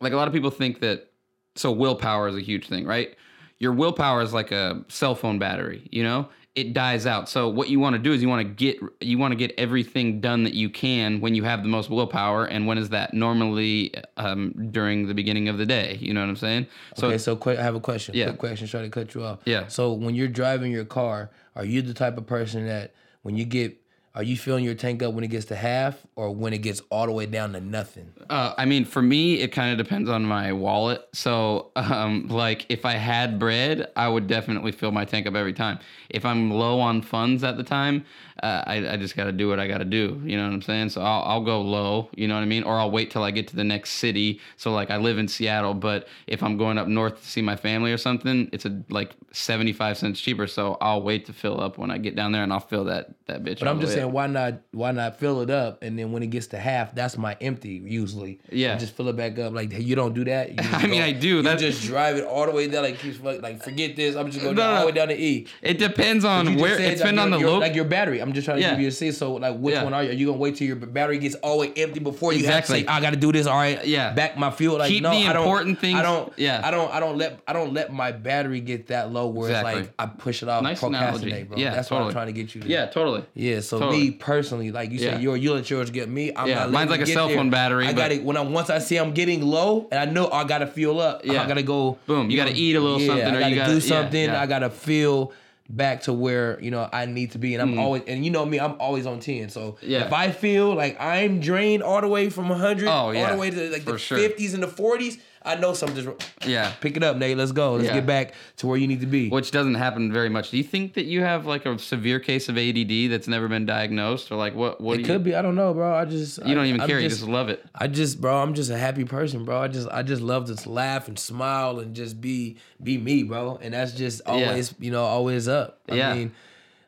like 0.00 0.12
a 0.12 0.16
lot 0.16 0.28
of 0.28 0.34
people 0.34 0.50
think 0.50 0.80
that 0.80 1.10
so 1.54 1.70
willpower 1.70 2.28
is 2.28 2.36
a 2.36 2.40
huge 2.40 2.68
thing, 2.68 2.86
right? 2.86 3.16
Your 3.62 3.72
willpower 3.72 4.22
is 4.22 4.32
like 4.32 4.50
a 4.50 4.84
cell 4.88 5.14
phone 5.14 5.38
battery, 5.38 5.88
you 5.92 6.02
know? 6.02 6.28
It 6.56 6.74
dies 6.74 7.06
out. 7.06 7.28
So 7.28 7.48
what 7.48 7.68
you 7.68 7.78
want 7.78 7.94
to 7.94 7.98
do 7.98 8.12
is 8.12 8.20
you 8.20 8.28
want 8.28 8.46
to 8.46 8.52
get 8.52 8.78
you 9.00 9.16
want 9.16 9.32
to 9.32 9.36
get 9.36 9.54
everything 9.56 10.20
done 10.20 10.42
that 10.42 10.52
you 10.52 10.68
can 10.68 11.20
when 11.20 11.34
you 11.34 11.44
have 11.44 11.62
the 11.62 11.68
most 11.68 11.88
willpower 11.88 12.44
and 12.44 12.66
when 12.66 12.76
is 12.76 12.90
that? 12.90 13.14
Normally 13.14 13.94
um, 14.16 14.52
during 14.70 15.06
the 15.06 15.14
beginning 15.14 15.48
of 15.48 15.56
the 15.58 15.64
day, 15.64 15.96
you 16.00 16.12
know 16.12 16.20
what 16.20 16.28
I'm 16.28 16.36
saying? 16.36 16.66
So 16.96 17.06
okay, 17.06 17.18
so 17.18 17.36
quick, 17.36 17.58
I 17.58 17.62
have 17.62 17.74
a 17.76 17.80
question. 17.80 18.14
Yeah. 18.14 18.26
Quick 18.26 18.38
question. 18.40 18.66
Try 18.66 18.82
to 18.82 18.90
cut 18.90 19.14
you 19.14 19.22
off. 19.22 19.38
Yeah. 19.46 19.68
So 19.68 19.92
when 19.92 20.14
you're 20.14 20.28
driving 20.28 20.72
your 20.72 20.84
car, 20.84 21.30
are 21.56 21.64
you 21.64 21.80
the 21.82 21.94
type 21.94 22.18
of 22.18 22.26
person 22.26 22.66
that 22.66 22.92
when 23.22 23.36
you 23.36 23.44
get, 23.44 23.80
are 24.14 24.22
you 24.22 24.36
filling 24.36 24.62
your 24.62 24.74
tank 24.74 25.02
up 25.02 25.14
when 25.14 25.24
it 25.24 25.28
gets 25.28 25.46
to 25.46 25.56
half, 25.56 25.98
or 26.16 26.30
when 26.30 26.52
it 26.52 26.58
gets 26.58 26.82
all 26.90 27.06
the 27.06 27.12
way 27.12 27.24
down 27.24 27.54
to 27.54 27.60
nothing? 27.60 28.12
Uh, 28.28 28.52
I 28.58 28.66
mean, 28.66 28.84
for 28.84 29.00
me, 29.00 29.36
it 29.36 29.48
kind 29.48 29.72
of 29.72 29.82
depends 29.82 30.10
on 30.10 30.22
my 30.22 30.52
wallet. 30.52 31.08
So, 31.14 31.70
um, 31.76 32.28
like, 32.28 32.66
if 32.68 32.84
I 32.84 32.92
had 32.92 33.38
bread, 33.38 33.90
I 33.96 34.08
would 34.08 34.26
definitely 34.26 34.72
fill 34.72 34.92
my 34.92 35.06
tank 35.06 35.26
up 35.26 35.34
every 35.34 35.54
time. 35.54 35.78
If 36.10 36.26
I'm 36.26 36.50
low 36.50 36.78
on 36.78 37.00
funds 37.00 37.42
at 37.42 37.56
the 37.56 37.62
time, 37.62 38.04
uh, 38.42 38.62
I, 38.66 38.92
I 38.92 38.96
just 38.98 39.16
got 39.16 39.24
to 39.24 39.32
do 39.32 39.48
what 39.48 39.58
I 39.58 39.66
got 39.66 39.78
to 39.78 39.84
do. 39.86 40.20
You 40.24 40.36
know 40.36 40.44
what 40.44 40.52
I'm 40.52 40.62
saying? 40.62 40.90
So 40.90 41.00
I'll, 41.00 41.22
I'll 41.22 41.44
go 41.44 41.62
low. 41.62 42.10
You 42.14 42.28
know 42.28 42.34
what 42.34 42.42
I 42.42 42.46
mean? 42.46 42.64
Or 42.64 42.78
I'll 42.78 42.90
wait 42.90 43.10
till 43.10 43.22
I 43.22 43.30
get 43.30 43.48
to 43.48 43.56
the 43.56 43.64
next 43.64 43.92
city. 43.92 44.40
So, 44.58 44.72
like, 44.72 44.90
I 44.90 44.98
live 44.98 45.16
in 45.16 45.26
Seattle, 45.26 45.72
but 45.72 46.06
if 46.26 46.42
I'm 46.42 46.58
going 46.58 46.76
up 46.76 46.86
north 46.86 47.22
to 47.22 47.26
see 47.26 47.40
my 47.40 47.56
family 47.56 47.92
or 47.92 47.98
something, 47.98 48.50
it's 48.52 48.66
a 48.66 48.82
like 48.90 49.14
75 49.32 49.96
cents 49.96 50.20
cheaper. 50.20 50.46
So 50.46 50.76
I'll 50.82 51.00
wait 51.00 51.24
to 51.26 51.32
fill 51.32 51.62
up 51.62 51.78
when 51.78 51.90
I 51.90 51.96
get 51.96 52.14
down 52.14 52.32
there, 52.32 52.42
and 52.42 52.52
I'll 52.52 52.60
fill 52.60 52.84
that 52.84 53.14
that 53.26 53.42
bitch. 53.42 53.60
But 53.60 53.68
I'm 53.68 53.80
just 53.80 53.96
way 53.96 54.01
saying, 54.02 54.12
why 54.12 54.26
not? 54.26 54.54
Why 54.72 54.92
not 54.92 55.18
fill 55.18 55.40
it 55.40 55.50
up, 55.50 55.82
and 55.82 55.98
then 55.98 56.12
when 56.12 56.22
it 56.22 56.28
gets 56.28 56.48
to 56.48 56.58
half, 56.58 56.94
that's 56.94 57.16
my 57.16 57.36
empty 57.40 57.80
usually. 57.84 58.40
Yeah. 58.50 58.72
And 58.72 58.80
just 58.80 58.94
fill 58.96 59.08
it 59.08 59.16
back 59.16 59.38
up. 59.38 59.52
Like 59.52 59.72
you 59.72 59.94
don't 59.96 60.14
do 60.14 60.24
that. 60.24 60.50
I 60.74 60.86
mean, 60.86 61.00
go- 61.00 61.06
I 61.06 61.12
do. 61.12 61.28
You 61.36 61.42
That's- 61.42 61.60
just 61.60 61.82
drive 61.86 62.16
it 62.16 62.24
all 62.24 62.46
the 62.46 62.52
way 62.52 62.68
down. 62.68 62.82
Like 62.84 62.98
keep 62.98 63.22
like 63.22 63.62
forget 63.62 63.96
this. 63.96 64.16
I'm 64.16 64.30
just 64.30 64.42
going 64.42 64.56
No, 64.56 64.62
all 64.62 64.74
no. 64.74 64.80
the 64.80 64.86
way 64.86 64.92
down 64.92 65.08
to 65.08 65.20
E. 65.20 65.46
It 65.62 65.78
depends 65.78 66.24
on 66.24 66.56
where. 66.56 66.78
It's 66.80 67.00
like, 67.00 67.10
been 67.10 67.18
on 67.18 67.30
the 67.30 67.38
low. 67.38 67.58
like 67.58 67.74
your 67.74 67.84
battery. 67.84 68.20
I'm 68.20 68.32
just 68.32 68.44
trying 68.44 68.58
to 68.58 68.62
Yeah. 68.62 68.70
give 68.72 68.80
you 68.80 68.88
a 68.88 68.92
see. 68.92 69.12
So 69.12 69.34
like, 69.34 69.56
which 69.58 69.74
Yeah. 69.74 69.84
one 69.84 69.94
are 69.94 70.02
you? 70.04 70.10
Are 70.10 70.14
you 70.14 70.26
gonna 70.26 70.38
wait 70.38 70.56
till 70.56 70.66
your 70.66 70.76
battery 70.76 71.18
gets 71.18 71.34
all 71.36 71.60
the 71.60 71.68
way 71.68 71.72
empty 71.76 72.00
before 72.00 72.32
you 72.32 72.40
Exactly. 72.40 72.78
have 72.80 72.86
to 72.86 72.92
say, 72.92 72.96
I 72.96 73.00
got 73.00 73.10
to 73.10 73.16
do 73.16 73.32
this? 73.32 73.46
All 73.46 73.56
right, 73.56 73.84
Yeah. 73.86 74.12
back 74.12 74.36
my 74.36 74.50
fuel. 74.50 74.78
Like 74.78 74.88
Keep 74.88 75.02
no, 75.02 75.10
the 75.10 75.16
I 75.28 75.32
don't, 75.32 75.42
important 75.42 75.78
things- 75.80 75.98
I 75.98 76.02
don't. 76.02 76.32
yeah. 76.36 76.60
I 76.64 76.70
don't. 76.70 76.92
I 76.92 77.00
don't 77.00 77.18
let. 77.18 77.40
I 77.46 77.52
don't 77.52 77.72
let 77.72 77.92
my 77.92 78.12
battery 78.12 78.60
get 78.60 78.88
that 78.88 79.12
low 79.12 79.26
where 79.28 79.50
Exactly. 79.50 79.72
it's 79.82 79.88
like 79.88 79.94
I 79.98 80.06
push 80.06 80.42
it 80.42 80.48
off. 80.48 80.62
Nice 80.62 80.80
procrastinate, 80.80 81.32
analogy. 81.32 81.48
bro. 81.48 81.58
Yeah, 81.58 81.74
that's 81.74 81.90
what. 81.90 82.02
I'm 82.02 82.12
trying 82.12 82.26
to 82.28 82.32
get 82.32 82.54
you. 82.54 82.62
To. 82.62 82.68
yeah, 82.68 82.86
totally. 82.86 83.24
Yeah, 83.34 83.60
so 83.60 83.78
Totally. 83.78 83.91
Me 83.92 84.10
personally, 84.10 84.70
like 84.72 84.90
you 84.90 84.98
Yeah. 84.98 85.12
said, 85.12 85.22
you 85.22 85.34
you 85.34 85.52
let 85.54 85.68
yours 85.70 85.90
get 85.90 86.08
me. 86.08 86.32
I'm 86.34 86.48
Yeah, 86.48 86.54
not 86.60 86.70
mine's 86.72 86.90
like 86.90 87.00
a 87.02 87.06
cell 87.06 87.28
there. 87.28 87.36
phone 87.36 87.50
battery, 87.50 87.86
I 87.86 87.92
got 87.92 88.12
it 88.12 88.22
when 88.24 88.36
I 88.36 88.40
once 88.40 88.70
I 88.70 88.78
see 88.78 88.96
I'm 88.96 89.12
getting 89.12 89.42
low 89.42 89.88
and 89.90 89.98
I 90.00 90.12
know 90.12 90.28
I 90.30 90.44
gotta 90.44 90.66
fuel 90.66 91.00
up. 91.00 91.22
Yeah. 91.24 91.42
I 91.42 91.46
gotta 91.46 91.62
go. 91.62 91.98
Boom, 92.06 92.30
you 92.30 92.36
gotta 92.36 92.52
eat 92.54 92.74
a 92.76 92.80
little 92.80 93.00
yeah, 93.00 93.06
something 93.06 93.26
I 93.26 93.30
or 93.36 93.40
gotta 93.40 93.50
you 93.50 93.56
gotta- 93.56 93.70
do 93.72 93.78
yeah, 93.78 93.88
something. 94.02 94.24
yeah. 94.24 94.40
I 94.42 94.46
gotta 94.46 94.70
feel 94.70 95.32
back 95.70 96.02
to 96.02 96.12
where 96.12 96.58
you 96.60 96.70
know 96.70 96.86
I 96.92 97.06
need 97.06 97.30
to 97.32 97.38
be, 97.38 97.54
and 97.54 97.62
I'm 97.62 97.78
always 97.78 98.02
and 98.06 98.24
you 98.24 98.30
know 98.30 98.44
me, 98.44 98.60
I'm 98.60 98.74
always 98.78 99.06
on 99.06 99.20
ten. 99.20 99.48
So 99.48 99.60
Mm. 99.82 99.88
Yeah. 99.88 100.04
if 100.06 100.12
I 100.12 100.30
feel 100.30 100.74
like 100.74 101.00
I'm 101.00 101.40
drained 101.40 101.82
all 101.82 102.00
the 102.00 102.08
way 102.08 102.28
from 102.30 102.48
100, 102.50 102.88
Oh, 102.88 102.90
all 102.92 103.12
the 103.12 103.36
way 103.36 103.48
to 103.50 103.70
like 103.70 103.82
for 103.82 103.92
the 103.92 103.98
sure. 103.98 104.18
50s 104.18 104.52
and 104.54 104.62
the 104.62 104.66
40s, 104.68 105.18
I 105.44 105.56
know 105.56 105.72
something's. 105.74 106.06
wrong. 106.06 106.16
Yeah. 106.46 106.72
Pick 106.80 106.96
it 106.96 107.02
up, 107.02 107.16
Nate. 107.16 107.36
Let's 107.36 107.52
go. 107.52 107.72
Let's 107.74 107.86
Yeah. 107.86 107.94
get 107.94 108.06
back 108.06 108.34
to 108.58 108.66
where 108.66 108.76
you 108.76 108.86
need 108.86 109.00
to 109.00 109.06
be. 109.06 109.28
Which 109.28 109.50
doesn't 109.50 109.74
happen 109.74 110.12
very 110.12 110.28
much. 110.28 110.50
Do 110.50 110.56
you 110.56 110.62
think 110.62 110.94
that 110.94 111.04
you 111.06 111.20
have 111.22 111.46
like 111.46 111.66
a 111.66 111.78
severe 111.78 112.20
case 112.20 112.48
of 112.48 112.56
ADD 112.56 113.08
that's 113.08 113.26
never 113.26 113.48
been 113.48 113.66
diagnosed, 113.66 114.30
or 114.30 114.36
like 114.36 114.54
what? 114.54 114.80
What 114.80 114.94
it 114.94 114.96
do 114.96 115.00
you? 115.02 115.06
could 115.06 115.24
be. 115.24 115.34
I 115.34 115.42
don't 115.42 115.54
know, 115.56 115.74
bro. 115.74 115.94
I 115.94 116.04
just 116.04 116.38
You 116.46 116.54
don't 116.54 116.66
even 116.66 116.80
I'm 116.80 116.88
care. 116.88 117.00
you 117.00 117.08
just 117.08 117.22
love 117.26 117.48
it. 117.48 117.64
I 117.74 117.88
just, 117.88 118.20
bro, 118.20 118.40
I'm 118.42 118.54
just 118.54 118.70
a 118.70 118.78
happy 118.78 119.04
person, 119.04 119.44
bro. 119.44 119.60
I 119.60 119.68
just, 119.68 119.88
I 119.90 120.02
just 120.02 120.22
love 120.22 120.46
to 120.54 120.68
laugh 120.68 121.08
and 121.08 121.18
smile 121.18 121.80
and 121.80 121.94
just 121.94 122.20
be, 122.20 122.56
be 122.82 122.98
me, 122.98 123.22
bro. 123.24 123.58
And 123.60 123.74
that's 123.74 123.92
just 123.92 124.22
always, 124.26 124.74
you 124.78 124.90
know, 124.90 125.04
always 125.04 125.48
up. 125.48 125.80
I 125.90 125.94
Yeah. 125.96 126.14
mean, 126.14 126.32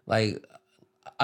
like, 0.07 0.45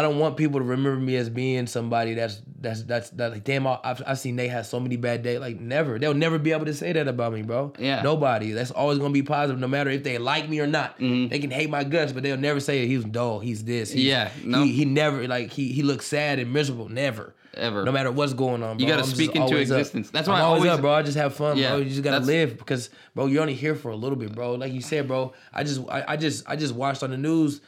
I 0.00 0.02
don't 0.02 0.18
want 0.18 0.38
people 0.38 0.60
to 0.60 0.64
remember 0.64 0.98
me 0.98 1.16
as 1.16 1.28
being 1.28 1.66
somebody 1.66 2.14
that's, 2.14 2.40
that's, 2.58 2.82
that's, 2.84 3.10
that 3.10 3.32
like, 3.32 3.44
damn, 3.44 3.66
I- 3.66 3.78
I've, 3.84 4.02
I've 4.06 4.18
seen 4.18 4.36
Nate 4.36 4.50
have 4.50 4.64
so 4.66 4.80
many 4.80 4.96
bad 4.96 5.22
days. 5.22 5.38
Like, 5.40 5.60
never. 5.60 5.98
They'll 5.98 6.14
never 6.14 6.38
be 6.38 6.52
able 6.52 6.64
to 6.64 6.72
say 6.74 6.92
that 6.92 7.06
about 7.06 7.34
me, 7.34 7.42
bro. 7.42 7.74
Yeah. 7.78 8.00
Nobody. 8.02 8.52
That's 8.52 8.70
always 8.70 8.98
gonna 8.98 9.12
be 9.12 9.22
positive, 9.22 9.60
no 9.60 9.68
matter 9.68 9.90
if 9.90 10.02
they 10.02 10.16
like 10.16 10.48
me 10.48 10.58
or 10.60 10.66
not. 10.66 10.98
Mhm. 10.98 11.28
They 11.28 11.38
can 11.38 11.50
hate 11.50 11.68
my 11.68 11.84
guts, 11.84 12.12
but 12.12 12.22
they'll 12.22 12.38
never 12.38 12.60
say 12.60 12.86
he's 12.86 13.04
dull. 13.04 13.40
He's 13.40 13.62
this. 13.62 13.92
He's, 13.92 14.00
Mm-hmm. 14.00 14.08
Yeah, 14.08 14.30
no. 14.58 14.62
He, 14.64 14.72
he 14.72 14.84
never 14.86 15.28
like 15.28 15.50
he 15.50 15.70
he 15.72 15.82
looks 15.82 16.06
sad 16.06 16.38
and 16.38 16.50
miserable. 16.52 16.88
Never. 16.88 17.34
Ever. 17.54 17.84
No 17.84 17.90
matter 17.90 18.12
what's 18.12 18.32
going 18.32 18.62
on, 18.62 18.76
bro. 18.76 18.86
You 18.86 18.86
gotta 18.92 19.02
I'm 19.02 19.08
speak 19.08 19.30
into 19.34 19.42
always 19.42 19.70
up. 19.72 19.78
existence. 19.80 20.10
That's 20.10 20.28
why 20.28 20.34
I'm 20.36 20.40
I 20.40 20.44
always 20.44 20.60
always- 20.60 20.72
up, 20.74 20.80
bro. 20.82 20.92
I 20.92 21.02
just 21.02 21.16
have 21.18 21.34
fun, 21.34 21.58
Yeah, 21.58 21.70
bro. 21.70 21.78
You 21.78 21.90
just 21.90 22.02
gotta 22.04 22.24
live 22.24 22.56
because, 22.56 22.90
bro, 23.14 23.26
you're 23.26 23.42
only 23.42 23.54
here 23.54 23.74
for 23.74 23.90
a 23.90 23.96
little 23.96 24.16
bit, 24.16 24.32
bro. 24.34 24.54
Like 24.54 24.72
you 24.72 24.80
said, 24.80 25.08
bro. 25.08 25.32
I 25.52 25.64
just, 25.64 25.80
I, 25.90 26.04
I 26.08 26.16
just, 26.16 26.48
I 26.48 26.54
just 26.54 26.74
watched 26.76 27.02
on 27.02 27.10
the 27.10 27.16
news. 27.16 27.60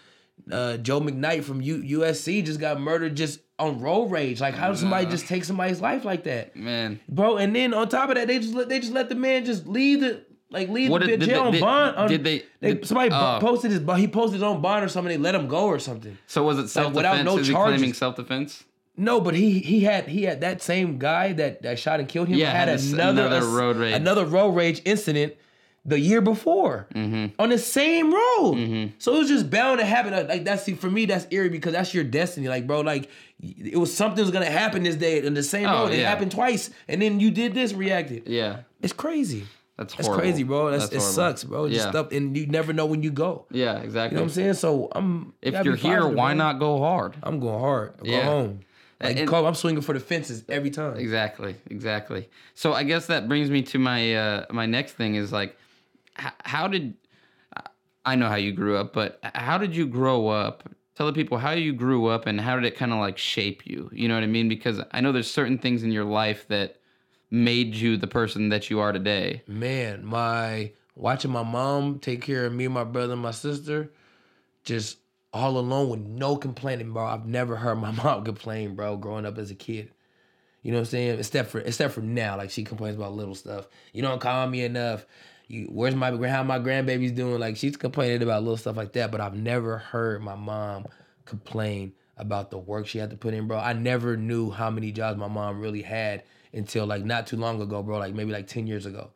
Uh, 0.50 0.76
Joe 0.76 1.00
McKnight 1.00 1.44
from 1.44 1.60
U- 1.62 2.00
USC 2.00 2.44
just 2.44 2.58
got 2.58 2.80
murdered 2.80 3.16
just 3.16 3.40
on 3.58 3.80
road 3.80 4.10
rage. 4.10 4.40
Like, 4.40 4.54
how 4.54 4.70
does 4.70 4.80
somebody 4.80 5.06
just 5.06 5.26
take 5.28 5.44
somebody's 5.44 5.80
life 5.80 6.04
like 6.04 6.24
that, 6.24 6.56
Man. 6.56 6.98
bro? 7.08 7.36
And 7.36 7.54
then 7.54 7.72
on 7.72 7.88
top 7.88 8.08
of 8.08 8.16
that, 8.16 8.26
they 8.26 8.38
just 8.40 8.52
let 8.54 8.68
they 8.68 8.80
just 8.80 8.92
let 8.92 9.08
the 9.08 9.14
man 9.14 9.44
just 9.44 9.66
leave 9.68 10.00
the 10.00 10.24
like 10.50 10.68
leave 10.68 10.90
What 10.90 11.00
the 11.02 11.06
did- 11.16 11.20
jail 11.20 11.42
they- 11.42 11.46
on 11.46 11.52
did- 11.52 11.60
bond. 11.60 11.96
on- 11.96 12.08
did 12.08 12.24
they- 12.24 12.42
did- 12.60 12.84
somebody 12.86 13.10
bo- 13.10 13.36
oh. 13.36 13.38
posted 13.40 13.70
his 13.70 13.80
but 13.80 13.98
he 14.00 14.08
posted 14.08 14.34
his 14.34 14.42
own 14.42 14.60
bond 14.60 14.84
or 14.84 14.88
something. 14.88 15.10
They 15.12 15.16
let 15.22 15.34
him 15.34 15.46
go 15.48 15.66
or 15.66 15.78
something. 15.78 16.18
So 16.26 16.42
was 16.42 16.58
it 16.58 16.68
self 16.68 16.92
without 16.92 17.12
defense? 17.12 17.26
no 17.26 17.38
Is 17.38 17.46
he 17.46 17.54
claiming 17.54 17.78
charges. 17.78 17.98
self 17.98 18.16
defense? 18.16 18.64
No, 18.96 19.20
but 19.20 19.34
he 19.34 19.60
he 19.60 19.80
had 19.84 20.08
he 20.08 20.24
had 20.24 20.40
that 20.42 20.60
same 20.60 20.98
guy 20.98 21.32
that 21.34 21.62
that 21.62 21.78
shot 21.78 22.00
and 22.00 22.08
killed 22.08 22.28
him 22.28 22.38
Yeah, 22.38 22.50
had 22.50 22.68
had 22.68 22.80
another 22.80 23.22
another 23.26 23.46
road 23.46 23.76
rage. 23.76 23.94
another 23.94 24.26
road 24.26 24.50
rage 24.50 24.82
incident 24.84 25.34
the 25.84 25.98
year 25.98 26.20
before 26.20 26.86
Mm-hmm. 26.94 27.40
on 27.40 27.48
the 27.48 27.58
same 27.58 28.12
road. 28.14 28.92
So 28.98 29.16
it 29.16 29.18
was 29.20 29.28
just 29.28 29.50
bound 29.50 29.80
to 29.80 29.84
happen. 29.86 30.12
Like 30.28 30.44
that's 30.44 30.62
see, 30.62 30.74
for 30.74 30.90
me 30.90 31.06
that's 31.06 31.26
eerie 31.30 31.48
because 31.48 31.72
that's 31.72 31.92
your 31.92 32.04
destiny. 32.04 32.48
Like 32.48 32.66
bro, 32.66 32.80
like 32.82 33.10
it 33.42 33.76
was 33.78 33.92
something 33.94 34.22
was 34.22 34.30
gonna 34.30 34.46
happen 34.46 34.82
this 34.84 34.96
day 34.96 35.24
in 35.24 35.34
the 35.34 35.42
same 35.42 35.66
Oh, 35.68 35.84
road. 35.84 35.92
It 35.92 36.04
happened 36.04 36.30
twice, 36.32 36.70
and 36.88 37.02
then 37.02 37.18
you 37.20 37.30
did 37.30 37.54
this, 37.54 37.72
reacted. 37.72 38.28
Yeah. 38.28 38.60
It's 38.80 38.92
crazy. 38.92 39.44
That's 39.78 39.94
That's 39.94 40.08
crazy, 40.08 40.42
bro. 40.44 40.70
That's, 40.70 40.88
That's 40.90 41.02
it 41.04 41.08
sucks, 41.08 41.44
bro. 41.44 41.66
Just 41.68 41.84
Yeah. 41.86 41.90
stuff, 41.90 42.12
and 42.12 42.36
you 42.36 42.46
never 42.46 42.72
know 42.72 42.84
when 42.86 43.02
you 43.02 43.10
go. 43.10 43.46
Yeah, 43.50 43.78
exactly. 43.78 44.14
You 44.16 44.20
know 44.20 44.22
what 44.24 44.30
I'm 44.32 44.34
saying? 44.34 44.54
So 44.54 44.88
I'm. 44.92 45.32
If 45.42 45.64
you're 45.64 45.76
here, 45.76 46.06
why 46.06 46.34
bro. 46.34 46.38
not 46.44 46.58
go 46.60 46.78
hard? 46.78 47.16
I'm 47.22 47.40
going 47.40 47.58
hard. 47.58 47.94
Go 48.04 48.10
Yeah. 48.10 48.24
home. 48.24 48.60
Like, 49.02 49.18
And- 49.18 49.28
I'm 49.34 49.54
swinging 49.56 49.80
for 49.82 49.94
the 49.94 49.98
fences 50.00 50.44
every 50.48 50.70
time. 50.70 50.96
Exactly, 50.96 51.56
exactly. 51.68 52.28
So 52.54 52.72
I 52.72 52.84
guess 52.84 53.06
that 53.06 53.26
brings 53.28 53.50
me 53.50 53.62
to 53.62 53.78
my 53.80 54.14
uh, 54.14 54.44
my 54.52 54.66
next 54.66 54.92
thing 54.92 55.16
is 55.16 55.32
like, 55.32 55.56
how 56.16 56.68
did 56.68 56.94
I 58.04 58.16
know 58.16 58.28
how 58.28 58.36
you 58.36 58.52
grew 58.52 58.76
up, 58.76 58.92
but 58.92 59.20
how 59.22 59.58
did 59.58 59.76
you 59.76 59.86
grow 59.86 60.28
up? 60.28 60.68
Tell 60.94 61.06
the 61.06 61.12
people 61.12 61.38
how 61.38 61.52
you 61.52 61.72
grew 61.72 62.06
up 62.06 62.26
and 62.26 62.40
how 62.40 62.56
did 62.56 62.64
it 62.64 62.76
kind 62.76 62.92
of 62.92 62.98
like 62.98 63.16
shape 63.16 63.66
you? 63.66 63.88
You 63.92 64.08
know 64.08 64.14
what 64.14 64.24
I 64.24 64.26
mean? 64.26 64.48
Because 64.48 64.80
I 64.90 65.00
know 65.00 65.12
there's 65.12 65.30
certain 65.30 65.58
things 65.58 65.82
in 65.82 65.92
your 65.92 66.04
life 66.04 66.46
that 66.48 66.76
made 67.30 67.74
you 67.74 67.96
the 67.96 68.06
person 68.06 68.50
that 68.50 68.68
you 68.68 68.80
are 68.80 68.92
today. 68.92 69.42
Man, 69.46 70.04
my 70.04 70.72
watching 70.94 71.30
my 71.30 71.42
mom 71.42 71.98
take 71.98 72.20
care 72.20 72.44
of 72.44 72.52
me, 72.52 72.68
my 72.68 72.84
brother, 72.84 73.14
and 73.14 73.22
my 73.22 73.30
sister, 73.30 73.90
just 74.64 74.98
all 75.32 75.56
alone 75.56 75.88
with 75.88 76.00
no 76.00 76.36
complaining, 76.36 76.92
bro. 76.92 77.06
I've 77.06 77.26
never 77.26 77.56
heard 77.56 77.76
my 77.76 77.90
mom 78.02 78.24
complain, 78.24 78.74
bro, 78.74 78.96
growing 78.96 79.24
up 79.24 79.38
as 79.38 79.50
a 79.50 79.54
kid. 79.54 79.90
You 80.62 80.70
know 80.70 80.78
what 80.78 80.82
I'm 80.82 80.90
saying? 80.90 81.18
Except 81.18 81.50
for 81.50 81.60
except 81.60 81.94
for 81.94 82.02
now, 82.02 82.36
like 82.36 82.50
she 82.50 82.64
complains 82.64 82.96
about 82.96 83.14
little 83.14 83.34
stuff. 83.34 83.66
You 83.92 84.02
don't 84.02 84.20
call 84.20 84.46
me 84.46 84.62
enough. 84.62 85.06
You, 85.48 85.68
where's 85.70 85.94
my 85.94 86.10
how 86.28 86.42
my 86.42 86.58
grandbaby's 86.58 87.12
doing? 87.12 87.38
Like 87.40 87.56
she's 87.56 87.76
complaining 87.76 88.22
about 88.22 88.42
little 88.42 88.56
stuff 88.56 88.76
like 88.76 88.92
that, 88.94 89.10
but 89.10 89.20
I've 89.20 89.34
never 89.36 89.78
heard 89.78 90.22
my 90.22 90.34
mom 90.34 90.86
complain 91.24 91.92
about 92.16 92.50
the 92.50 92.58
work 92.58 92.86
she 92.86 92.98
had 92.98 93.10
to 93.10 93.16
put 93.16 93.34
in, 93.34 93.46
bro. 93.48 93.58
I 93.58 93.72
never 93.72 94.16
knew 94.16 94.50
how 94.50 94.70
many 94.70 94.92
jobs 94.92 95.18
my 95.18 95.28
mom 95.28 95.60
really 95.60 95.82
had 95.82 96.22
until 96.52 96.86
like 96.86 97.04
not 97.04 97.26
too 97.26 97.36
long 97.36 97.60
ago, 97.60 97.82
bro. 97.82 97.98
Like 97.98 98.14
maybe 98.14 98.32
like 98.32 98.46
ten 98.46 98.66
years 98.66 98.86
ago. 98.86 99.10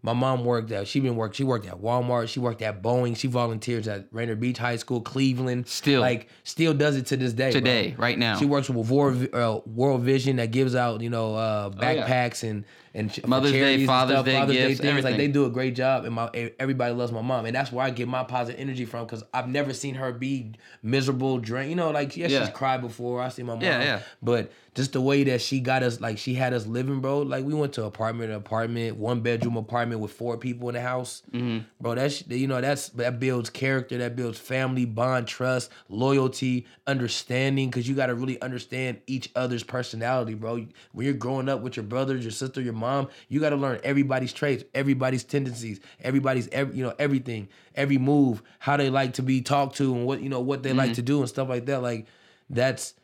My 0.00 0.12
mom 0.12 0.44
worked 0.44 0.70
at 0.70 0.86
she 0.86 1.00
been 1.00 1.16
work 1.16 1.34
she 1.34 1.42
worked 1.42 1.66
at 1.66 1.80
Walmart, 1.82 2.28
she 2.28 2.38
worked 2.38 2.62
at 2.62 2.82
Boeing, 2.82 3.16
she 3.16 3.26
volunteers 3.26 3.88
at 3.88 4.06
Rainier 4.12 4.36
Beach 4.36 4.56
High 4.56 4.76
School, 4.76 5.00
Cleveland. 5.00 5.66
Still. 5.66 6.00
like 6.00 6.28
still 6.44 6.72
does 6.72 6.96
it 6.96 7.06
to 7.06 7.16
this 7.16 7.32
day. 7.32 7.50
bro. 7.50 7.60
Today, 7.60 7.94
right 7.98 8.16
now. 8.16 8.36
She 8.38 8.46
works 8.46 8.70
with 8.70 8.88
World, 8.88 9.28
uh, 9.34 9.60
World 9.66 10.02
Vision 10.02 10.36
that 10.36 10.52
gives 10.52 10.76
out, 10.76 11.00
you 11.00 11.10
know, 11.10 11.34
uh, 11.34 11.72
Oh, 11.76 11.80
yeah. 11.82 12.06
backpacks 12.06 12.48
and 12.48 12.64
and 12.94 13.26
Mother's 13.26 13.52
Day, 13.52 13.84
Father's 13.86 14.14
stuff, 14.16 14.24
Day 14.24 14.32
Father's 14.34 14.56
gifts, 14.56 14.80
things. 14.80 15.04
Like 15.04 15.16
they 15.16 15.28
do 15.28 15.44
a 15.46 15.50
great 15.50 15.74
job, 15.74 16.04
and 16.04 16.14
my 16.14 16.28
everybody 16.58 16.94
loves 16.94 17.12
my 17.12 17.22
mom, 17.22 17.46
and 17.46 17.54
that's 17.54 17.70
where 17.72 17.84
I 17.84 17.90
get 17.90 18.08
my 18.08 18.24
positive 18.24 18.60
energy 18.60 18.84
from 18.84 19.04
because 19.06 19.22
I've 19.34 19.48
never 19.48 19.72
seen 19.74 19.94
her 19.96 20.12
be 20.12 20.52
miserable, 20.82 21.38
drain. 21.38 21.70
You 21.70 21.76
know, 21.76 21.90
like 21.90 22.16
yeah, 22.16 22.28
Yeah. 22.28 22.40
she's 22.44 22.54
cried 22.54 22.80
before. 22.80 23.20
I 23.22 23.28
see 23.28 23.42
my 23.42 23.54
mom, 23.54 23.62
Yeah, 23.62 23.82
yeah. 23.82 24.00
but 24.22 24.50
just 24.74 24.92
the 24.92 25.00
way 25.00 25.24
that 25.24 25.40
she 25.40 25.58
got 25.58 25.82
us, 25.82 26.00
like 26.00 26.18
she 26.18 26.34
had 26.34 26.52
us 26.52 26.66
living, 26.66 27.00
bro. 27.00 27.22
Like 27.22 27.44
we 27.44 27.52
went 27.54 27.72
to 27.74 27.84
apartment 27.84 28.30
to 28.30 28.36
apartment, 28.36 28.96
one 28.96 29.20
bedroom 29.20 29.56
apartment 29.56 30.00
with 30.00 30.12
four 30.12 30.36
people 30.36 30.68
in 30.68 30.74
the 30.74 30.80
house, 30.80 31.22
Mm-hmm. 31.32 31.64
bro. 31.80 31.94
That's 31.96 32.26
you 32.28 32.46
know 32.46 32.60
that's 32.60 32.88
that 32.90 33.18
builds 33.20 33.50
character, 33.50 33.98
that 33.98 34.14
builds 34.16 34.38
family 34.38 34.84
bond, 34.84 35.26
trust, 35.26 35.70
loyalty, 35.88 36.66
understanding. 36.86 37.68
Because 37.70 37.88
you 37.88 37.94
got 37.94 38.06
to 38.06 38.14
really 38.14 38.40
understand 38.40 38.98
each 39.06 39.30
other's 39.34 39.62
personality, 39.62 40.34
bro. 40.34 40.66
When 40.92 41.04
you're 41.04 41.14
growing 41.14 41.48
up 41.48 41.60
with 41.60 41.76
your 41.76 41.84
brothers, 41.84 42.22
your 42.24 42.30
sister, 42.30 42.60
your 42.60 42.72
mom. 42.78 43.08
You 43.28 43.40
got 43.40 43.50
to 43.50 43.56
learn 43.56 43.80
everybody's 43.84 44.32
traits, 44.32 44.64
everybody's 44.74 45.24
tendencies, 45.24 45.80
everybody's 46.00 46.48
every, 46.48 46.76
you 46.76 46.82
know 46.84 46.94
everything, 46.98 47.48
every 47.74 47.98
move, 47.98 48.42
how 48.58 48.76
they 48.76 48.88
like 48.90 49.14
to 49.14 49.22
be 49.22 49.42
talked 49.42 49.76
to, 49.76 49.94
and 49.94 50.06
what 50.06 50.20
you 50.22 50.28
know 50.28 50.40
what 50.40 50.62
they 50.62 50.72
like 50.72 50.94
to 50.94 51.02
do 51.02 51.20
and 51.20 51.28
stuff 51.28 51.48
like 51.48 51.66
that. 51.66 51.82
Like 51.82 52.06
that's 52.48 52.94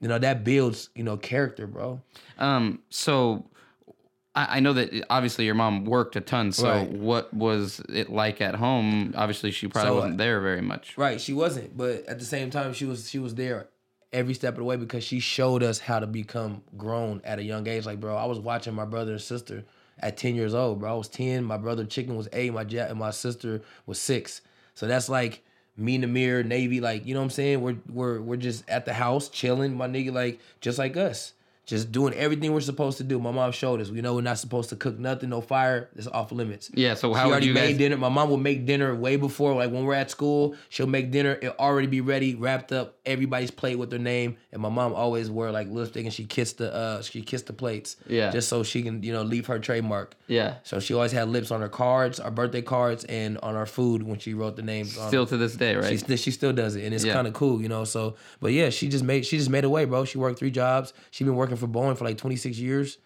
you 0.00 0.08
know 0.08 0.18
that 0.18 0.42
builds 0.44 0.90
you 0.94 1.04
know 1.04 1.16
character, 1.16 1.66
bro. 1.66 2.00
Um, 2.38 2.80
so 2.90 3.44
I, 4.34 4.56
I 4.56 4.60
know 4.60 4.72
that 4.72 4.90
obviously 5.10 5.44
your 5.44 5.54
mom 5.54 5.84
worked 5.84 6.16
a 6.16 6.20
ton. 6.20 6.52
So 6.52 6.68
Right. 6.70 6.90
what 6.90 7.32
was 7.34 7.80
it 7.88 8.10
like 8.10 8.40
at 8.40 8.54
home? 8.54 9.12
Obviously, 9.16 9.50
she 9.50 9.68
probably 9.68 9.90
So, 9.90 9.94
wasn't 9.96 10.18
there 10.18 10.40
very 10.40 10.62
much. 10.62 10.96
Right, 10.96 11.20
she 11.20 11.32
wasn't, 11.32 11.76
but 11.76 12.06
at 12.06 12.18
the 12.18 12.24
same 12.24 12.50
time, 12.50 12.72
she 12.72 12.84
was 12.84 13.08
she 13.10 13.18
was 13.18 13.34
there 13.34 13.68
every 14.12 14.34
step 14.34 14.54
of 14.54 14.58
the 14.58 14.64
way 14.64 14.76
because 14.76 15.04
she 15.04 15.20
showed 15.20 15.62
us 15.62 15.78
how 15.78 15.98
to 15.98 16.06
become 16.06 16.62
grown 16.76 17.20
at 17.24 17.38
a 17.38 17.42
young 17.42 17.66
age. 17.66 17.86
Like, 17.86 18.00
bro, 18.00 18.16
I 18.16 18.26
was 18.26 18.38
watching 18.38 18.74
my 18.74 18.84
brother 18.84 19.12
and 19.12 19.20
sister 19.20 19.64
at 19.98 20.16
ten 20.16 20.34
years 20.34 20.54
old, 20.54 20.80
bro. 20.80 20.92
I 20.92 20.96
was 20.96 21.08
ten. 21.08 21.44
My 21.44 21.56
brother 21.56 21.84
Chicken 21.84 22.16
was 22.16 22.28
eight. 22.32 22.52
My 22.52 22.62
ja- 22.62 22.84
and 22.86 22.98
my 22.98 23.10
sister 23.10 23.62
was 23.86 23.98
six. 24.00 24.40
So 24.74 24.86
that's 24.86 25.08
like 25.08 25.42
me, 25.76 25.94
and 25.96 26.04
the 26.04 26.08
mirror, 26.08 26.42
Navy. 26.42 26.80
Like, 26.80 27.06
you 27.06 27.14
know 27.14 27.20
what 27.20 27.24
I'm 27.24 27.30
saying? 27.30 27.60
We're 27.60 27.76
we're 27.88 28.20
we're 28.20 28.36
just 28.36 28.68
at 28.68 28.84
the 28.84 28.94
house 28.94 29.28
chilling, 29.28 29.76
my 29.76 29.88
nigga. 29.88 30.12
Like, 30.12 30.40
just 30.60 30.78
like 30.78 30.96
us. 30.96 31.32
Just 31.64 31.92
doing 31.92 32.12
everything 32.14 32.52
we're 32.52 32.60
supposed 32.60 32.98
to 32.98 33.04
do. 33.04 33.20
My 33.20 33.30
mom 33.30 33.52
showed 33.52 33.80
us. 33.80 33.88
We 33.88 34.00
know 34.00 34.16
we're 34.16 34.20
not 34.22 34.36
supposed 34.38 34.70
to 34.70 34.76
cook 34.76 34.98
nothing, 34.98 35.30
no 35.30 35.40
fire. 35.40 35.88
It's 35.94 36.08
off 36.08 36.32
limits. 36.32 36.70
Yeah. 36.74 36.94
So 36.94 37.12
She 37.12 37.18
how 37.18 37.26
would 37.26 37.30
already 37.34 37.46
you 37.46 37.54
made 37.54 37.68
guys? 37.72 37.78
dinner. 37.78 37.96
My 37.96 38.08
mom 38.08 38.30
will 38.30 38.36
make 38.36 38.66
dinner 38.66 38.92
way 38.96 39.14
before, 39.14 39.54
like 39.54 39.70
when 39.70 39.84
we're 39.84 39.94
at 39.94 40.10
school. 40.10 40.56
She'll 40.70 40.88
make 40.88 41.12
dinner. 41.12 41.38
It 41.40 41.56
already 41.60 41.86
be 41.86 42.00
ready, 42.00 42.34
wrapped 42.34 42.72
up. 42.72 42.96
Everybody's 43.06 43.52
plate 43.52 43.76
with 43.78 43.90
their 43.90 44.00
name. 44.00 44.38
And 44.50 44.60
my 44.60 44.70
mom 44.70 44.92
always 44.92 45.30
wore 45.30 45.52
like 45.52 45.68
lipstick, 45.68 46.04
and 46.04 46.12
she 46.12 46.24
kissed 46.24 46.58
the 46.58 46.74
uh 46.74 47.00
she 47.02 47.22
kissed 47.22 47.46
the 47.46 47.52
plates. 47.52 47.96
Yeah. 48.08 48.30
just 48.32 48.48
so 48.48 48.64
she 48.64 48.82
can 48.82 49.00
you 49.04 49.12
know 49.12 49.22
leave 49.22 49.46
her 49.46 49.60
trademark. 49.60 50.16
Yeah. 50.26 50.56
So 50.64 50.80
she 50.80 50.94
always 50.94 51.12
had 51.12 51.28
lips 51.28 51.52
on 51.52 51.60
her 51.60 51.68
cards, 51.68 52.18
our 52.18 52.32
birthday 52.32 52.62
cards, 52.62 53.04
and 53.04 53.38
on 53.38 53.54
our 53.54 53.66
food 53.66 54.02
when 54.02 54.18
she 54.18 54.34
wrote 54.34 54.56
the 54.56 54.62
names. 54.62 54.98
on 54.98 55.06
Still 55.08 55.26
to 55.26 55.36
this 55.36 55.54
day, 55.54 55.76
right? 55.76 55.88
she 55.88 55.96
still 55.98 56.16
she 56.16 56.32
still 56.32 56.52
does 56.52 56.74
it, 56.74 56.84
and 56.84 56.92
it's 56.92 57.04
Yeah. 57.04 57.12
kind 57.12 57.28
of 57.28 57.34
cool, 57.34 57.62
you 57.62 57.68
know. 57.68 57.84
So, 57.84 58.16
but 58.40 58.52
yeah, 58.52 58.70
she 58.70 58.88
just 58.88 59.04
made 59.04 59.24
she 59.24 59.38
just 59.38 59.50
made 59.50 59.62
a 59.64 59.70
way, 59.70 59.84
bro. 59.84 60.04
She 60.04 60.18
worked 60.18 60.40
three 60.40 60.50
jobs. 60.50 60.92
She 61.12 61.22
been 61.22 61.36
working 61.36 61.51
for 61.56 61.66
Boeing 61.68 61.96
for 61.96 62.04
like 62.04 62.18
twenty 62.18 62.36
six 62.36 62.58
years. 62.58 62.98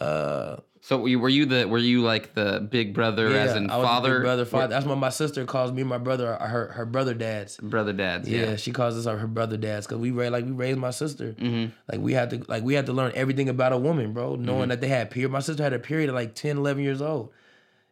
Uh, 0.00 0.56
so 0.82 0.98
were 0.98 1.08
you, 1.08 1.18
were 1.18 1.28
you 1.28 1.46
the 1.46 1.66
were 1.66 1.78
you 1.78 2.00
like 2.00 2.32
the 2.34 2.66
big 2.70 2.94
brother 2.94 3.26
as 3.36 3.56
in 3.56 3.68
I 3.70 3.76
was 3.76 3.86
father, 3.86 4.14
big 4.18 4.22
brother, 4.22 4.44
father. 4.44 4.68
That's 4.68 4.86
why 4.86 4.94
my 4.94 5.08
sister 5.10 5.44
calls 5.44 5.72
me 5.72 5.82
my 5.82 5.98
brother 5.98 6.36
her 6.36 6.68
her 6.72 6.86
brother 6.86 7.12
dads. 7.12 7.56
brother 7.58 7.92
dads? 7.92 8.28
Yeah, 8.28 8.50
Yeah. 8.50 8.56
she 8.56 8.70
calls 8.72 8.96
us 8.96 9.06
our, 9.06 9.18
her 9.18 9.26
brother 9.26 9.56
dads 9.56 9.86
because 9.86 9.98
we 9.98 10.10
raised 10.10 10.32
like 10.32 10.44
we 10.44 10.52
raised 10.52 10.78
my 10.78 10.90
sister. 10.90 11.32
Mm-hmm. 11.32 11.72
Like 11.90 12.00
we 12.00 12.12
had 12.14 12.30
to 12.30 12.44
like 12.48 12.62
we 12.62 12.74
had 12.74 12.86
to 12.86 12.92
learn 12.92 13.12
everything 13.14 13.48
about 13.48 13.72
a 13.72 13.78
woman, 13.78 14.12
bro. 14.12 14.36
Knowing 14.36 14.68
that 14.68 14.80
they 14.80 14.88
had 14.88 15.10
period. 15.10 15.32
My 15.32 15.40
sister 15.40 15.62
had 15.62 15.72
a 15.72 15.78
period 15.80 16.08
at 16.08 16.14
like 16.14 16.34
10, 16.34 16.56
11 16.56 16.82
years 16.82 17.02
old. 17.02 17.32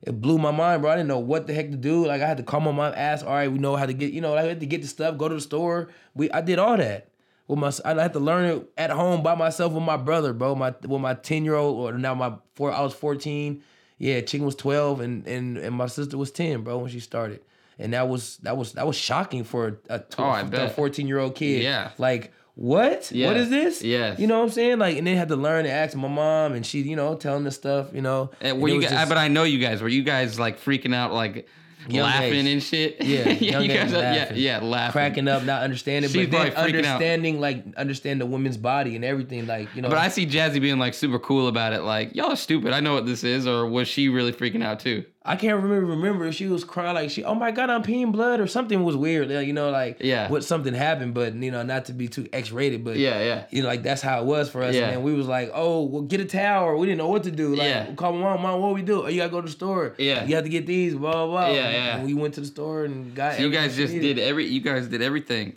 It 0.02 0.20
blew 0.20 0.38
my 0.38 0.52
mind, 0.52 0.80
bro. 0.82 0.92
I 0.92 0.94
didn't 0.96 1.08
know 1.08 1.18
what 1.18 1.48
the 1.48 1.54
heck 1.54 1.72
to 1.72 1.76
do. 1.76 2.06
Like 2.06 2.22
I 2.22 2.26
had 2.28 2.36
to 2.36 2.44
call 2.44 2.60
my 2.60 2.70
mom, 2.70 2.94
ask, 2.96 3.26
all 3.26 3.32
right, 3.32 3.50
we 3.50 3.58
know 3.58 3.74
how 3.74 3.84
to 3.84 3.92
get, 3.92 4.12
you 4.12 4.20
know, 4.20 4.36
I 4.36 4.42
had 4.44 4.60
to 4.60 4.66
get 4.66 4.80
the 4.80 4.86
stuff, 4.88 5.18
go 5.18 5.28
to 5.28 5.34
the 5.34 5.40
store. 5.40 5.88
We 6.14 6.30
I 6.30 6.40
did 6.40 6.60
all 6.60 6.76
that. 6.76 7.07
With 7.48 7.58
my, 7.58 7.72
I 7.84 8.00
had 8.00 8.12
to 8.12 8.18
learn 8.20 8.44
it 8.44 8.70
at 8.76 8.90
home 8.90 9.22
by 9.22 9.34
myself 9.34 9.72
with 9.72 9.82
my 9.82 9.96
brother, 9.96 10.32
bro. 10.32 10.54
My 10.54 10.74
with 10.86 11.00
my 11.00 11.14
ten 11.14 11.44
year 11.44 11.54
old, 11.54 11.78
or 11.94 11.98
now 11.98 12.14
my 12.14 12.34
four, 12.54 12.70
I 12.72 12.82
was 12.82 12.92
fourteen. 12.94 13.62
Yeah, 13.98 14.20
Chicken 14.20 14.44
was 14.46 14.54
twelve, 14.54 15.00
and 15.00 15.26
and 15.26 15.56
and 15.58 15.74
my 15.74 15.86
sister 15.86 16.16
was 16.18 16.30
ten, 16.30 16.62
bro, 16.62 16.78
when 16.78 16.90
she 16.90 17.00
started. 17.00 17.40
And 17.78 17.92
that 17.94 18.08
was 18.08 18.36
that 18.38 18.56
was 18.56 18.72
that 18.74 18.86
was 18.86 18.96
shocking 18.96 19.44
for 19.44 19.80
a, 19.88 20.02
Oh, 20.18 20.24
I 20.24 20.40
a 20.42 20.68
fourteen 20.68 21.08
year 21.08 21.18
old 21.18 21.34
kid. 21.34 21.62
Yeah. 21.62 21.90
like 21.96 22.32
what? 22.54 23.12
Yeah. 23.12 23.28
What 23.28 23.36
is 23.36 23.50
this? 23.50 23.82
Yes. 23.82 24.18
You 24.18 24.26
know 24.26 24.38
what 24.38 24.46
I'm 24.46 24.50
saying? 24.50 24.78
Like, 24.80 24.96
and 24.98 25.06
then 25.06 25.16
had 25.16 25.28
to 25.28 25.36
learn 25.36 25.60
and 25.60 25.68
ask 25.68 25.96
my 25.96 26.08
mom, 26.08 26.54
and 26.54 26.66
she, 26.66 26.80
you 26.82 26.96
know, 26.96 27.14
telling 27.14 27.44
the 27.44 27.52
stuff, 27.52 27.90
you 27.94 28.02
know. 28.02 28.30
And 28.40 28.60
were 28.60 28.68
it 28.68 28.74
you 28.74 28.80
guys? 28.82 28.90
just- 28.90 29.08
but 29.08 29.16
I 29.16 29.28
know 29.28 29.44
you 29.44 29.60
guys. 29.60 29.80
Were 29.80 29.88
you 29.88 30.02
guys 30.02 30.38
like 30.40 30.60
freaking 30.60 30.92
out, 30.94 31.12
like 31.12 31.46
Young 31.88 32.04
laughing 32.06 32.32
age. 32.46 32.52
and 32.52 32.62
shit? 32.62 33.02
Yeah, 33.02 33.28
young 33.30 33.62
you 33.62 33.68
guys. 33.68 33.92
Are, 33.92 33.96
yeah, 33.96 34.10
laughing. 34.12 34.36
yeah, 34.36 34.58
laughing, 34.60 34.92
cracking 34.92 35.28
up, 35.28 35.44
not 35.44 35.62
understanding, 35.62 36.10
She's 36.10 36.26
but 36.26 36.30
then 36.30 36.52
probably 36.52 36.70
out. 36.72 36.76
understanding, 36.76 37.40
like 37.40 37.64
understand 37.76 38.20
the 38.20 38.26
woman's 38.26 38.56
body 38.56 38.96
and 38.96 39.04
everything, 39.04 39.46
like 39.46 39.74
you 39.74 39.82
know. 39.82 39.88
But 39.88 39.98
I 39.98 40.08
see 40.08 40.26
Jazzy 40.26 40.60
being 40.60 40.78
like 40.78 40.94
super 40.94 41.18
cool 41.18 41.48
about 41.48 41.72
it. 41.72 41.82
Like 41.82 42.14
y'all 42.14 42.30
are 42.32 42.36
stupid. 42.36 42.72
I 42.72 42.80
know 42.80 42.94
what 42.94 43.06
this 43.06 43.24
is. 43.24 43.46
Or 43.46 43.66
was 43.66 43.88
she 43.88 44.08
really 44.08 44.32
freaking 44.32 44.62
out 44.62 44.80
too? 44.80 45.04
I 45.28 45.36
can't 45.36 45.62
remember 45.62 45.86
remember 45.86 46.26
if 46.26 46.34
she 46.34 46.46
was 46.48 46.64
crying 46.64 46.94
like 46.94 47.10
she, 47.10 47.22
oh 47.22 47.34
my 47.34 47.50
god, 47.50 47.68
I'm 47.70 47.82
peeing 47.82 48.12
blood 48.12 48.40
or 48.40 48.46
something 48.46 48.82
was 48.82 48.96
weird, 48.96 49.30
you 49.30 49.52
know, 49.52 49.70
like 49.70 49.98
Yeah. 50.00 50.28
what 50.28 50.42
something 50.42 50.72
happened, 50.74 51.12
but 51.14 51.34
you 51.34 51.50
know, 51.50 51.62
not 51.62 51.84
to 51.84 51.92
be 51.92 52.08
too 52.08 52.26
X 52.32 52.50
rated, 52.50 52.82
but 52.82 52.96
Yeah, 52.96 53.20
yeah. 53.22 53.44
you 53.50 53.62
know, 53.62 53.68
like 53.68 53.82
that's 53.82 54.00
how 54.02 54.20
it 54.20 54.24
was 54.24 54.48
for 54.50 54.62
us. 54.62 54.74
Yeah. 54.74 54.88
And 54.88 55.02
we 55.04 55.12
was 55.12 55.26
like, 55.26 55.50
oh, 55.54 55.82
well, 55.84 56.02
get 56.02 56.20
a 56.20 56.24
towel, 56.24 56.64
or 56.64 56.76
we 56.78 56.86
didn't 56.86 56.98
know 56.98 57.08
what 57.08 57.24
to 57.24 57.30
do. 57.30 57.54
Like, 57.54 57.68
Yeah. 57.68 57.92
call 57.94 58.12
my 58.14 58.20
mom, 58.20 58.42
mom, 58.42 58.60
what 58.62 58.74
we 58.74 58.82
do? 58.82 59.04
Oh, 59.04 59.08
you 59.08 59.18
gotta 59.18 59.30
go 59.30 59.40
to 59.42 59.46
the 59.46 59.52
store. 59.52 59.94
Yeah. 59.98 60.24
you 60.24 60.34
have 60.34 60.44
to 60.44 60.50
get 60.50 60.66
these, 60.66 60.94
blah 60.94 61.12
blah. 61.12 61.26
blah. 61.26 61.46
Yeah, 61.54 61.70
yeah. 61.70 61.96
And 61.98 62.06
we 62.06 62.14
went 62.14 62.34
to 62.34 62.40
the 62.40 62.46
store 62.46 62.84
and 62.86 63.14
got. 63.14 63.34
So 63.36 63.42
you 63.42 63.50
guys 63.50 63.76
just 63.76 63.92
did 63.92 64.18
every. 64.18 64.46
You 64.46 64.60
guys 64.62 64.88
did 64.88 65.02
everything. 65.02 65.56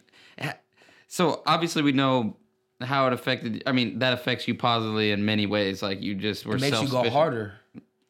So 1.07 1.41
obviously 1.45 1.81
we 1.81 1.91
know 1.91 2.37
how 2.79 3.07
it 3.07 3.13
affected. 3.13 3.63
I 3.65 3.71
mean 3.73 3.99
that 3.99 4.13
affects 4.13 4.47
you 4.47 4.55
positively 4.55 5.11
in 5.11 5.25
many 5.25 5.45
ways. 5.45 5.81
Like 5.83 6.01
you 6.01 6.15
just 6.15 6.45
were 6.45 6.55
It 6.55 6.61
makes 6.61 6.81
you 6.81 6.87
go 6.87 7.09
harder. 7.09 7.53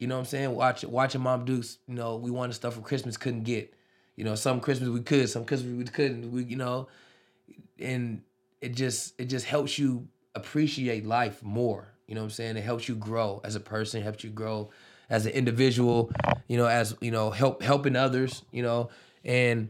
You 0.02 0.08
know 0.08 0.16
what 0.16 0.22
I'm 0.22 0.26
saying? 0.26 0.54
Watch 0.56 0.84
watching 0.84 1.20
Mom 1.20 1.44
Dukes. 1.44 1.78
You 1.86 1.94
know, 1.94 2.16
we 2.16 2.32
wanted 2.32 2.54
stuff 2.54 2.74
for 2.74 2.80
Christmas, 2.80 3.16
couldn't 3.16 3.44
get. 3.44 3.72
You 4.16 4.24
know, 4.24 4.34
some 4.34 4.58
Christmas 4.60 4.88
we 4.88 5.00
could, 5.00 5.30
some 5.30 5.44
Christmas 5.44 5.72
we 5.78 5.84
couldn't. 5.84 6.32
We, 6.32 6.42
you 6.42 6.56
know, 6.56 6.88
and 7.78 8.22
it 8.60 8.74
just 8.74 9.14
it 9.20 9.26
just 9.26 9.46
helps 9.46 9.78
you 9.78 10.08
appreciate 10.34 11.06
life 11.06 11.40
more. 11.44 11.94
You 12.08 12.16
know 12.16 12.22
what 12.22 12.26
I'm 12.26 12.30
saying? 12.30 12.56
It 12.56 12.64
helps 12.64 12.88
you 12.88 12.96
grow 12.96 13.40
as 13.44 13.54
a 13.54 13.60
person, 13.60 14.02
helps 14.02 14.24
you 14.24 14.30
grow 14.30 14.70
as 15.08 15.24
an 15.24 15.32
individual. 15.32 16.10
You 16.48 16.56
know, 16.56 16.66
as 16.66 16.96
you 17.00 17.12
know, 17.12 17.30
help 17.30 17.62
helping 17.62 17.94
others. 17.94 18.42
You 18.50 18.64
know, 18.64 18.90
and 19.24 19.68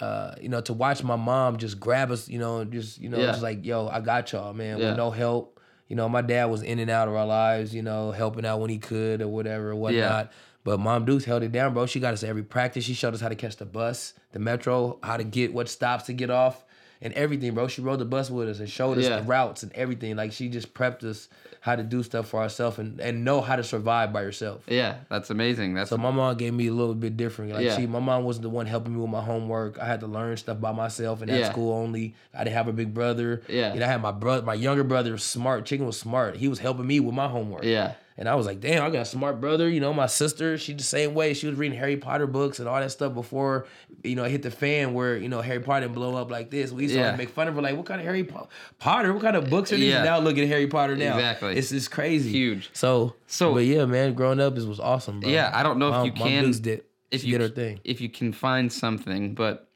uh, 0.00 0.34
you 0.38 0.50
know, 0.50 0.60
to 0.60 0.74
watch 0.74 1.02
my 1.02 1.16
mom 1.16 1.56
just 1.56 1.80
grab 1.80 2.10
us, 2.10 2.28
you 2.28 2.38
know, 2.38 2.62
just 2.64 2.98
you 2.98 3.08
know, 3.08 3.20
Yeah. 3.20 3.30
just 3.30 3.42
like, 3.42 3.64
yo, 3.64 3.88
I 3.88 4.00
got 4.00 4.32
y'all, 4.32 4.52
man. 4.52 4.78
Yeah. 4.78 4.88
With 4.88 4.96
no 4.98 5.10
help. 5.10 5.60
You 5.92 5.96
know, 5.96 6.08
my 6.08 6.22
dad 6.22 6.46
was 6.46 6.62
in 6.62 6.78
and 6.78 6.90
out 6.90 7.06
of 7.06 7.14
our 7.14 7.26
lives, 7.26 7.74
you 7.74 7.82
know, 7.82 8.12
helping 8.12 8.46
out 8.46 8.60
when 8.60 8.70
he 8.70 8.78
could 8.78 9.20
or 9.20 9.28
whatever, 9.28 9.72
or 9.72 9.74
whatnot. 9.74 10.32
But 10.64 10.80
Mom 10.80 11.04
Deuce 11.04 11.26
held 11.26 11.42
it 11.42 11.52
down, 11.52 11.74
bro. 11.74 11.84
She 11.84 12.00
got 12.00 12.14
us 12.14 12.22
every 12.22 12.42
practice. 12.42 12.82
She 12.82 12.94
showed 12.94 13.12
us 13.12 13.20
how 13.20 13.28
to 13.28 13.34
catch 13.34 13.56
the 13.56 13.66
bus, 13.66 14.14
the 14.32 14.38
metro, 14.38 14.98
how 15.02 15.18
to 15.18 15.24
get 15.24 15.52
what 15.52 15.68
stops 15.68 16.04
to 16.04 16.14
get 16.14 16.30
off, 16.30 16.64
and 17.02 17.12
everything, 17.14 17.52
bro. 17.54 17.68
She 17.68 17.82
rode 17.82 17.98
the 17.98 18.04
bus 18.06 18.30
with 18.30 18.48
us 18.48 18.60
and 18.60 18.70
showed 18.70 18.96
us 18.96 19.04
Yeah. 19.04 19.18
the 19.18 19.22
routes 19.24 19.62
and 19.62 19.72
everything. 19.74 20.16
Like 20.16 20.32
she 20.32 20.48
just 20.48 20.72
prepped 20.72 21.04
us 21.04 21.28
how 21.60 21.76
to 21.76 21.82
do 21.82 22.02
stuff 22.02 22.28
for 22.28 22.40
ourselves 22.40 22.78
and, 22.78 22.98
and 23.00 23.24
know 23.24 23.40
how 23.40 23.54
to 23.56 23.62
survive 23.62 24.12
by 24.12 24.22
yourself. 24.22 24.62
Yeah, 24.66 24.96
that's 25.08 25.30
amazing. 25.30 25.74
That's 25.74 25.90
So 25.90 25.96
my 25.96 26.10
mom 26.10 26.36
gave 26.36 26.52
me 26.54 26.66
a 26.68 26.72
little 26.72 26.94
bit 26.94 27.16
different. 27.16 27.52
Like 27.52 27.64
Yeah. 27.64 27.76
she, 27.76 27.86
my 27.86 28.00
mom 28.00 28.24
wasn't 28.24 28.44
the 28.44 28.50
one 28.50 28.66
helping 28.66 28.94
me 28.94 29.00
with 29.00 29.10
my 29.10 29.20
homework. 29.20 29.78
I 29.78 29.86
had 29.86 30.00
to 30.00 30.06
learn 30.08 30.36
stuff 30.38 30.60
by 30.60 30.72
myself 30.72 31.22
and 31.22 31.30
at 31.30 31.38
Yeah. 31.38 31.50
school 31.52 31.72
only. 31.74 32.14
I 32.34 32.42
didn't 32.44 32.56
have 32.56 32.66
a 32.68 32.72
big 32.72 32.92
brother. 32.94 33.42
Yeah. 33.48 33.74
Know, 33.74 33.84
I 33.84 33.88
had 33.88 34.00
my 34.02 34.10
brother, 34.12 34.44
my 34.44 34.54
younger 34.54 34.82
brother 34.84 35.12
was 35.12 35.22
smart. 35.22 35.64
Chicken 35.66 35.86
was 35.86 35.98
smart. 35.98 36.36
He 36.36 36.48
was 36.48 36.58
helping 36.58 36.86
me 36.86 36.98
with 37.00 37.14
my 37.14 37.28
homework. 37.28 37.64
yeah. 37.64 37.92
And 38.18 38.28
I 38.28 38.34
was 38.34 38.44
like, 38.46 38.60
damn, 38.60 38.82
I 38.84 38.90
got 38.90 39.00
a 39.00 39.04
smart 39.06 39.40
brother. 39.40 39.68
You 39.68 39.80
know, 39.80 39.94
my 39.94 40.06
sister, 40.06 40.58
she 40.58 40.74
the 40.74 40.82
same 40.82 41.14
way. 41.14 41.32
She 41.32 41.46
was 41.46 41.56
reading 41.56 41.78
Harry 41.78 41.96
Potter 41.96 42.26
books 42.26 42.58
and 42.58 42.68
all 42.68 42.78
that 42.78 42.90
stuff 42.92 43.14
before, 43.14 43.66
you 44.04 44.14
know, 44.14 44.24
it 44.24 44.30
hit 44.30 44.42
the 44.42 44.50
fan 44.50 44.92
where, 44.92 45.16
you 45.16 45.28
know, 45.30 45.40
Harry 45.40 45.60
Potter 45.60 45.86
didn't 45.86 45.94
blow 45.94 46.14
up 46.16 46.30
like 46.30 46.50
this. 46.50 46.72
We 46.72 46.82
used 46.82 46.94
to 46.94 47.00
Yeah. 47.00 47.16
make 47.16 47.30
fun 47.30 47.48
of 47.48 47.54
her, 47.54 47.62
like, 47.62 47.74
what 47.76 47.86
kind 47.86 48.00
of 48.00 48.06
Harry 48.06 48.22
Po- 48.24 48.48
Potter? 48.78 49.12
What 49.14 49.22
kind 49.22 49.34
of 49.36 49.48
books 49.48 49.72
are 49.72 49.76
these? 49.76 49.86
Yeah. 49.92 50.02
Now 50.04 50.18
look 50.18 50.36
at 50.36 50.46
Harry 50.46 50.66
Potter 50.66 50.94
now. 50.94 51.14
Exactly. 51.14 51.56
It's 51.56 51.70
just 51.70 51.90
crazy. 51.90 52.30
Huge. 52.30 52.68
So, 52.74 53.14
So- 53.26 53.54
but 53.54 53.64
yeah, 53.64 53.86
man, 53.86 54.12
growing 54.12 54.40
up 54.40 54.58
is 54.58 54.66
was 54.66 54.78
awesome, 54.78 55.20
bro. 55.20 55.30
Yeah, 55.30 55.50
I 55.54 55.62
don't 55.62 55.78
know 55.78 56.00
if 56.00 56.06
you 56.06 56.12
can- 56.12 56.50
did. 56.60 56.82
if 57.10 57.24
you 57.24 57.38
did 57.38 57.40
her 57.40 57.48
thing. 57.54 57.80
if 57.84 58.00
you 58.02 58.10
can 58.10 58.32
find 58.32 58.70
something, 58.70 59.34
but 59.34 59.68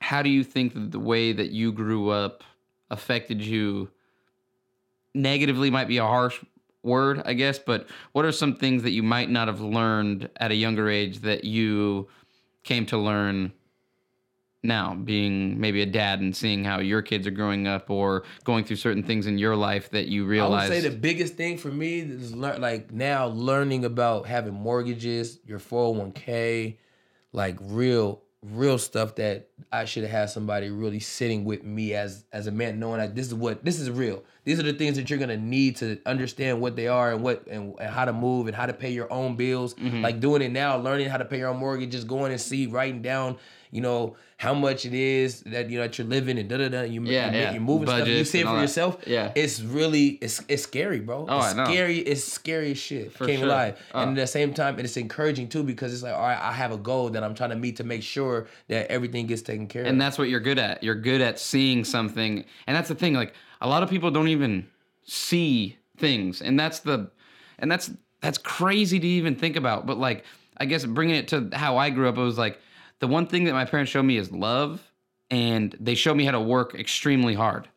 how 0.00 0.22
do 0.22 0.30
you 0.30 0.42
think 0.44 0.72
that 0.74 0.92
the 0.92 0.98
way 1.00 1.32
that 1.32 1.50
you 1.50 1.72
grew 1.72 2.08
up 2.08 2.42
affected 2.90 3.42
you 3.42 3.90
negatively 5.14 5.70
might 5.70 5.88
be 5.88 5.98
a 5.98 6.04
harsh 6.04 6.42
word, 6.86 7.20
I 7.26 7.34
guess, 7.34 7.58
but 7.58 7.88
what 8.12 8.24
are 8.24 8.32
some 8.32 8.56
things 8.56 8.82
that 8.84 8.92
you 8.92 9.02
might 9.02 9.28
not 9.28 9.48
have 9.48 9.60
learned 9.60 10.30
at 10.36 10.50
a 10.50 10.54
younger 10.54 10.88
age 10.88 11.18
that 11.18 11.44
you 11.44 12.08
came 12.62 12.86
to 12.86 12.96
learn 12.96 13.52
now, 14.62 14.94
being 14.94 15.60
maybe 15.60 15.82
a 15.82 15.86
dad 15.86 16.20
and 16.20 16.34
seeing 16.34 16.64
how 16.64 16.80
your 16.80 17.02
kids 17.02 17.26
are 17.26 17.30
growing 17.30 17.68
up 17.68 17.90
or 17.90 18.24
going 18.44 18.64
through 18.64 18.76
certain 18.76 19.02
things 19.02 19.26
in 19.26 19.38
your 19.38 19.54
life 19.54 19.90
that 19.90 20.06
you 20.06 20.24
realize? 20.24 20.70
I 20.70 20.74
would 20.74 20.82
say 20.82 20.88
the 20.88 20.96
biggest 20.96 21.34
thing 21.34 21.58
for 21.58 21.68
me 21.68 22.00
is 22.00 22.34
learn, 22.34 22.60
like 22.60 22.92
now 22.92 23.26
learning 23.26 23.84
about 23.84 24.26
having 24.26 24.54
mortgages, 24.54 25.38
your 25.44 25.58
401k, 25.58 26.78
like 27.32 27.58
real 27.60 28.22
real 28.52 28.78
stuff 28.78 29.16
that 29.16 29.48
I 29.72 29.84
should 29.84 30.04
have 30.04 30.12
had 30.12 30.30
somebody 30.30 30.70
really 30.70 31.00
sitting 31.00 31.44
with 31.44 31.64
me 31.64 31.94
as 31.94 32.24
as 32.32 32.46
a 32.46 32.52
man 32.52 32.78
knowing 32.78 32.98
that 33.00 33.14
this 33.14 33.26
is 33.26 33.34
what 33.34 33.64
this 33.64 33.80
is 33.80 33.90
real. 33.90 34.22
These 34.44 34.60
are 34.60 34.62
the 34.62 34.72
things 34.72 34.96
that 34.96 35.10
you're 35.10 35.18
going 35.18 35.30
to 35.30 35.36
need 35.36 35.76
to 35.76 35.98
understand 36.06 36.60
what 36.60 36.76
they 36.76 36.86
are 36.86 37.12
and 37.12 37.22
what 37.22 37.46
and, 37.48 37.74
and 37.80 37.90
how 37.90 38.04
to 38.04 38.12
move 38.12 38.46
and 38.46 38.54
how 38.54 38.66
to 38.66 38.72
pay 38.72 38.90
your 38.90 39.12
own 39.12 39.36
bills. 39.36 39.74
Mm-hmm. 39.74 40.02
Like 40.02 40.20
doing 40.20 40.42
it 40.42 40.52
now, 40.52 40.76
learning 40.76 41.08
how 41.08 41.16
to 41.16 41.24
pay 41.24 41.38
your 41.38 41.48
own 41.48 41.58
mortgage, 41.58 41.90
just 41.90 42.06
going 42.06 42.30
and 42.30 42.40
see 42.40 42.66
writing 42.66 43.02
down 43.02 43.38
you 43.76 43.82
know 43.82 44.16
how 44.38 44.52
much 44.54 44.84
it 44.84 44.92
is 44.94 45.40
that 45.54 45.70
you 45.70 45.76
know 45.78 45.84
that 45.84 45.96
you're 45.98 46.06
living 46.06 46.38
and 46.38 46.48
da 46.48 46.56
da 46.58 46.68
da. 46.68 46.82
You 46.82 47.00
Yeah, 47.04 47.30
you, 47.32 47.38
yeah. 47.38 47.52
you're 47.52 47.60
moving 47.60 47.86
stuff. 47.86 47.98
You 48.00 48.04
Budgets 48.14 48.30
see 48.30 48.40
it 48.40 48.42
for 48.44 48.48
all 48.50 48.54
that. 48.56 48.62
yourself. 48.62 48.92
Yeah. 49.06 49.32
it's 49.34 49.60
really 49.60 50.06
it's 50.24 50.42
it's 50.48 50.62
scary, 50.64 51.00
bro. 51.00 51.26
Oh, 51.28 51.38
it's 51.38 51.46
I 51.48 51.56
know. 51.56 51.64
scary. 51.70 51.98
It's 51.98 52.24
scary 52.24 52.70
as 52.72 52.78
shit. 52.78 53.12
For 53.12 53.26
Can't 53.26 53.40
sure. 53.40 53.48
lie. 53.48 53.70
Uh. 53.94 53.98
And 54.00 54.10
at 54.18 54.22
the 54.22 54.26
same 54.26 54.52
time, 54.54 54.78
it's 54.78 54.96
encouraging 54.96 55.48
too 55.48 55.62
because 55.62 55.92
it's 55.94 56.02
like, 56.02 56.14
all 56.14 56.20
right, 56.20 56.38
I 56.40 56.52
have 56.52 56.72
a 56.72 56.76
goal 56.90 57.10
that 57.10 57.22
I'm 57.24 57.34
trying 57.34 57.50
to 57.50 57.56
meet 57.56 57.76
to 57.76 57.84
make 57.84 58.02
sure 58.02 58.46
that 58.68 58.90
everything 58.90 59.26
gets 59.26 59.42
taken 59.42 59.66
care 59.68 59.82
and 59.82 59.88
of. 59.88 59.92
And 59.92 60.00
that's 60.00 60.18
what 60.18 60.28
you're 60.28 60.40
good 60.50 60.58
at. 60.58 60.82
You're 60.82 61.00
good 61.10 61.20
at 61.20 61.38
seeing 61.38 61.84
something, 61.84 62.44
and 62.66 62.76
that's 62.76 62.88
the 62.88 62.94
thing. 62.94 63.14
Like 63.14 63.34
a 63.60 63.68
lot 63.68 63.82
of 63.82 63.90
people 63.90 64.10
don't 64.10 64.28
even 64.28 64.66
see 65.04 65.76
things, 65.98 66.42
and 66.42 66.58
that's 66.58 66.80
the, 66.80 67.10
and 67.58 67.70
that's 67.72 67.90
that's 68.20 68.38
crazy 68.38 68.98
to 69.00 69.06
even 69.06 69.34
think 69.34 69.56
about. 69.56 69.86
But 69.86 69.98
like, 69.98 70.24
I 70.58 70.64
guess 70.66 70.84
bringing 70.84 71.16
it 71.16 71.28
to 71.28 71.48
how 71.52 71.76
I 71.78 71.90
grew 71.90 72.08
up, 72.08 72.16
it 72.18 72.20
was 72.22 72.38
like 72.38 72.58
the 73.00 73.06
one 73.06 73.26
thing 73.26 73.44
that 73.44 73.52
my 73.52 73.64
parents 73.64 73.90
showed 73.90 74.04
me 74.04 74.16
is 74.16 74.30
love, 74.30 74.92
and 75.30 75.76
they 75.80 75.94
showed 75.94 76.16
me 76.16 76.24
how 76.24 76.32
to 76.32 76.40
work 76.40 76.74
extremely 76.74 77.34
hard. 77.34 77.68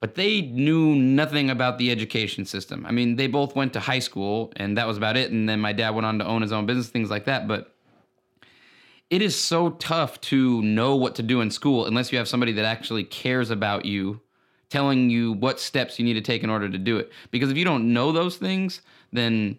But 0.00 0.14
they 0.14 0.42
knew 0.42 0.94
nothing 0.94 1.48
about 1.50 1.78
the 1.78 1.90
education 1.90 2.44
system. 2.44 2.84
I 2.86 2.92
mean, 2.92 3.16
they 3.16 3.26
both 3.26 3.56
went 3.56 3.72
to 3.72 3.80
high 3.80 3.98
school, 3.98 4.52
and 4.56 4.76
that 4.76 4.86
was 4.86 4.96
about 4.96 5.16
it. 5.16 5.30
And 5.30 5.48
then 5.48 5.60
my 5.60 5.72
dad 5.72 5.94
went 5.94 6.06
on 6.06 6.18
to 6.18 6.26
own 6.26 6.42
his 6.42 6.52
own 6.52 6.66
business, 6.66 6.88
things 6.88 7.10
like 7.10 7.24
that. 7.24 7.48
But 7.48 7.74
it 9.08 9.22
is 9.22 9.38
so 9.38 9.70
tough 9.70 10.20
to 10.20 10.62
know 10.62 10.96
what 10.96 11.14
to 11.14 11.22
do 11.22 11.40
in 11.40 11.50
school 11.50 11.86
unless 11.86 12.10
you 12.10 12.18
have 12.18 12.28
somebody 12.28 12.52
that 12.52 12.64
actually 12.64 13.04
cares 13.04 13.50
about 13.50 13.84
you 13.84 14.20
telling 14.68 15.10
you 15.10 15.32
what 15.32 15.60
steps 15.60 15.98
you 15.98 16.04
need 16.04 16.14
to 16.14 16.20
take 16.20 16.42
in 16.42 16.50
order 16.50 16.68
to 16.68 16.78
do 16.78 16.98
it 16.98 17.12
because 17.30 17.50
if 17.50 17.56
you 17.56 17.64
don't 17.64 17.92
know 17.92 18.10
those 18.10 18.36
things 18.36 18.80
then 19.12 19.56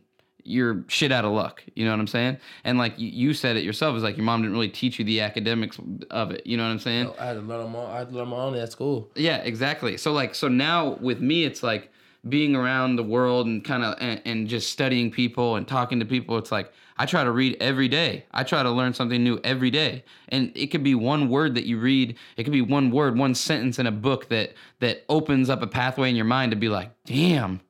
you're 0.47 0.83
shit 0.87 1.11
out 1.11 1.25
of 1.25 1.31
luck 1.31 1.63
you 1.75 1.85
know 1.85 1.91
what 1.91 1.99
i'm 1.99 2.07
saying 2.07 2.37
and 2.63 2.77
like 2.77 2.97
you, 2.97 3.09
you 3.09 3.33
said 3.33 3.57
it 3.57 3.63
yourself 3.63 3.95
is 3.95 4.03
like 4.03 4.17
your 4.17 4.25
mom 4.25 4.41
didn't 4.41 4.53
really 4.53 4.69
teach 4.69 4.97
you 4.97 5.05
the 5.05 5.19
academics 5.21 5.79
of 6.09 6.31
it 6.31 6.45
you 6.45 6.57
know 6.57 6.63
what 6.63 6.69
i'm 6.69 6.79
saying 6.79 7.11
I 7.19 7.25
had 7.25 7.33
to 7.33 7.41
learn 7.41 7.63
them 7.63 7.75
all. 7.75 7.87
I 7.87 7.99
had 7.99 8.09
to 8.09 8.15
learn 8.15 8.29
my 8.29 8.37
own 8.37 8.55
at 8.55 8.71
school. 8.71 9.09
yeah, 9.15 9.37
exactly. 9.37 9.97
So 9.97 10.11
like 10.13 10.35
so 10.35 10.47
now 10.47 10.97
with 11.01 11.19
me 11.19 11.43
it's 11.43 11.63
like 11.63 11.91
being 12.27 12.55
around 12.55 12.95
the 12.95 13.03
world 13.03 13.47
and 13.47 13.63
kind 13.63 13.83
of 13.83 13.95
and, 13.99 14.21
and 14.25 14.47
just 14.47 14.71
studying 14.71 15.11
people 15.11 15.55
and 15.55 15.67
talking 15.67 15.99
to 15.99 16.05
people 16.05 16.37
it's 16.37 16.51
like 16.51 16.71
I 16.97 17.05
try 17.05 17.23
to 17.23 17.31
read 17.31 17.57
every 17.59 17.87
day. 17.87 18.25
I 18.31 18.43
try 18.43 18.63
to 18.63 18.71
learn 18.71 18.93
something 18.93 19.23
new 19.23 19.39
every 19.43 19.69
day. 19.69 20.03
And 20.29 20.51
it 20.55 20.67
could 20.67 20.83
be 20.83 20.95
one 20.95 21.29
word 21.29 21.53
that 21.53 21.65
you 21.65 21.79
read, 21.79 22.17
it 22.37 22.43
could 22.43 22.53
be 22.53 22.63
one 22.63 22.89
word, 22.89 23.17
one 23.17 23.35
sentence 23.35 23.77
in 23.77 23.85
a 23.85 23.91
book 23.91 24.29
that 24.29 24.53
that 24.79 25.03
opens 25.07 25.49
up 25.49 25.61
a 25.61 25.67
pathway 25.67 26.09
in 26.09 26.15
your 26.15 26.25
mind 26.25 26.51
to 26.51 26.57
be 26.57 26.69
like, 26.69 26.91
"Damn, 27.05 27.61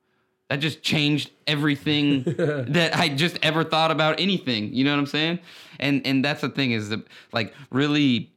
that 0.49 0.57
just 0.57 0.81
changed 0.81 1.31
everything 1.45 2.23
that 2.67 2.95
I 2.95 3.09
just 3.09 3.37
ever 3.43 3.63
thought 3.63 3.91
about 3.91 4.19
anything." 4.19 4.73
You 4.73 4.83
know 4.85 4.91
what 4.91 4.99
I'm 4.99 5.05
saying? 5.05 5.39
And 5.79 6.05
and 6.05 6.23
that's 6.23 6.41
the 6.41 6.49
thing 6.49 6.71
is 6.71 6.89
that 6.89 7.01
like 7.31 7.53
really 7.71 8.31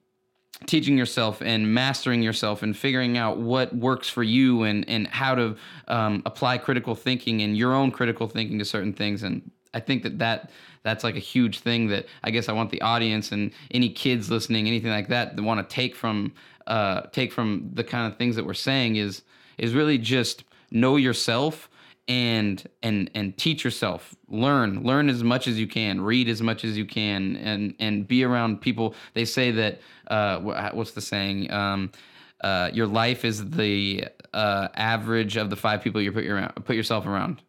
teaching 0.67 0.99
yourself 0.99 1.41
and 1.41 1.73
mastering 1.73 2.23
yourself 2.23 2.63
and 2.63 2.77
figuring 2.77 3.17
out 3.17 3.39
what 3.39 3.75
works 3.75 4.09
for 4.09 4.23
you 4.23 4.63
and 4.63 4.89
and 4.89 5.07
how 5.09 5.35
to 5.35 5.57
um, 5.89 6.23
apply 6.27 6.59
critical 6.59 6.95
thinking 6.95 7.43
and 7.43 7.57
your 7.57 7.73
own 7.73 7.91
critical 7.91 8.29
thinking 8.29 8.59
to 8.59 8.65
certain 8.65 8.93
things 8.93 9.23
and 9.23 9.51
i 9.73 9.81
think 9.81 10.03
that 10.03 10.19
that 10.19 10.51
that's 10.83 11.03
like 11.03 11.17
a 11.17 11.21
huge 11.21 11.61
thing 11.61 11.89
that 11.89 12.07
i 12.25 12.31
guess 12.31 12.49
i 12.49 12.53
want 12.53 12.71
the 12.71 12.81
audience 12.83 13.33
and 13.33 13.51
any 13.71 13.89
kids 13.89 14.31
listening 14.31 14.67
anything 14.67 14.91
like 14.91 15.09
that 15.09 15.35
that 15.35 15.43
want 15.43 15.67
to 15.67 15.75
take 15.75 15.95
from 15.95 16.33
uh, 16.67 17.01
take 17.11 17.33
from 17.33 17.69
the 17.73 17.83
kind 17.83 18.11
of 18.11 18.17
things 18.17 18.37
that 18.37 18.45
we're 18.45 18.55
saying 18.55 18.95
is 18.95 19.23
is 19.59 19.75
really 19.75 19.99
just 19.99 20.45
know 20.71 20.97
yourself 20.97 21.69
and 22.11 22.69
and 22.83 23.09
and 23.15 23.39
teach 23.39 23.63
yourself. 23.63 24.17
Learn. 24.29 24.83
Learn 24.83 25.09
as 25.09 25.23
much 25.23 25.47
as 25.47 25.61
you 25.61 25.69
can. 25.69 26.01
Read 26.01 26.29
as 26.29 26.43
much 26.43 26.65
as 26.65 26.77
you 26.77 26.85
can 26.85 27.37
and 27.37 27.75
and 27.79 28.07
be 28.07 28.25
around 28.25 28.61
people. 28.61 28.97
They 29.15 29.25
say 29.25 29.53
that 29.53 29.81
uh 30.09 30.41
what's 30.73 30.91
the 30.91 31.01
saying? 31.01 31.53
Um 31.53 31.93
uh 32.41 32.71
your 32.73 32.89
life 32.89 33.25
is 33.25 33.51
the 33.51 34.09
uh 34.35 34.69
average 34.75 35.37
of 35.37 35.51
the 35.51 35.57
five 35.57 35.83
people 35.83 36.03
you 36.03 36.11
put 36.11 36.25
your 36.25 36.35
around. 36.35 36.53
put 36.65 36.75
yourself 36.75 37.07
around. 37.07 37.41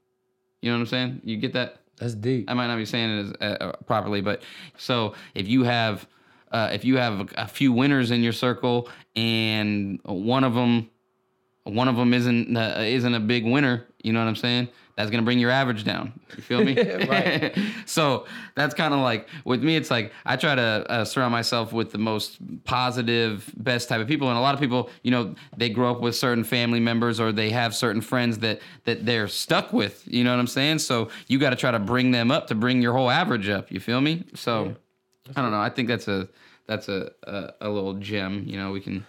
You 0.62 0.70
know 0.70 0.78
what 0.78 0.82
i'm 0.82 0.88
saying? 0.88 1.22
You 1.24 1.38
get 1.38 1.54
that? 1.54 1.78
That's 1.98 2.14
deep. 2.14 2.48
I 2.48 2.54
might 2.54 2.68
not 2.68 2.78
be 2.78 2.86
saying 2.86 3.10
it 3.10 3.22
as, 3.22 3.34
uh, 3.42 3.64
uh, 3.64 3.72
properly, 3.88 4.22
but 4.22 4.44
so 4.78 5.16
if 5.34 5.48
you 5.48 5.64
have 5.64 6.08
uh, 6.52 6.70
if 6.72 6.86
you 6.86 6.98
have 6.98 7.22
a, 7.22 7.28
a 7.38 7.48
few 7.48 7.74
winners 7.74 8.12
in 8.12 8.22
your 8.22 8.34
circle 8.34 8.90
and 9.16 10.00
one 10.04 10.44
of 10.44 10.54
them 10.54 10.91
one 11.64 11.88
of 11.88 11.96
them 11.96 12.14
isn't 12.14 12.56
uh, 12.56 12.78
isn't 12.80 13.14
a 13.14 13.20
big 13.20 13.46
winner, 13.46 13.86
you 14.04 14.14
know 14.14 14.20
what 14.20 14.28
I'm 14.28 14.36
saying? 14.36 14.70
That's 14.96 15.10
gonna 15.10 15.24
bring 15.24 15.40
your 15.40 15.52
average 15.52 15.84
down. 15.84 16.14
You 16.36 16.44
feel 16.44 16.64
me? 16.64 16.76
Right. 17.12 17.58
so 17.86 18.26
that's 18.56 18.74
kind 18.74 18.94
of 18.94 19.00
like 19.00 19.28
with 19.46 19.64
me. 19.64 19.76
It's 19.76 19.92
like 19.92 20.12
I 20.26 20.36
try 20.36 20.56
to 20.56 20.86
uh, 20.90 21.06
surround 21.06 21.32
myself 21.32 21.74
with 21.74 21.92
the 21.92 21.98
most 21.98 22.38
positive, 22.64 23.52
best 23.58 23.90
type 23.90 24.00
of 24.02 24.08
people. 24.08 24.30
And 24.30 24.38
a 24.38 24.42
lot 24.42 24.54
of 24.54 24.62
people, 24.62 24.90
you 25.04 25.12
know, 25.12 25.36
they 25.58 25.70
grow 25.70 25.92
up 25.92 26.02
with 26.02 26.16
certain 26.16 26.44
family 26.44 26.80
members 26.80 27.20
or 27.20 27.32
they 27.32 27.50
have 27.50 27.76
certain 27.76 28.02
friends 28.02 28.40
that 28.40 28.60
that 28.86 29.06
they're 29.06 29.28
stuck 29.28 29.74
with. 29.74 30.04
You 30.08 30.24
know 30.24 30.32
what 30.32 30.40
I'm 30.40 30.48
saying? 30.48 30.80
So 30.80 31.10
you 31.28 31.40
got 31.40 31.52
to 31.52 31.56
try 31.56 31.72
to 31.72 31.80
bring 31.80 32.12
them 32.12 32.32
up 32.32 32.48
to 32.48 32.56
bring 32.56 32.82
your 32.82 32.94
whole 32.94 33.10
average 33.10 33.50
up. 33.50 33.72
You 33.72 33.80
feel 33.80 34.02
me? 34.02 34.26
So 34.36 34.76
I 35.36 35.42
don't 35.42 35.52
know. 35.52 35.62
I 35.62 35.70
think 35.70 35.88
that's 35.88 36.08
a 36.08 36.28
that's 36.68 36.90
a, 36.90 37.12
a 37.24 37.54
a 37.62 37.70
little 37.70 37.94
gem. 37.96 38.44
You 38.46 38.58
know, 38.58 38.72
we 38.72 38.82
can 38.82 39.06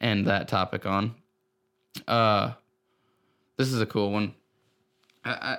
end 0.00 0.26
that 0.26 0.48
topic 0.48 0.86
on. 0.86 1.14
Uh, 2.06 2.52
this 3.56 3.72
is 3.72 3.80
a 3.80 3.86
cool 3.86 4.12
one. 4.12 4.34
I, 5.24 5.58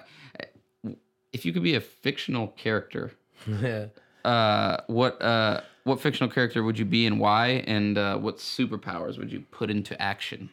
I, 0.84 0.94
if 1.34 1.46
you 1.46 1.54
could 1.54 1.64
be 1.64 1.76
a 1.76 1.82
fictional 1.82 2.48
character, 2.50 3.12
yeah. 3.48 3.88
uh, 4.24 4.82
what 4.88 5.22
uh, 5.22 5.62
what 5.84 6.00
fictional 6.00 6.30
character 6.30 6.64
would 6.64 6.80
you 6.80 6.86
be 6.86 7.06
and 7.06 7.20
why? 7.20 7.64
And 7.68 7.98
uh, 7.98 8.18
what 8.18 8.38
superpowers 8.38 9.18
would 9.18 9.32
you 9.32 9.42
put 9.52 9.70
into 9.70 10.00
action? 10.02 10.50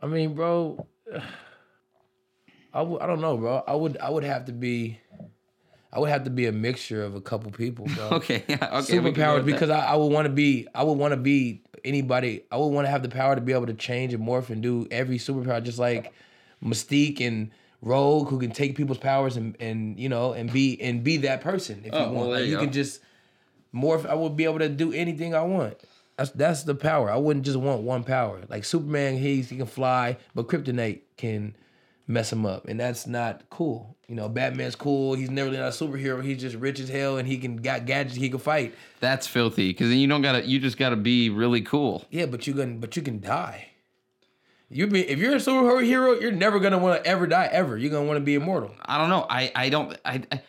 I 0.00 0.06
mean, 0.06 0.34
bro, 0.34 0.86
I 2.74 2.78
w- 2.78 2.98
I 3.00 3.06
don't 3.06 3.20
know, 3.20 3.36
bro. 3.36 3.62
I 3.66 3.74
would 3.74 3.96
I 3.98 4.10
would 4.10 4.24
have 4.24 4.46
to 4.46 4.52
be 4.52 4.98
I 5.92 5.98
would 5.98 6.08
have 6.08 6.24
to 6.24 6.30
be 6.30 6.46
a 6.46 6.52
mixture 6.52 7.04
of 7.04 7.14
a 7.14 7.20
couple 7.20 7.50
people, 7.50 7.86
bro. 7.86 8.08
Okay, 8.12 8.44
yeah, 8.48 8.68
okay. 8.78 8.98
we 8.98 9.12
can 9.12 9.14
go 9.14 9.20
Superpowers 9.20 9.44
because 9.44 9.70
I, 9.70 9.80
I 9.80 9.96
would 9.96 10.12
want 10.12 10.26
to 10.26 10.32
be 10.32 10.66
I 10.74 10.82
would 10.82 10.98
want 10.98 11.12
to 11.12 11.18
be 11.18 11.61
anybody. 11.84 12.42
I 12.50 12.56
would 12.56 12.68
want 12.68 12.86
to 12.86 12.90
have 12.90 13.02
the 13.02 13.08
power 13.08 13.34
to 13.34 13.40
be 13.40 13.52
able 13.52 13.66
to 13.66 13.74
change 13.74 14.12
and 14.14 14.26
morph 14.26 14.50
and 14.50 14.62
do 14.62 14.86
every 14.90 15.18
superpower, 15.18 15.62
just 15.62 15.78
like 15.78 16.12
Mystique 16.64 17.20
and 17.20 17.50
Rogue, 17.80 18.28
who 18.28 18.38
can 18.38 18.52
take 18.52 18.76
people's 18.76 18.98
powers 18.98 19.36
and 19.36 19.56
and 19.60 19.98
you 19.98 20.08
know 20.08 20.32
and 20.32 20.52
be 20.52 20.80
and 20.80 21.02
be 21.02 21.16
that 21.18 21.40
person 21.40 21.82
if 21.84 21.92
Oh, 21.92 22.06
you 22.06 22.10
want. 22.12 22.30
there 22.30 22.40
Like, 22.40 22.46
you 22.46 22.52
you 22.52 22.58
can 22.58 22.72
just 22.72 23.00
morph. 23.74 24.06
I 24.06 24.14
would 24.14 24.36
be 24.36 24.44
able 24.44 24.60
to 24.60 24.68
do 24.68 24.92
anything 24.92 25.34
I 25.34 25.42
want. 25.42 25.76
That's 26.16 26.30
that's 26.30 26.62
the 26.62 26.74
power. 26.74 27.10
I 27.10 27.16
wouldn't 27.16 27.44
just 27.44 27.58
want 27.58 27.82
one 27.82 28.04
power. 28.04 28.40
Like 28.48 28.64
Superman, 28.64 29.16
he's 29.18 29.48
he 29.48 29.56
can 29.56 29.66
fly, 29.66 30.18
but 30.34 30.46
Kryptonite 30.46 31.00
can 31.16 31.56
mess 32.06 32.32
him 32.32 32.44
up, 32.44 32.66
and 32.66 32.78
that's 32.78 33.06
not 33.06 33.48
cool. 33.50 33.96
You 34.08 34.14
know, 34.14 34.28
Batman's 34.28 34.76
cool. 34.76 35.14
He's 35.14 35.30
never 35.30 35.50
really 35.50 35.60
not 35.60 35.68
a 35.68 35.84
superhero. 35.84 36.22
He's 36.22 36.40
just 36.40 36.56
rich 36.56 36.80
as 36.80 36.88
hell, 36.88 37.18
and 37.18 37.26
he 37.26 37.38
can 37.38 37.56
got 37.56 37.86
gadgets. 37.86 38.16
He 38.16 38.28
can 38.28 38.38
fight. 38.38 38.74
That's 39.00 39.26
filthy 39.26 39.70
because 39.70 39.88
then 39.88 39.98
you 39.98 40.06
don't 40.08 40.22
gotta. 40.22 40.46
You 40.46 40.58
just 40.58 40.78
gotta 40.78 40.96
be 40.96 41.30
really 41.30 41.62
cool. 41.62 42.04
Yeah, 42.10 42.26
but 42.26 42.46
you 42.46 42.54
can 42.54 42.78
but 42.78 42.96
you 42.96 43.02
can 43.02 43.20
die. 43.20 43.68
You 44.68 44.86
be 44.86 45.08
if 45.08 45.18
you're 45.18 45.34
a 45.34 45.36
superhero, 45.36 46.20
you're 46.20 46.32
never 46.32 46.58
gonna 46.58 46.78
want 46.78 47.02
to 47.02 47.08
ever 47.08 47.26
die 47.26 47.48
ever. 47.52 47.76
You're 47.76 47.90
gonna 47.90 48.06
want 48.06 48.16
to 48.16 48.24
be 48.24 48.34
immortal. 48.34 48.74
I 48.84 48.98
don't 48.98 49.10
know. 49.10 49.26
I 49.28 49.52
I 49.54 49.68
don't 49.68 49.96
I. 50.04 50.22
I 50.30 50.42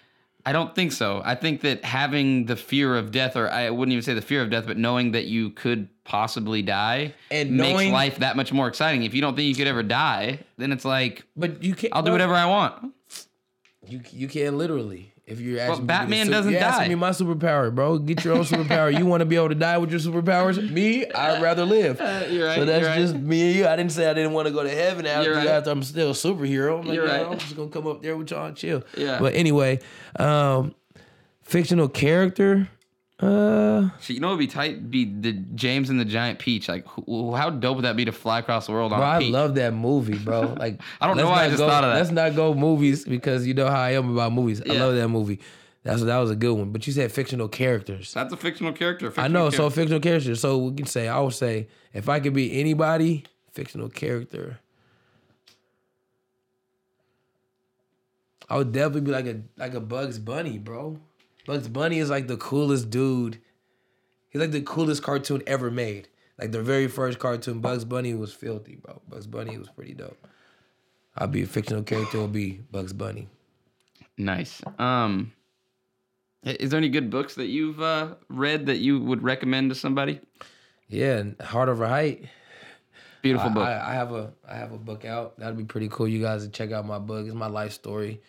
I 0.45 0.51
don't 0.51 0.75
think 0.75 0.91
so. 0.91 1.21
I 1.23 1.35
think 1.35 1.61
that 1.61 1.85
having 1.85 2.45
the 2.47 2.55
fear 2.57 2.97
of 2.97 3.11
death, 3.11 3.37
or 3.37 3.49
I 3.49 3.69
wouldn't 3.69 3.93
even 3.93 4.03
say 4.03 4.13
the 4.13 4.21
fear 4.21 4.41
of 4.41 4.49
death, 4.49 4.65
but 4.67 4.77
knowing 4.77 5.11
that 5.13 5.25
you 5.25 5.51
could 5.51 5.87
possibly 6.03 6.61
die, 6.61 7.13
And 7.31 7.51
makes 7.51 7.69
knowing- 7.73 7.93
life 7.93 8.17
that 8.19 8.35
much 8.35 8.51
more 8.51 8.67
exciting. 8.67 9.03
If 9.03 9.13
you 9.13 9.21
don't 9.21 9.35
think 9.37 9.47
you 9.47 9.55
could 9.55 9.67
ever 9.67 9.83
die, 9.83 10.39
then 10.57 10.73
it's 10.73 10.83
like 10.83 11.23
But 11.37 11.63
you 11.63 11.75
can't. 11.75 11.93
I'll 11.95 12.03
do 12.03 12.11
whatever 12.11 12.33
I 12.35 12.45
want. 12.45 12.93
You 13.87 14.01
you 14.11 14.27
can 14.27 14.57
literally. 14.57 15.12
If 15.25 15.39
you're 15.39 15.57
asking 15.59 15.83
me 15.83 15.87
Batman 15.87 16.27
doesn't 16.29 16.51
you're 16.51 16.59
die. 16.59 16.87
me 16.89 16.95
my 16.95 17.11
superpower, 17.11 17.73
bro. 17.73 17.97
Get 17.97 18.25
your 18.25 18.33
own 18.35 18.41
superpower. 18.43 18.95
you 18.97 19.05
want 19.05 19.21
to 19.21 19.25
be 19.25 19.37
able 19.37 19.49
to 19.49 19.55
die 19.55 19.77
with 19.77 19.89
your 19.89 20.01
superpowers? 20.01 20.69
Me, 20.73 21.05
I'd 21.09 21.41
rather 21.41 21.63
live. 21.65 22.01
Uh, 22.01 22.25
you're 22.29 22.45
right, 22.47 22.55
So 22.57 22.65
that's 22.65 22.85
right. 22.85 22.97
just 22.99 23.15
me 23.15 23.47
and 23.47 23.55
you. 23.55 23.65
I 23.65 23.77
didn't 23.77 23.93
say 23.93 24.09
I 24.09 24.13
didn't 24.13 24.33
want 24.33 24.49
to 24.49 24.53
go 24.53 24.63
to 24.63 24.69
heaven 24.69 25.05
after, 25.05 25.31
right. 25.33 25.47
after 25.47 25.69
I'm 25.71 25.81
still 25.83 26.09
a 26.09 26.13
superhero. 26.13 26.79
I'm 26.81 26.87
like, 26.87 26.95
You're 26.95 27.07
"Nah, 27.07 27.13
right. 27.13 27.25
I'm 27.27 27.37
just 27.37 27.55
gonna 27.55 27.69
come 27.69 27.87
up 27.87 28.01
there 28.01 28.17
with 28.17 28.31
y'all 28.31 28.47
and 28.47 28.57
chill. 28.57 28.83
Yeah. 28.97 29.19
But 29.19 29.33
anyway, 29.35 29.79
um, 30.17 30.75
fictional 31.41 31.87
character. 31.87 32.67
Uh, 33.19 33.89
So 33.99 34.11
you 34.13 34.19
know, 34.19 34.29
it'd 34.29 34.39
be 34.39 34.47
tight. 34.47 34.89
Be 34.89 35.05
the 35.05 35.33
James 35.33 35.89
and 35.89 35.99
the 35.99 36.05
Giant 36.05 36.39
Peach. 36.39 36.67
Like, 36.67 36.85
who, 36.87 37.35
how 37.35 37.49
dope 37.49 37.77
would 37.77 37.85
that 37.85 37.95
be 37.95 38.05
to 38.05 38.11
fly 38.11 38.39
across 38.39 38.65
the 38.65 38.71
world 38.73 38.91
on 38.91 38.99
bro, 38.99 39.07
a 39.07 39.11
I 39.11 39.19
peach? 39.19 39.31
love 39.31 39.55
that 39.55 39.73
movie, 39.73 40.17
bro. 40.17 40.53
Like, 40.59 40.81
I 40.99 41.07
don't 41.07 41.17
know 41.17 41.29
why 41.29 41.45
I 41.45 41.47
just 41.47 41.59
go- 41.59 41.67
thought 41.69 41.83
of 41.83 41.91
that. 41.93 41.99
Let's 41.99 42.11
not 42.11 42.35
go 42.35 42.53
movies 42.53 43.05
because 43.05 43.45
you 43.47 43.53
know 43.53 43.67
how 43.69 43.79
I 43.79 43.91
am 43.91 44.11
about 44.11 44.33
movies. 44.33 44.61
I 44.61 44.73
Yeah. 44.73 44.83
love 44.83 44.95
that 44.95 45.07
movie. 45.09 45.39
That's 45.83 46.01
that 46.03 46.17
was 46.17 46.31
a 46.31 46.35
good 46.35 46.53
one. 46.53 46.71
But 46.71 46.87
you 46.87 46.93
said 46.93 47.11
fictional 47.11 47.47
characters. 47.49 48.13
That's 48.13 48.33
a 48.33 48.37
fictional 48.37 48.71
character. 48.73 49.07
I 49.07 49.09
fictional 49.11 49.31
know, 49.45 49.49
so 49.49 49.57
character. 49.57 49.75
fictional 49.81 49.99
character. 49.99 50.35
So 50.35 50.57
we 50.57 50.75
can 50.75 50.85
say 50.85 51.07
I 51.09 51.19
would 51.19 51.33
say 51.33 51.67
if 51.93 52.07
I 52.09 52.19
could 52.21 52.33
be 52.33 52.57
anybody, 52.59 53.25
fictional 53.51 53.89
character. 53.89 54.59
I 58.49 58.57
would 58.57 58.71
definitely 58.71 59.01
be 59.01 59.11
like 59.11 59.25
a 59.25 59.41
like 59.57 59.73
a 59.73 59.79
Bugs 59.81 60.19
Bunny, 60.19 60.57
bro. 60.57 60.99
Bugs 61.45 61.67
Bunny 61.67 61.99
is 61.99 62.09
like 62.09 62.27
the 62.27 62.37
coolest 62.37 62.89
dude. 62.89 63.39
He's 64.29 64.41
like 64.41 64.51
the 64.51 64.61
coolest 64.61 65.03
cartoon 65.03 65.43
ever 65.45 65.69
made. 65.69 66.07
Like 66.39 66.51
the 66.51 66.61
very 66.61 66.87
first 66.87 67.19
cartoon, 67.19 67.59
Bugs 67.59 67.85
Bunny 67.85 68.13
was 68.13 68.33
filthy, 68.33 68.75
bro. 68.75 69.01
Bugs 69.07 69.27
Bunny 69.27 69.57
was 69.57 69.69
pretty 69.69 69.93
dope. 69.93 70.17
I'll 71.15 71.27
be 71.27 71.43
a 71.43 71.45
fictional 71.45 71.83
character. 71.83 72.17
Will 72.17 72.27
be 72.27 72.61
Bugs 72.71 72.93
Bunny. 72.93 73.27
Nice. 74.17 74.61
Um, 74.79 75.31
is 76.43 76.71
there 76.71 76.79
any 76.79 76.89
good 76.89 77.09
books 77.09 77.35
that 77.35 77.47
you've 77.47 77.81
uh, 77.81 78.15
read 78.29 78.65
that 78.65 78.77
you 78.77 78.99
would 78.99 79.23
recommend 79.23 79.69
to 79.69 79.75
somebody? 79.75 80.19
Yeah, 80.87 81.23
Heart 81.41 81.69
Over 81.69 81.87
Height. 81.87 82.25
Beautiful 83.21 83.51
I, 83.51 83.53
book. 83.53 83.67
I, 83.67 83.91
I 83.91 83.93
have 83.93 84.11
a 84.11 84.33
I 84.47 84.55
have 84.55 84.73
a 84.73 84.77
book 84.77 85.05
out. 85.05 85.39
That'd 85.39 85.57
be 85.57 85.63
pretty 85.63 85.87
cool. 85.89 86.07
You 86.07 86.21
guys 86.21 86.43
to 86.43 86.51
check 86.51 86.71
out 86.71 86.85
my 86.85 86.99
book. 86.99 87.25
It's 87.25 87.35
my 87.35 87.47
life 87.47 87.71
story. 87.71 88.21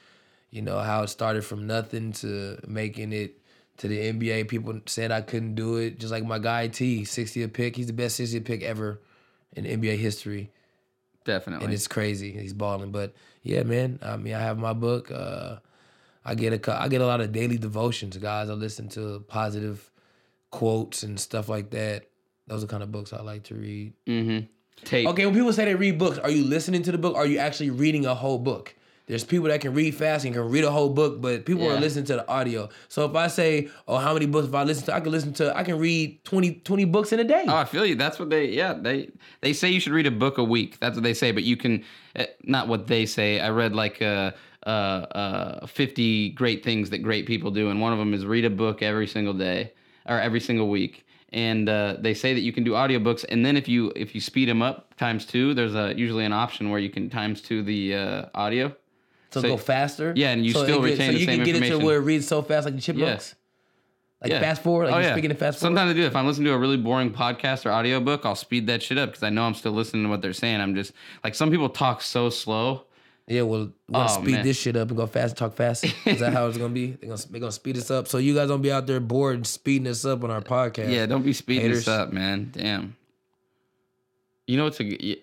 You 0.54 0.62
know 0.62 0.78
how 0.78 1.02
it 1.02 1.08
started 1.08 1.44
from 1.44 1.66
nothing 1.66 2.12
to 2.12 2.58
making 2.64 3.12
it 3.12 3.40
to 3.78 3.88
the 3.88 3.98
NBA. 3.98 4.46
People 4.46 4.80
said 4.86 5.10
I 5.10 5.20
couldn't 5.20 5.56
do 5.56 5.78
it. 5.78 5.98
Just 5.98 6.12
like 6.12 6.24
my 6.24 6.38
guy 6.38 6.68
T, 6.68 7.02
60th 7.02 7.52
pick. 7.52 7.74
He's 7.74 7.88
the 7.88 7.92
best 7.92 8.20
60th 8.20 8.44
pick 8.44 8.62
ever 8.62 9.00
in 9.54 9.64
NBA 9.64 9.98
history. 9.98 10.52
Definitely. 11.24 11.64
and 11.64 11.74
it's 11.74 11.88
crazy. 11.88 12.30
He's 12.30 12.52
balling, 12.52 12.92
but 12.92 13.14
yeah, 13.42 13.64
man. 13.64 13.98
I 14.00 14.16
mean, 14.16 14.34
I 14.34 14.38
have 14.38 14.56
my 14.56 14.74
book. 14.74 15.10
Uh, 15.10 15.56
I 16.24 16.36
get 16.36 16.52
a 16.52 16.80
I 16.80 16.86
get 16.86 17.00
a 17.00 17.06
lot 17.06 17.20
of 17.20 17.32
daily 17.32 17.58
devotions, 17.58 18.16
guys. 18.18 18.48
I 18.48 18.52
listen 18.52 18.88
to 18.90 19.24
positive 19.26 19.90
quotes 20.52 21.02
and 21.02 21.18
stuff 21.18 21.48
like 21.48 21.70
that. 21.70 22.04
Those 22.46 22.62
are 22.62 22.66
the 22.66 22.70
kind 22.70 22.84
of 22.84 22.92
books 22.92 23.12
I 23.12 23.22
like 23.22 23.42
to 23.44 23.56
read. 23.56 23.94
mm-hmm. 24.06 24.46
Take. 24.84 25.08
Okay, 25.08 25.26
when 25.26 25.34
people 25.34 25.52
say 25.52 25.64
they 25.64 25.74
read 25.74 25.98
books, 25.98 26.18
are 26.18 26.30
you 26.30 26.44
listening 26.44 26.84
to 26.84 26.92
the 26.92 26.98
book? 26.98 27.16
Are 27.16 27.26
you 27.26 27.38
actually 27.38 27.70
reading 27.70 28.06
a 28.06 28.14
whole 28.14 28.38
book? 28.38 28.74
There's 29.06 29.22
people 29.24 29.48
that 29.48 29.60
can 29.60 29.74
read 29.74 29.94
fast 29.94 30.24
and 30.24 30.32
can 30.34 30.48
read 30.48 30.64
a 30.64 30.70
whole 30.70 30.88
book, 30.88 31.20
but 31.20 31.44
people 31.44 31.64
Yeah. 31.64 31.74
are 31.76 31.80
listening 31.80 32.06
to 32.06 32.14
the 32.14 32.28
audio. 32.28 32.70
So 32.88 33.04
if 33.04 33.14
I 33.14 33.26
say, 33.26 33.68
"Oh, 33.86 33.98
how 33.98 34.14
many 34.14 34.24
books?" 34.24 34.48
If 34.48 34.54
I 34.54 34.62
listen 34.64 34.86
to, 34.86 34.94
I 34.94 35.00
can 35.00 35.12
listen 35.12 35.32
to. 35.34 35.54
I 35.56 35.62
can 35.62 35.78
read 35.78 36.24
20, 36.24 36.52
20 36.64 36.86
books 36.86 37.12
in 37.12 37.20
a 37.20 37.24
day. 37.24 37.44
Oh, 37.46 37.54
I 37.56 37.66
feel 37.66 37.84
you. 37.84 37.96
That's 37.96 38.18
what 38.18 38.30
they. 38.30 38.46
Yeah, 38.46 38.72
they 38.72 39.10
they 39.42 39.52
say 39.52 39.68
you 39.68 39.78
should 39.80 39.92
read 39.92 40.06
a 40.06 40.10
book 40.10 40.38
a 40.38 40.44
week. 40.44 40.78
That's 40.80 40.96
what 40.96 41.02
they 41.04 41.12
say. 41.14 41.32
But 41.32 41.42
you 41.44 41.56
can, 41.58 41.84
eh, 42.16 42.26
not 42.44 42.66
what 42.66 42.86
they 42.86 43.04
say. 43.04 43.40
I 43.40 43.50
read 43.50 43.74
like 43.74 44.00
uh, 44.00 44.30
uh, 44.66 44.70
uh, 44.70 45.66
fifty 45.66 46.30
great 46.30 46.64
things 46.64 46.88
that 46.88 46.98
great 46.98 47.26
people 47.26 47.50
do, 47.50 47.68
and 47.68 47.82
one 47.82 47.92
of 47.92 47.98
them 47.98 48.14
is 48.14 48.24
read 48.24 48.46
a 48.46 48.50
book 48.50 48.82
every 48.82 49.06
single 49.06 49.34
day 49.34 49.72
or 50.08 50.18
every 50.18 50.40
single 50.40 50.68
week. 50.70 51.04
And 51.30 51.68
uh, 51.68 51.96
they 52.00 52.14
say 52.14 52.32
that 52.32 52.40
you 52.40 52.52
can 52.52 52.64
do 52.64 52.70
audiobooks, 52.72 53.24
and 53.28 53.44
then 53.44 53.56
if 53.58 53.68
you 53.68 53.92
if 53.96 54.14
you 54.14 54.20
speed 54.22 54.48
them 54.48 54.62
up 54.62 54.96
times 54.96 55.26
two, 55.26 55.52
there's 55.52 55.74
a 55.74 55.92
usually 55.94 56.24
an 56.24 56.32
option 56.32 56.70
where 56.70 56.80
you 56.80 56.88
can 56.88 57.10
times 57.10 57.42
two 57.42 57.62
the 57.62 57.94
uh, 57.94 58.24
audio. 58.34 58.74
So, 59.34 59.40
so- 59.42 59.48
go 59.48 59.56
faster. 59.56 60.12
Yeah, 60.16 60.30
and 60.30 60.44
you 60.46 60.52
so 60.52 60.64
still 60.64 60.84
it 60.84 60.90
retain 60.92 61.08
so 61.08 61.12
the 61.12 61.18
you 61.20 61.26
can 61.26 61.44
get 61.44 61.56
it 61.56 61.68
to 61.70 61.78
where 61.78 61.96
it 61.98 62.00
reads 62.02 62.26
so 62.26 62.40
fast 62.42 62.64
like 62.64 62.74
the 62.74 62.80
chipmunks. 62.80 63.34
Like 64.22 64.30
Yeah. 64.32 64.40
fast 64.40 64.62
forward, 64.62 64.86
like 64.86 64.94
oh 64.94 64.98
you're 64.98 65.08
yeah. 65.08 65.12
speaking 65.14 65.28
to 65.30 65.36
fast 65.36 65.58
forward. 65.60 65.76
Sometimes 65.76 65.90
I 65.90 65.92
do. 66.00 66.06
If 66.06 66.16
I'm 66.16 66.26
listening 66.26 66.46
to 66.46 66.52
a 66.54 66.58
really 66.58 66.78
boring 66.78 67.12
podcast 67.12 67.66
or 67.66 67.72
audiobook, 67.72 68.24
I'll 68.24 68.34
speed 68.34 68.66
that 68.68 68.82
shit 68.82 68.96
up 68.96 69.10
because 69.10 69.22
I 69.22 69.28
know 69.28 69.42
I'm 69.42 69.52
still 69.54 69.72
listening 69.72 70.04
to 70.04 70.08
what 70.08 70.22
they're 70.22 70.32
saying. 70.32 70.62
I'm 70.62 70.74
just 70.74 70.92
like 71.22 71.34
some 71.34 71.50
people 71.50 71.68
talk 71.68 72.00
so 72.00 72.30
slow. 72.30 72.84
Yeah, 73.26 73.42
well, 73.42 73.70
gonna 73.90 74.04
Oh, 74.04 74.06
speed 74.22 74.32
man. 74.36 74.44
this 74.44 74.58
shit 74.58 74.76
up 74.76 74.88
and 74.88 74.96
go 74.96 75.06
fast 75.06 75.30
and 75.32 75.38
talk 75.38 75.54
fast. 75.54 75.84
Is 76.06 76.20
that 76.20 76.32
how 76.32 76.46
it's 76.46 76.56
gonna 76.58 76.72
be? 76.72 76.92
They're 77.00 77.08
gonna 77.10 77.20
they're 77.30 77.40
gonna 77.40 77.52
speed 77.52 77.76
us 77.76 77.90
up, 77.90 78.06
so 78.08 78.16
you 78.18 78.34
guys 78.34 78.48
don't 78.48 78.62
be 78.62 78.70
out 78.72 78.86
there 78.86 79.00
bored 79.00 79.36
and 79.36 79.46
speeding 79.46 79.88
us 79.88 80.04
up 80.06 80.24
on 80.24 80.30
our 80.30 80.40
podcast. 80.42 80.90
Yeah, 80.90 81.04
don't 81.06 81.22
be 81.22 81.32
speeding 81.34 81.62
Haters. 81.62 81.84
this 81.86 81.88
up, 81.88 82.12
man. 82.12 82.50
Damn. 82.52 82.96
You 84.46 84.56
know 84.58 84.64
what's 84.64 84.80
a 84.80 85.16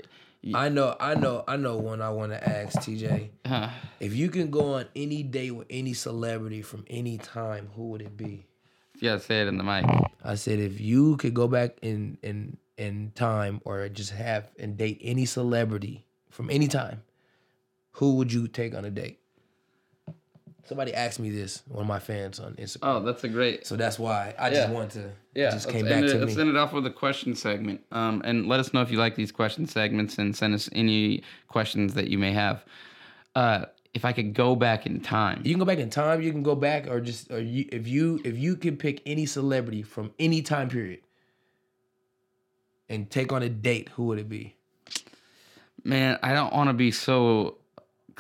I 0.54 0.70
know, 0.70 0.96
I 1.00 1.16
know, 1.16 1.44
I 1.48 1.56
know. 1.56 1.78
One 1.78 2.02
I 2.02 2.10
want 2.10 2.32
to 2.32 2.50
ask 2.50 2.80
TJ: 2.80 3.30
uh, 3.46 3.70
If 4.00 4.16
you 4.16 4.30
can 4.30 4.50
go 4.50 4.74
on 4.74 4.86
any 4.96 5.22
date 5.24 5.52
with 5.52 5.68
any 5.70 5.94
celebrity 5.94 6.62
from 6.62 6.84
any 6.89 7.18
time, 7.18 7.70
who 7.76 7.89
would 7.89 8.02
it 8.02 8.18
be? 8.18 8.46
you 8.96 9.10
gotta 9.10 9.20
say 9.20 9.42
it 9.42 9.48
in 9.48 9.58
the 9.58 9.64
mic. 9.64 9.86
I 10.24 10.36
said, 10.36 10.60
if 10.60 10.80
you 10.80 11.18
could 11.18 11.34
go 11.34 11.48
back 11.48 11.78
in 11.82 12.18
in 12.24 12.58
in 12.78 13.12
time, 13.16 13.62
or 13.66 13.88
just 13.89 14.12
have 14.12 14.50
and 14.58 14.78
date 14.78 15.00
any 15.02 15.26
celebrity 15.26 16.06
from 16.30 16.50
any 16.50 16.68
time, 16.68 17.04
who 17.94 18.16
would 18.16 18.34
you 18.34 18.48
take 18.48 18.74
on 18.76 18.86
a 18.86 18.92
date? 18.92 19.20
Somebody 20.64 20.93
asked 20.93 21.20
me 21.20 21.32
this, 21.32 21.64
one 21.68 21.82
of 21.82 21.88
my 21.88 21.99
fans 21.99 22.39
on 22.39 22.53
Instagram. 22.55 22.80
Oh, 22.84 22.99
that's 23.01 23.24
a 23.24 23.30
great. 23.30 23.66
So 23.66 23.76
that's 23.76 23.97
why 23.99 24.34
I 24.38 24.49
just 24.49 24.70
Yeah. 24.70 24.72
want 24.74 24.91
to. 24.91 25.12
Yeah, 25.34 25.51
just 25.51 25.66
let's 25.66 25.76
came 25.76 25.86
back 25.86 26.03
it, 26.03 26.09
to 26.09 26.20
let's 26.20 26.36
me. 26.36 26.41
end 26.41 26.49
it 26.51 26.55
off 26.57 26.72
with 26.74 26.86
a 26.86 26.91
question 26.91 27.36
segment. 27.36 27.82
Um, 27.91 28.22
and 28.24 28.47
let 28.47 28.59
us 28.59 28.74
know 28.74 28.82
if 28.82 28.91
you 28.91 28.97
like 28.97 29.16
these 29.16 29.32
question 29.32 29.66
segments 29.66 30.18
and 30.18 30.36
send 30.36 30.53
us 30.53 30.70
any 30.74 31.24
questions 31.47 31.93
that 31.95 32.07
you 32.09 32.18
may 32.18 32.32
have. 32.32 32.64
Uh, 33.36 33.66
if 33.93 34.05
I 34.05 34.14
could 34.14 34.34
go 34.34 34.55
back 34.55 34.86
in 34.86 35.01
time, 35.01 35.41
You 35.43 35.51
can 35.53 35.59
go 35.59 35.66
back 35.66 35.80
in 35.80 35.89
time. 35.89 36.22
You 36.22 36.32
can 36.32 36.43
go 36.43 36.55
back, 36.55 36.88
or 36.88 37.01
just, 37.01 37.30
or 37.32 37.41
you, 37.41 37.68
if 37.72 37.88
you, 37.88 38.22
if 38.24 38.38
you 38.38 38.55
could 38.55 38.80
pick 38.80 39.01
any 39.05 39.26
celebrity 39.26 39.82
from 39.84 40.14
any 40.20 40.41
time 40.41 40.70
period 40.70 40.99
and 42.88 43.09
take 43.09 43.32
on 43.34 43.41
a 43.43 43.49
date, 43.49 43.89
who 43.95 44.05
would 44.05 44.20
it 44.20 44.30
be? 44.30 44.55
man, 45.84 46.20
I 46.22 46.34
don't 46.34 46.53
want 46.53 46.70
to 46.70 46.74
be 46.74 46.91
so 46.91 47.57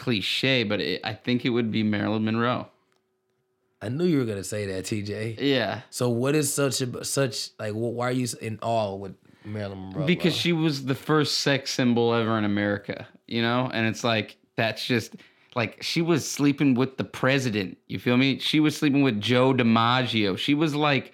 cliche, 0.01 0.63
but 0.63 0.81
it, 0.81 1.01
I 1.03 1.13
think 1.13 1.45
it 1.45 1.49
would 1.51 1.71
be 1.71 1.83
Marilyn 1.83 2.25
Monroe. 2.25 2.67
I 3.81 3.89
knew 3.89 4.05
you 4.05 4.17
were 4.17 4.25
gonna 4.25 4.43
say 4.43 4.65
that, 4.67 4.85
TJ. 4.85 5.37
Yeah, 5.39 5.81
So 5.89 6.09
what 6.09 6.35
is 6.35 6.53
such 6.53 6.81
a 6.81 7.05
such 7.05 7.49
like? 7.59 7.73
Why 7.73 8.09
are 8.09 8.11
you 8.11 8.27
in 8.41 8.59
awe 8.61 8.95
with 8.95 9.15
Marilyn 9.45 9.89
Monroe? 9.89 10.05
because 10.05 10.35
she 10.35 10.53
was 10.53 10.85
the 10.85 10.95
first 10.95 11.39
sex 11.39 11.71
symbol 11.71 12.13
ever 12.13 12.37
in 12.37 12.45
America, 12.45 13.07
you 13.27 13.41
know? 13.41 13.69
And 13.73 13.87
it's 13.87 14.03
like, 14.03 14.37
that's 14.55 14.85
just 14.85 15.15
like 15.55 15.81
she 15.81 16.01
was 16.01 16.29
sleeping 16.29 16.73
with 16.75 16.97
the 16.97 17.03
president. 17.03 17.77
You 17.87 17.99
feel 17.99 18.17
me? 18.17 18.39
She 18.39 18.59
was 18.59 18.75
sleeping 18.75 19.01
with 19.03 19.19
Joe 19.21 19.53
DiMaggio. 19.53 20.37
She 20.37 20.53
was 20.53 20.73
like, 20.75 21.13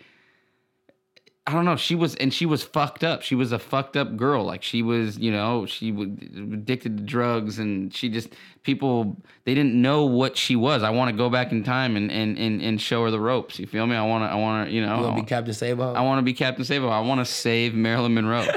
I 1.47 1.53
don't 1.53 1.63
know. 1.63 1.77
She 1.77 1.95
was, 1.95 2.13
and 2.15 2.33
she 2.33 2.45
was 2.45 2.61
fucked 2.61 3.05
up. 3.05 3.21
She 3.21 3.33
was 3.33 3.53
a 3.53 3.59
fucked 3.59 3.95
up 3.95 4.17
girl. 4.17 4.43
Like 4.43 4.63
she 4.63 4.81
was, 4.81 5.17
you 5.17 5.31
know, 5.31 5.65
she 5.65 5.93
was 5.93 6.09
addicted 6.35 6.97
to 6.97 7.03
drugs, 7.03 7.57
and 7.57 7.93
she 7.93 8.09
just 8.09 8.33
people 8.63 9.15
they 9.45 9.55
didn't 9.55 9.81
know 9.81 10.03
what 10.03 10.35
she 10.35 10.57
was. 10.57 10.83
I 10.83 10.89
want 10.89 11.09
to 11.09 11.15
go 11.15 11.29
back 11.29 11.53
in 11.53 11.63
time 11.63 11.95
and 11.95 12.11
and 12.11 12.37
and, 12.37 12.61
and 12.61 12.81
show 12.81 13.05
her 13.05 13.11
the 13.11 13.21
ropes. 13.21 13.59
You 13.59 13.65
feel 13.65 13.87
me? 13.87 13.95
I 13.95 14.05
want 14.05 14.25
to, 14.25 14.27
I 14.27 14.35
want 14.35 14.67
to, 14.67 14.75
you 14.75 14.81
know, 14.81 14.87
you 14.87 14.93
I 14.93 15.05
want 15.05 15.17
to 15.17 15.23
be 15.23 15.27
Captain 15.27 15.53
Sabo? 15.53 15.93
I 15.93 16.01
want 16.01 16.19
to 16.19 16.23
be 16.23 16.33
Captain 16.33 16.65
Sabo. 16.65 16.89
I 16.89 16.99
want 16.99 17.21
to 17.21 17.25
save 17.25 17.73
Marilyn 17.73 18.13
Monroe. 18.13 18.45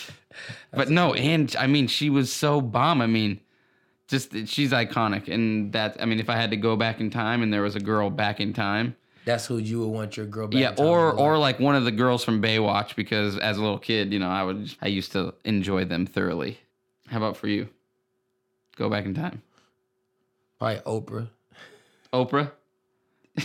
but 0.72 0.90
no, 0.90 1.14
and 1.14 1.54
I 1.58 1.66
mean, 1.66 1.88
she 1.88 2.08
was 2.08 2.32
so 2.32 2.60
bomb. 2.60 3.00
I 3.00 3.08
mean, 3.08 3.40
just 4.06 4.46
she's 4.46 4.70
iconic, 4.70 5.26
and 5.26 5.72
that 5.72 5.96
I 6.00 6.04
mean, 6.04 6.20
if 6.20 6.30
I 6.30 6.36
had 6.36 6.50
to 6.50 6.56
go 6.56 6.76
back 6.76 7.00
in 7.00 7.10
time 7.10 7.42
and 7.42 7.52
there 7.52 7.62
was 7.62 7.74
a 7.74 7.80
girl 7.80 8.10
back 8.10 8.38
in 8.38 8.52
time, 8.52 8.94
That's 9.24 9.46
who 9.46 9.58
you 9.58 9.80
would 9.80 9.88
want 9.88 10.16
your 10.16 10.26
girl 10.26 10.48
back. 10.48 10.60
yeah, 10.60 10.74
or 10.84 11.12
or 11.12 11.38
like. 11.38 11.60
one 11.60 11.76
of 11.76 11.84
the 11.84 11.92
girls 11.92 12.24
from 12.24 12.42
Baywatch, 12.42 12.96
because 12.96 13.38
as 13.38 13.56
a 13.56 13.60
little 13.62 13.78
kid, 13.78 14.12
you 14.12 14.18
know, 14.18 14.28
I 14.28 14.42
would 14.42 14.74
I 14.82 14.88
used 14.88 15.12
to 15.12 15.34
enjoy 15.44 15.84
them 15.84 16.06
thoroughly. 16.06 16.58
How 17.08 17.18
about 17.18 17.36
for 17.36 17.46
you? 17.46 17.68
Go 18.76 18.88
back 18.90 19.04
in 19.04 19.14
time, 19.14 19.42
probably 20.58 20.80
Oprah. 20.80 21.28
Oprah. 22.12 22.50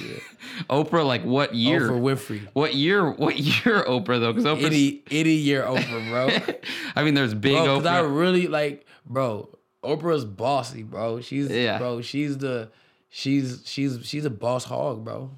Oprah, 0.69 1.05
like 1.05 1.23
what 1.23 1.53
year? 1.55 1.81
Oprah 1.89 2.01
Winfrey. 2.01 2.41
What 2.53 2.73
year? 2.75 3.09
What 3.11 3.37
year, 3.37 3.83
Oprah 3.85 4.19
though? 4.19 4.33
Because 4.33 4.45
Oprah. 4.45 4.65
Any 4.65 5.03
any 5.11 5.33
year 5.33 5.63
Oprah, 5.63 6.09
bro. 6.09 6.55
I 6.95 7.03
mean, 7.03 7.13
there's 7.13 7.33
big 7.33 7.53
bro, 7.55 7.77
'cause 7.77 7.85
I 7.85 8.01
Oprah. 8.01 8.17
really 8.19 8.47
like, 8.47 8.85
bro. 9.05 9.49
Oprah's 9.83 10.25
bossy, 10.25 10.83
bro. 10.83 11.21
She's 11.21 11.49
Yeah. 11.49 11.77
bro. 11.77 12.01
She's 12.01 12.37
the, 12.37 12.69
she's 13.09 13.61
she's 13.65 13.99
she's 14.03 14.25
a 14.25 14.29
boss 14.29 14.65
hog, 14.65 15.05
bro. 15.05 15.31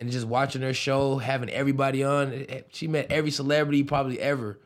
And 0.00 0.10
just 0.10 0.26
watching 0.26 0.62
her 0.62 0.74
show, 0.74 1.18
having 1.18 1.48
everybody 1.50 2.02
on, 2.02 2.32
eh, 2.48 2.62
she 2.72 2.88
met 2.88 3.10
every 3.10 3.30
celebrity 3.30 3.84
probably 3.84 4.20
ever. 4.20 4.58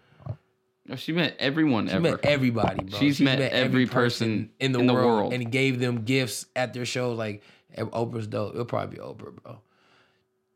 She 0.96 1.12
met 1.12 1.36
everyone 1.38 1.86
She 1.88 1.92
ever. 1.92 2.00
met 2.00 2.20
everybody, 2.24 2.84
bro. 2.84 2.98
She's 2.98 3.20
met 3.20 3.40
every 3.40 3.84
person 3.86 4.50
in 4.58 4.72
the, 4.72 4.78
in 4.80 4.86
the 4.86 4.94
world, 4.94 5.06
world. 5.06 5.32
and 5.34 5.52
gave 5.52 5.78
them 5.80 6.04
gifts 6.04 6.46
at 6.56 6.72
their 6.72 6.86
shows. 6.86 7.18
Like 7.18 7.42
eh, 7.74 7.82
Oprah's 7.82 8.26
dope. 8.26 8.54
It'll 8.54 8.64
probably 8.64 8.96
be 8.96 9.02
Oprah, 9.02 9.34
bro. 9.42 9.60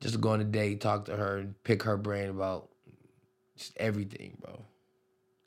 Just 0.01 0.21
go 0.23 0.31
on 0.31 0.41
a 0.41 0.45
date, 0.45 0.81
talk 0.81 1.05
to 1.05 1.17
her, 1.17 1.37
and 1.37 1.63
pick 1.65 1.83
her 1.83 1.99
brain 1.99 2.31
about 2.31 2.71
just 3.59 3.77
everything, 3.77 4.39
bro. 4.41 4.65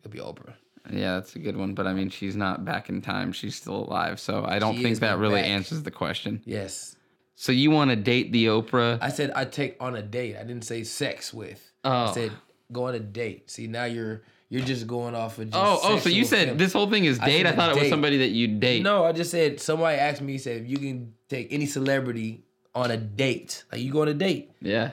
It'll 0.02 0.12
be 0.12 0.20
Oprah. 0.20 0.54
yeah, 0.92 1.16
that's 1.16 1.36
a 1.36 1.40
good 1.40 1.58
one. 1.58 1.74
But 1.74 1.88
I 1.88 1.94
mean, 1.94 2.10
she's 2.12 2.36
not 2.36 2.64
back 2.64 2.88
in 2.88 3.02
time. 3.02 3.32
She's 3.32 3.56
still 3.56 3.86
alive. 3.86 4.20
So 4.20 4.46
I 4.46 4.60
don't 4.60 4.76
She 4.78 4.84
think 4.84 5.00
that 5.00 5.18
really 5.18 5.42
back. 5.42 5.50
answers 5.50 5.82
the 5.82 5.90
question. 5.92 6.44
Yes. 6.46 6.95
So 7.36 7.52
you 7.52 7.70
want 7.70 7.90
to 7.92 7.96
date 7.96 8.32
the 8.32 8.46
Oprah? 8.48 8.98
I 9.02 9.10
said 9.10 9.32
I 9.36 9.46
take 9.46 9.76
on 9.80 9.96
a 9.96 10.02
date. 10.02 10.38
I 10.38 10.44
didn't 10.44 10.64
say 10.64 10.84
sex 10.84 11.34
with. 11.34 11.72
Oh. 11.84 11.92
I 11.92 12.14
said 12.14 12.32
go 12.72 12.88
on 12.88 12.96
a 12.96 13.00
date. 13.00 13.50
See 13.50 13.68
now 13.68 13.86
you're 13.86 14.24
you're 14.50 14.64
just 14.64 14.88
going 14.88 15.16
off 15.16 15.38
of 15.38 15.50
just 15.50 15.58
oh, 15.58 15.80
oh, 15.84 16.00
so 16.00 16.10
you 16.10 16.24
said 16.24 16.58
this 16.58 16.74
whole 16.74 16.90
thing 16.90 17.06
is 17.06 17.20
date? 17.20 17.46
I, 17.46 17.50
I, 17.50 17.56
thought 17.56 17.76
it 17.76 17.80
was 17.80 17.90
somebody 17.90 18.18
that 18.20 18.30
you 18.30 18.48
date. 18.48 18.84
No, 18.84 19.04
I 19.04 19.12
just 19.12 19.32
said 19.32 19.60
somebody 19.60 19.98
asked 19.98 20.22
me. 20.22 20.34
He 20.34 20.38
said 20.38 20.62
if 20.62 20.70
you 20.70 20.78
can 20.78 21.14
take 21.30 21.52
any 21.52 21.66
celebrity 21.66 22.44
on 22.74 22.92
a 22.92 22.98
date, 22.98 23.64
like 23.72 23.82
you 23.82 23.92
go 23.92 24.04
on 24.04 24.08
a 24.08 24.14
date. 24.14 24.52
Yeah. 24.62 24.92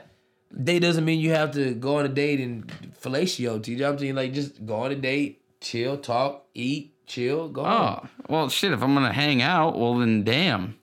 Date 0.61 0.79
doesn't 0.79 1.05
mean 1.05 1.19
you 1.19 1.31
have 1.31 1.51
to 1.51 1.73
go 1.73 1.97
on 1.97 2.05
a 2.05 2.09
date 2.09 2.39
and 2.39 2.67
fellatio. 3.01 3.61
Do 3.61 3.71
you 3.71 3.77
know 3.77 3.85
what 3.85 3.93
I'm 3.93 3.99
saying? 3.99 4.15
Like 4.15 4.33
just 4.33 4.65
go 4.65 4.75
on 4.75 4.91
a 4.91 4.95
date, 4.95 5.41
chill, 5.61 5.97
talk, 5.97 6.45
eat, 6.53 6.93
chill, 7.07 7.49
go. 7.49 7.65
Oh, 7.65 8.07
well, 8.29 8.49
shit. 8.49 8.71
If 8.71 8.83
I'm 8.83 8.93
gonna 8.93 9.13
hang 9.13 9.41
out, 9.41 9.77
well 9.77 9.97
then, 9.97 10.23
damn. 10.23 10.77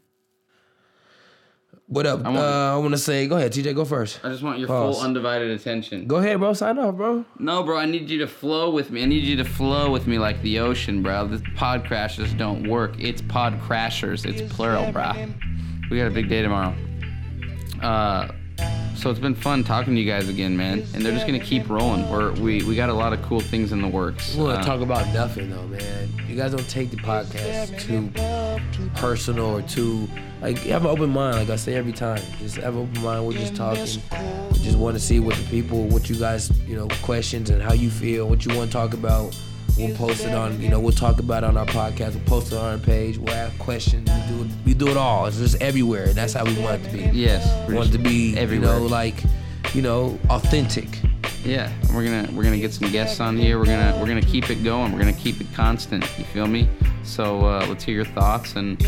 What 1.91 2.07
up? 2.07 2.21
I 2.25 2.29
want- 2.29 2.39
uh, 2.39 2.75
I 2.75 2.77
want 2.79 2.93
to 2.93 2.99
say, 2.99 3.27
go 3.27 3.37
ahead, 3.37 3.53
TJ, 3.53 3.75
go 3.75 3.85
first. 3.85 4.21
I 4.23 4.29
just 4.29 4.45
want 4.45 4.61
your 4.61 4.69
Pause. 4.69 4.95
full 4.99 5.05
undivided 5.05 5.51
attention. 5.51 6.07
Go 6.07 6.17
ahead, 6.19 6.39
bro. 6.39 6.53
Sign 6.53 6.79
off, 6.79 6.95
bro. 6.95 7.25
No, 7.41 7.65
bro, 7.65 7.77
I 7.79 7.87
need 7.87 8.09
you 8.09 8.19
to 8.21 8.29
flow 8.29 8.71
with 8.71 8.93
me. 8.93 9.03
I 9.03 9.07
need 9.07 9.25
you 9.25 9.35
to 9.39 9.45
flow 9.45 9.91
with 9.91 10.07
me 10.07 10.17
like 10.21 10.41
the 10.43 10.61
ocean, 10.61 11.03
bro. 11.03 11.27
The 11.27 11.43
pod 11.57 11.83
crashers 11.85 12.37
don't 12.39 12.69
work. 12.69 12.95
It's 13.01 13.21
pod 13.23 13.61
crashers. 13.63 14.25
It's 14.25 14.41
plural, 14.55 14.93
bro. 14.93 15.11
We 15.91 15.97
got 15.99 16.07
a 16.07 16.11
big 16.11 16.29
day 16.29 16.43
tomorrow. 16.43 16.75
Uh, 17.83 18.29
so 19.01 19.11
it's 19.11 19.19
been 19.19 19.35
fun 19.35 19.65
talking 19.65 19.95
to 19.95 20.01
you 20.01 20.07
guys 20.11 20.29
again, 20.29 20.57
man. 20.57 20.87
And 20.95 21.05
they're 21.05 21.13
just 21.13 21.27
gonna 21.27 21.39
keep 21.41 21.69
rolling. 21.69 22.09
We're, 22.11 22.33
we 22.33 22.63
we 22.65 22.77
got 22.77 22.89
a 22.91 22.95
lot 22.95 23.13
of 23.13 23.23
cool 23.23 23.41
things 23.41 23.73
in 23.73 23.81
the 23.81 23.89
works. 23.89 24.35
We 24.35 24.43
want 24.45 24.59
Uh, 24.59 24.61
to 24.61 24.67
talk 24.67 24.81
about 24.81 25.07
nothing 25.15 25.51
though, 25.51 25.67
man. 25.67 26.09
You 26.29 26.37
guys 26.37 26.53
don't 26.53 26.69
take 26.69 26.91
the 26.91 26.97
podcast 26.99 27.81
too 27.81 28.11
personal 28.97 29.47
or 29.47 29.63
too 29.63 30.09
like 30.43 30.59
have 30.65 30.85
an 30.85 30.91
open 30.91 31.11
mind. 31.11 31.37
Like 31.37 31.51
I 31.51 31.57
say 31.57 31.75
every 31.75 31.93
time, 31.93 32.21
just 32.39 32.57
have 32.57 32.77
an 32.77 32.83
open 32.89 33.03
mind. 33.03 33.27
We're 33.27 33.33
just 33.33 33.57
talking. 33.57 33.83
We 34.53 34.59
just 34.59 34.77
want 34.79 34.97
to 34.97 35.01
see 35.01 35.21
what 35.21 35.37
the 35.37 35.45
people, 35.51 35.85
what 35.89 36.09
you 36.11 36.17
guys, 36.17 36.51
you 36.67 36.77
know, 36.77 36.89
questions 37.03 37.51
and 37.51 37.63
how 37.63 37.73
you 37.73 37.91
feel, 37.91 38.29
what 38.29 38.45
you 38.45 38.55
want 38.57 38.71
to 38.71 38.73
talk 38.77 38.93
about. 38.95 39.35
We'll 39.89 39.97
post 39.97 40.25
it 40.25 40.35
on, 40.35 40.61
you 40.61 40.69
know, 40.69 40.79
we'll 40.81 40.93
talk 40.93 41.19
about 41.19 41.43
it 41.45 41.47
on 41.47 41.57
our 41.57 41.67
podcast. 41.67 42.15
We'll 42.15 42.25
post 42.25 42.53
it 42.53 42.59
on 42.59 42.73
our 42.73 42.79
page. 42.79 43.19
We'll 43.19 43.35
have 43.35 43.59
questions. 43.59 44.09
We 44.11 44.37
do 44.37 44.43
it. 44.45 44.51
We 44.67 44.75
do 44.75 44.89
it 44.89 44.97
all. 44.97 45.27
It's 45.27 45.39
just 45.39 45.61
everywhere, 45.63 46.05
and 46.07 46.15
that's 46.15 46.33
how 46.33 46.45
we 46.45 46.59
want 46.61 46.83
it 46.85 46.91
to 46.91 46.97
be. 46.97 47.19
Yes, 47.19 47.47
We 47.69 47.75
want 47.75 47.89
it 47.89 47.93
to 47.93 47.99
be, 47.99 48.37
everywhere. 48.37 48.75
you 48.75 48.81
know, 48.81 48.87
like, 48.87 49.17
you 49.75 49.83
know, 49.83 50.19
authentic. 50.29 50.89
Yeah, 51.45 51.73
we're 51.95 52.05
gonna 52.05 52.29
we're 52.35 52.43
gonna 52.45 52.59
get 52.59 52.75
some 52.75 52.91
guests 52.91 53.19
on 53.19 53.37
here. 53.39 53.59
We're 53.59 53.65
gonna 53.65 53.97
we're 53.99 54.07
gonna 54.07 54.21
keep 54.21 54.51
it 54.51 54.63
going. 54.63 54.93
We're 54.93 54.99
gonna 54.99 55.13
keep 55.15 55.41
it 55.41 55.47
constant. 55.55 56.05
You 56.19 56.25
feel 56.25 56.47
me? 56.47 56.69
So 57.03 57.47
uh, 57.47 57.65
let's 57.67 57.83
hear 57.83 57.95
your 57.95 58.05
thoughts 58.05 58.57
and 58.57 58.81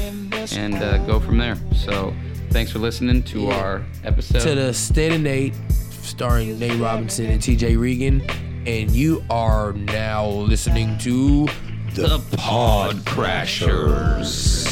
and 0.53 0.74
uh, 0.74 0.99
go 1.07 1.18
from 1.18 1.38
there. 1.38 1.57
So 1.74 2.12
thanks 2.51 2.70
for 2.70 2.78
listening 2.78 3.22
to 3.24 3.40
Yeah. 3.40 3.57
our 3.57 3.86
episode. 4.05 4.40
to 4.40 4.55
the 4.55 4.74
State 4.74 5.12
of 5.14 5.22
Nate, 5.22 5.55
starring 6.03 6.59
Nate 6.59 6.78
Robinson 6.78 7.26
and 7.26 7.40
TJ 7.40 7.80
Regan. 7.80 8.20
And 8.65 8.93
you 8.93 9.25
are 9.29 9.73
now 9.73 10.25
listening 10.27 10.97
to 10.99 11.47
The, 11.95 12.23
Pod 12.37 12.95
Crashers. 12.99 14.71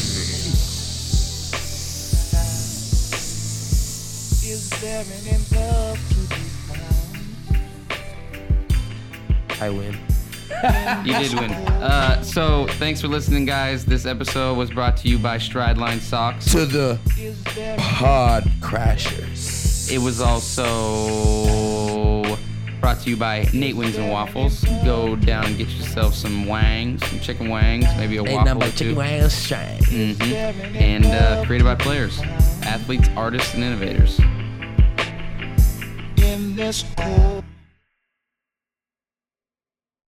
Is 4.44 4.70
there 4.80 5.04
any 5.26 5.38
love 5.52 5.98
to 6.08 6.14
be 6.28 6.36
found? 6.70 7.58
I 9.60 9.70
win. 9.70 9.98
You 11.06 11.14
did 11.18 11.32
win. 11.40 11.50
Uh, 11.52 12.22
so 12.22 12.66
thanks 12.72 13.00
for 13.00 13.08
listening, 13.08 13.44
guys. 13.46 13.84
This 13.84 14.04
episode 14.06 14.56
was 14.58 14.70
brought 14.70 14.96
to 14.98 15.08
you 15.08 15.18
by 15.18 15.38
Strideline 15.38 15.98
Socks. 16.00 16.44
To 16.52 16.66
the 16.66 16.98
Pod 17.78 18.44
Crashers. 18.60 19.90
It 19.90 19.98
was 19.98 20.20
also 20.20 21.59
brought 22.80 23.00
to 23.00 23.10
you 23.10 23.16
by 23.16 23.46
Nate 23.52 23.76
Wings 23.76 23.96
and 23.96 24.10
Waffles. 24.10 24.64
Go 24.84 25.16
down 25.16 25.44
and 25.46 25.56
get 25.58 25.68
yourself 25.68 26.14
some 26.14 26.46
wangs, 26.46 27.06
some 27.06 27.20
chicken 27.20 27.48
wangs, 27.48 27.84
maybe 27.96 28.16
a 28.16 28.22
Ain't 28.22 28.32
waffle 28.32 28.54
nothing 28.54 28.62
or 28.68 28.72
two. 28.72 28.78
chicken 28.78 28.96
wings 28.96 29.46
shine. 29.46 29.78
hmm 29.84 30.22
And 30.76 31.06
uh, 31.06 31.44
created 31.44 31.64
by 31.64 31.74
players, 31.74 32.20
athletes, 32.62 33.08
artists, 33.16 33.54
and 33.54 33.62
innovators. 33.64 34.18
in 36.22 36.54
this 36.56 36.84
cold 36.96 37.44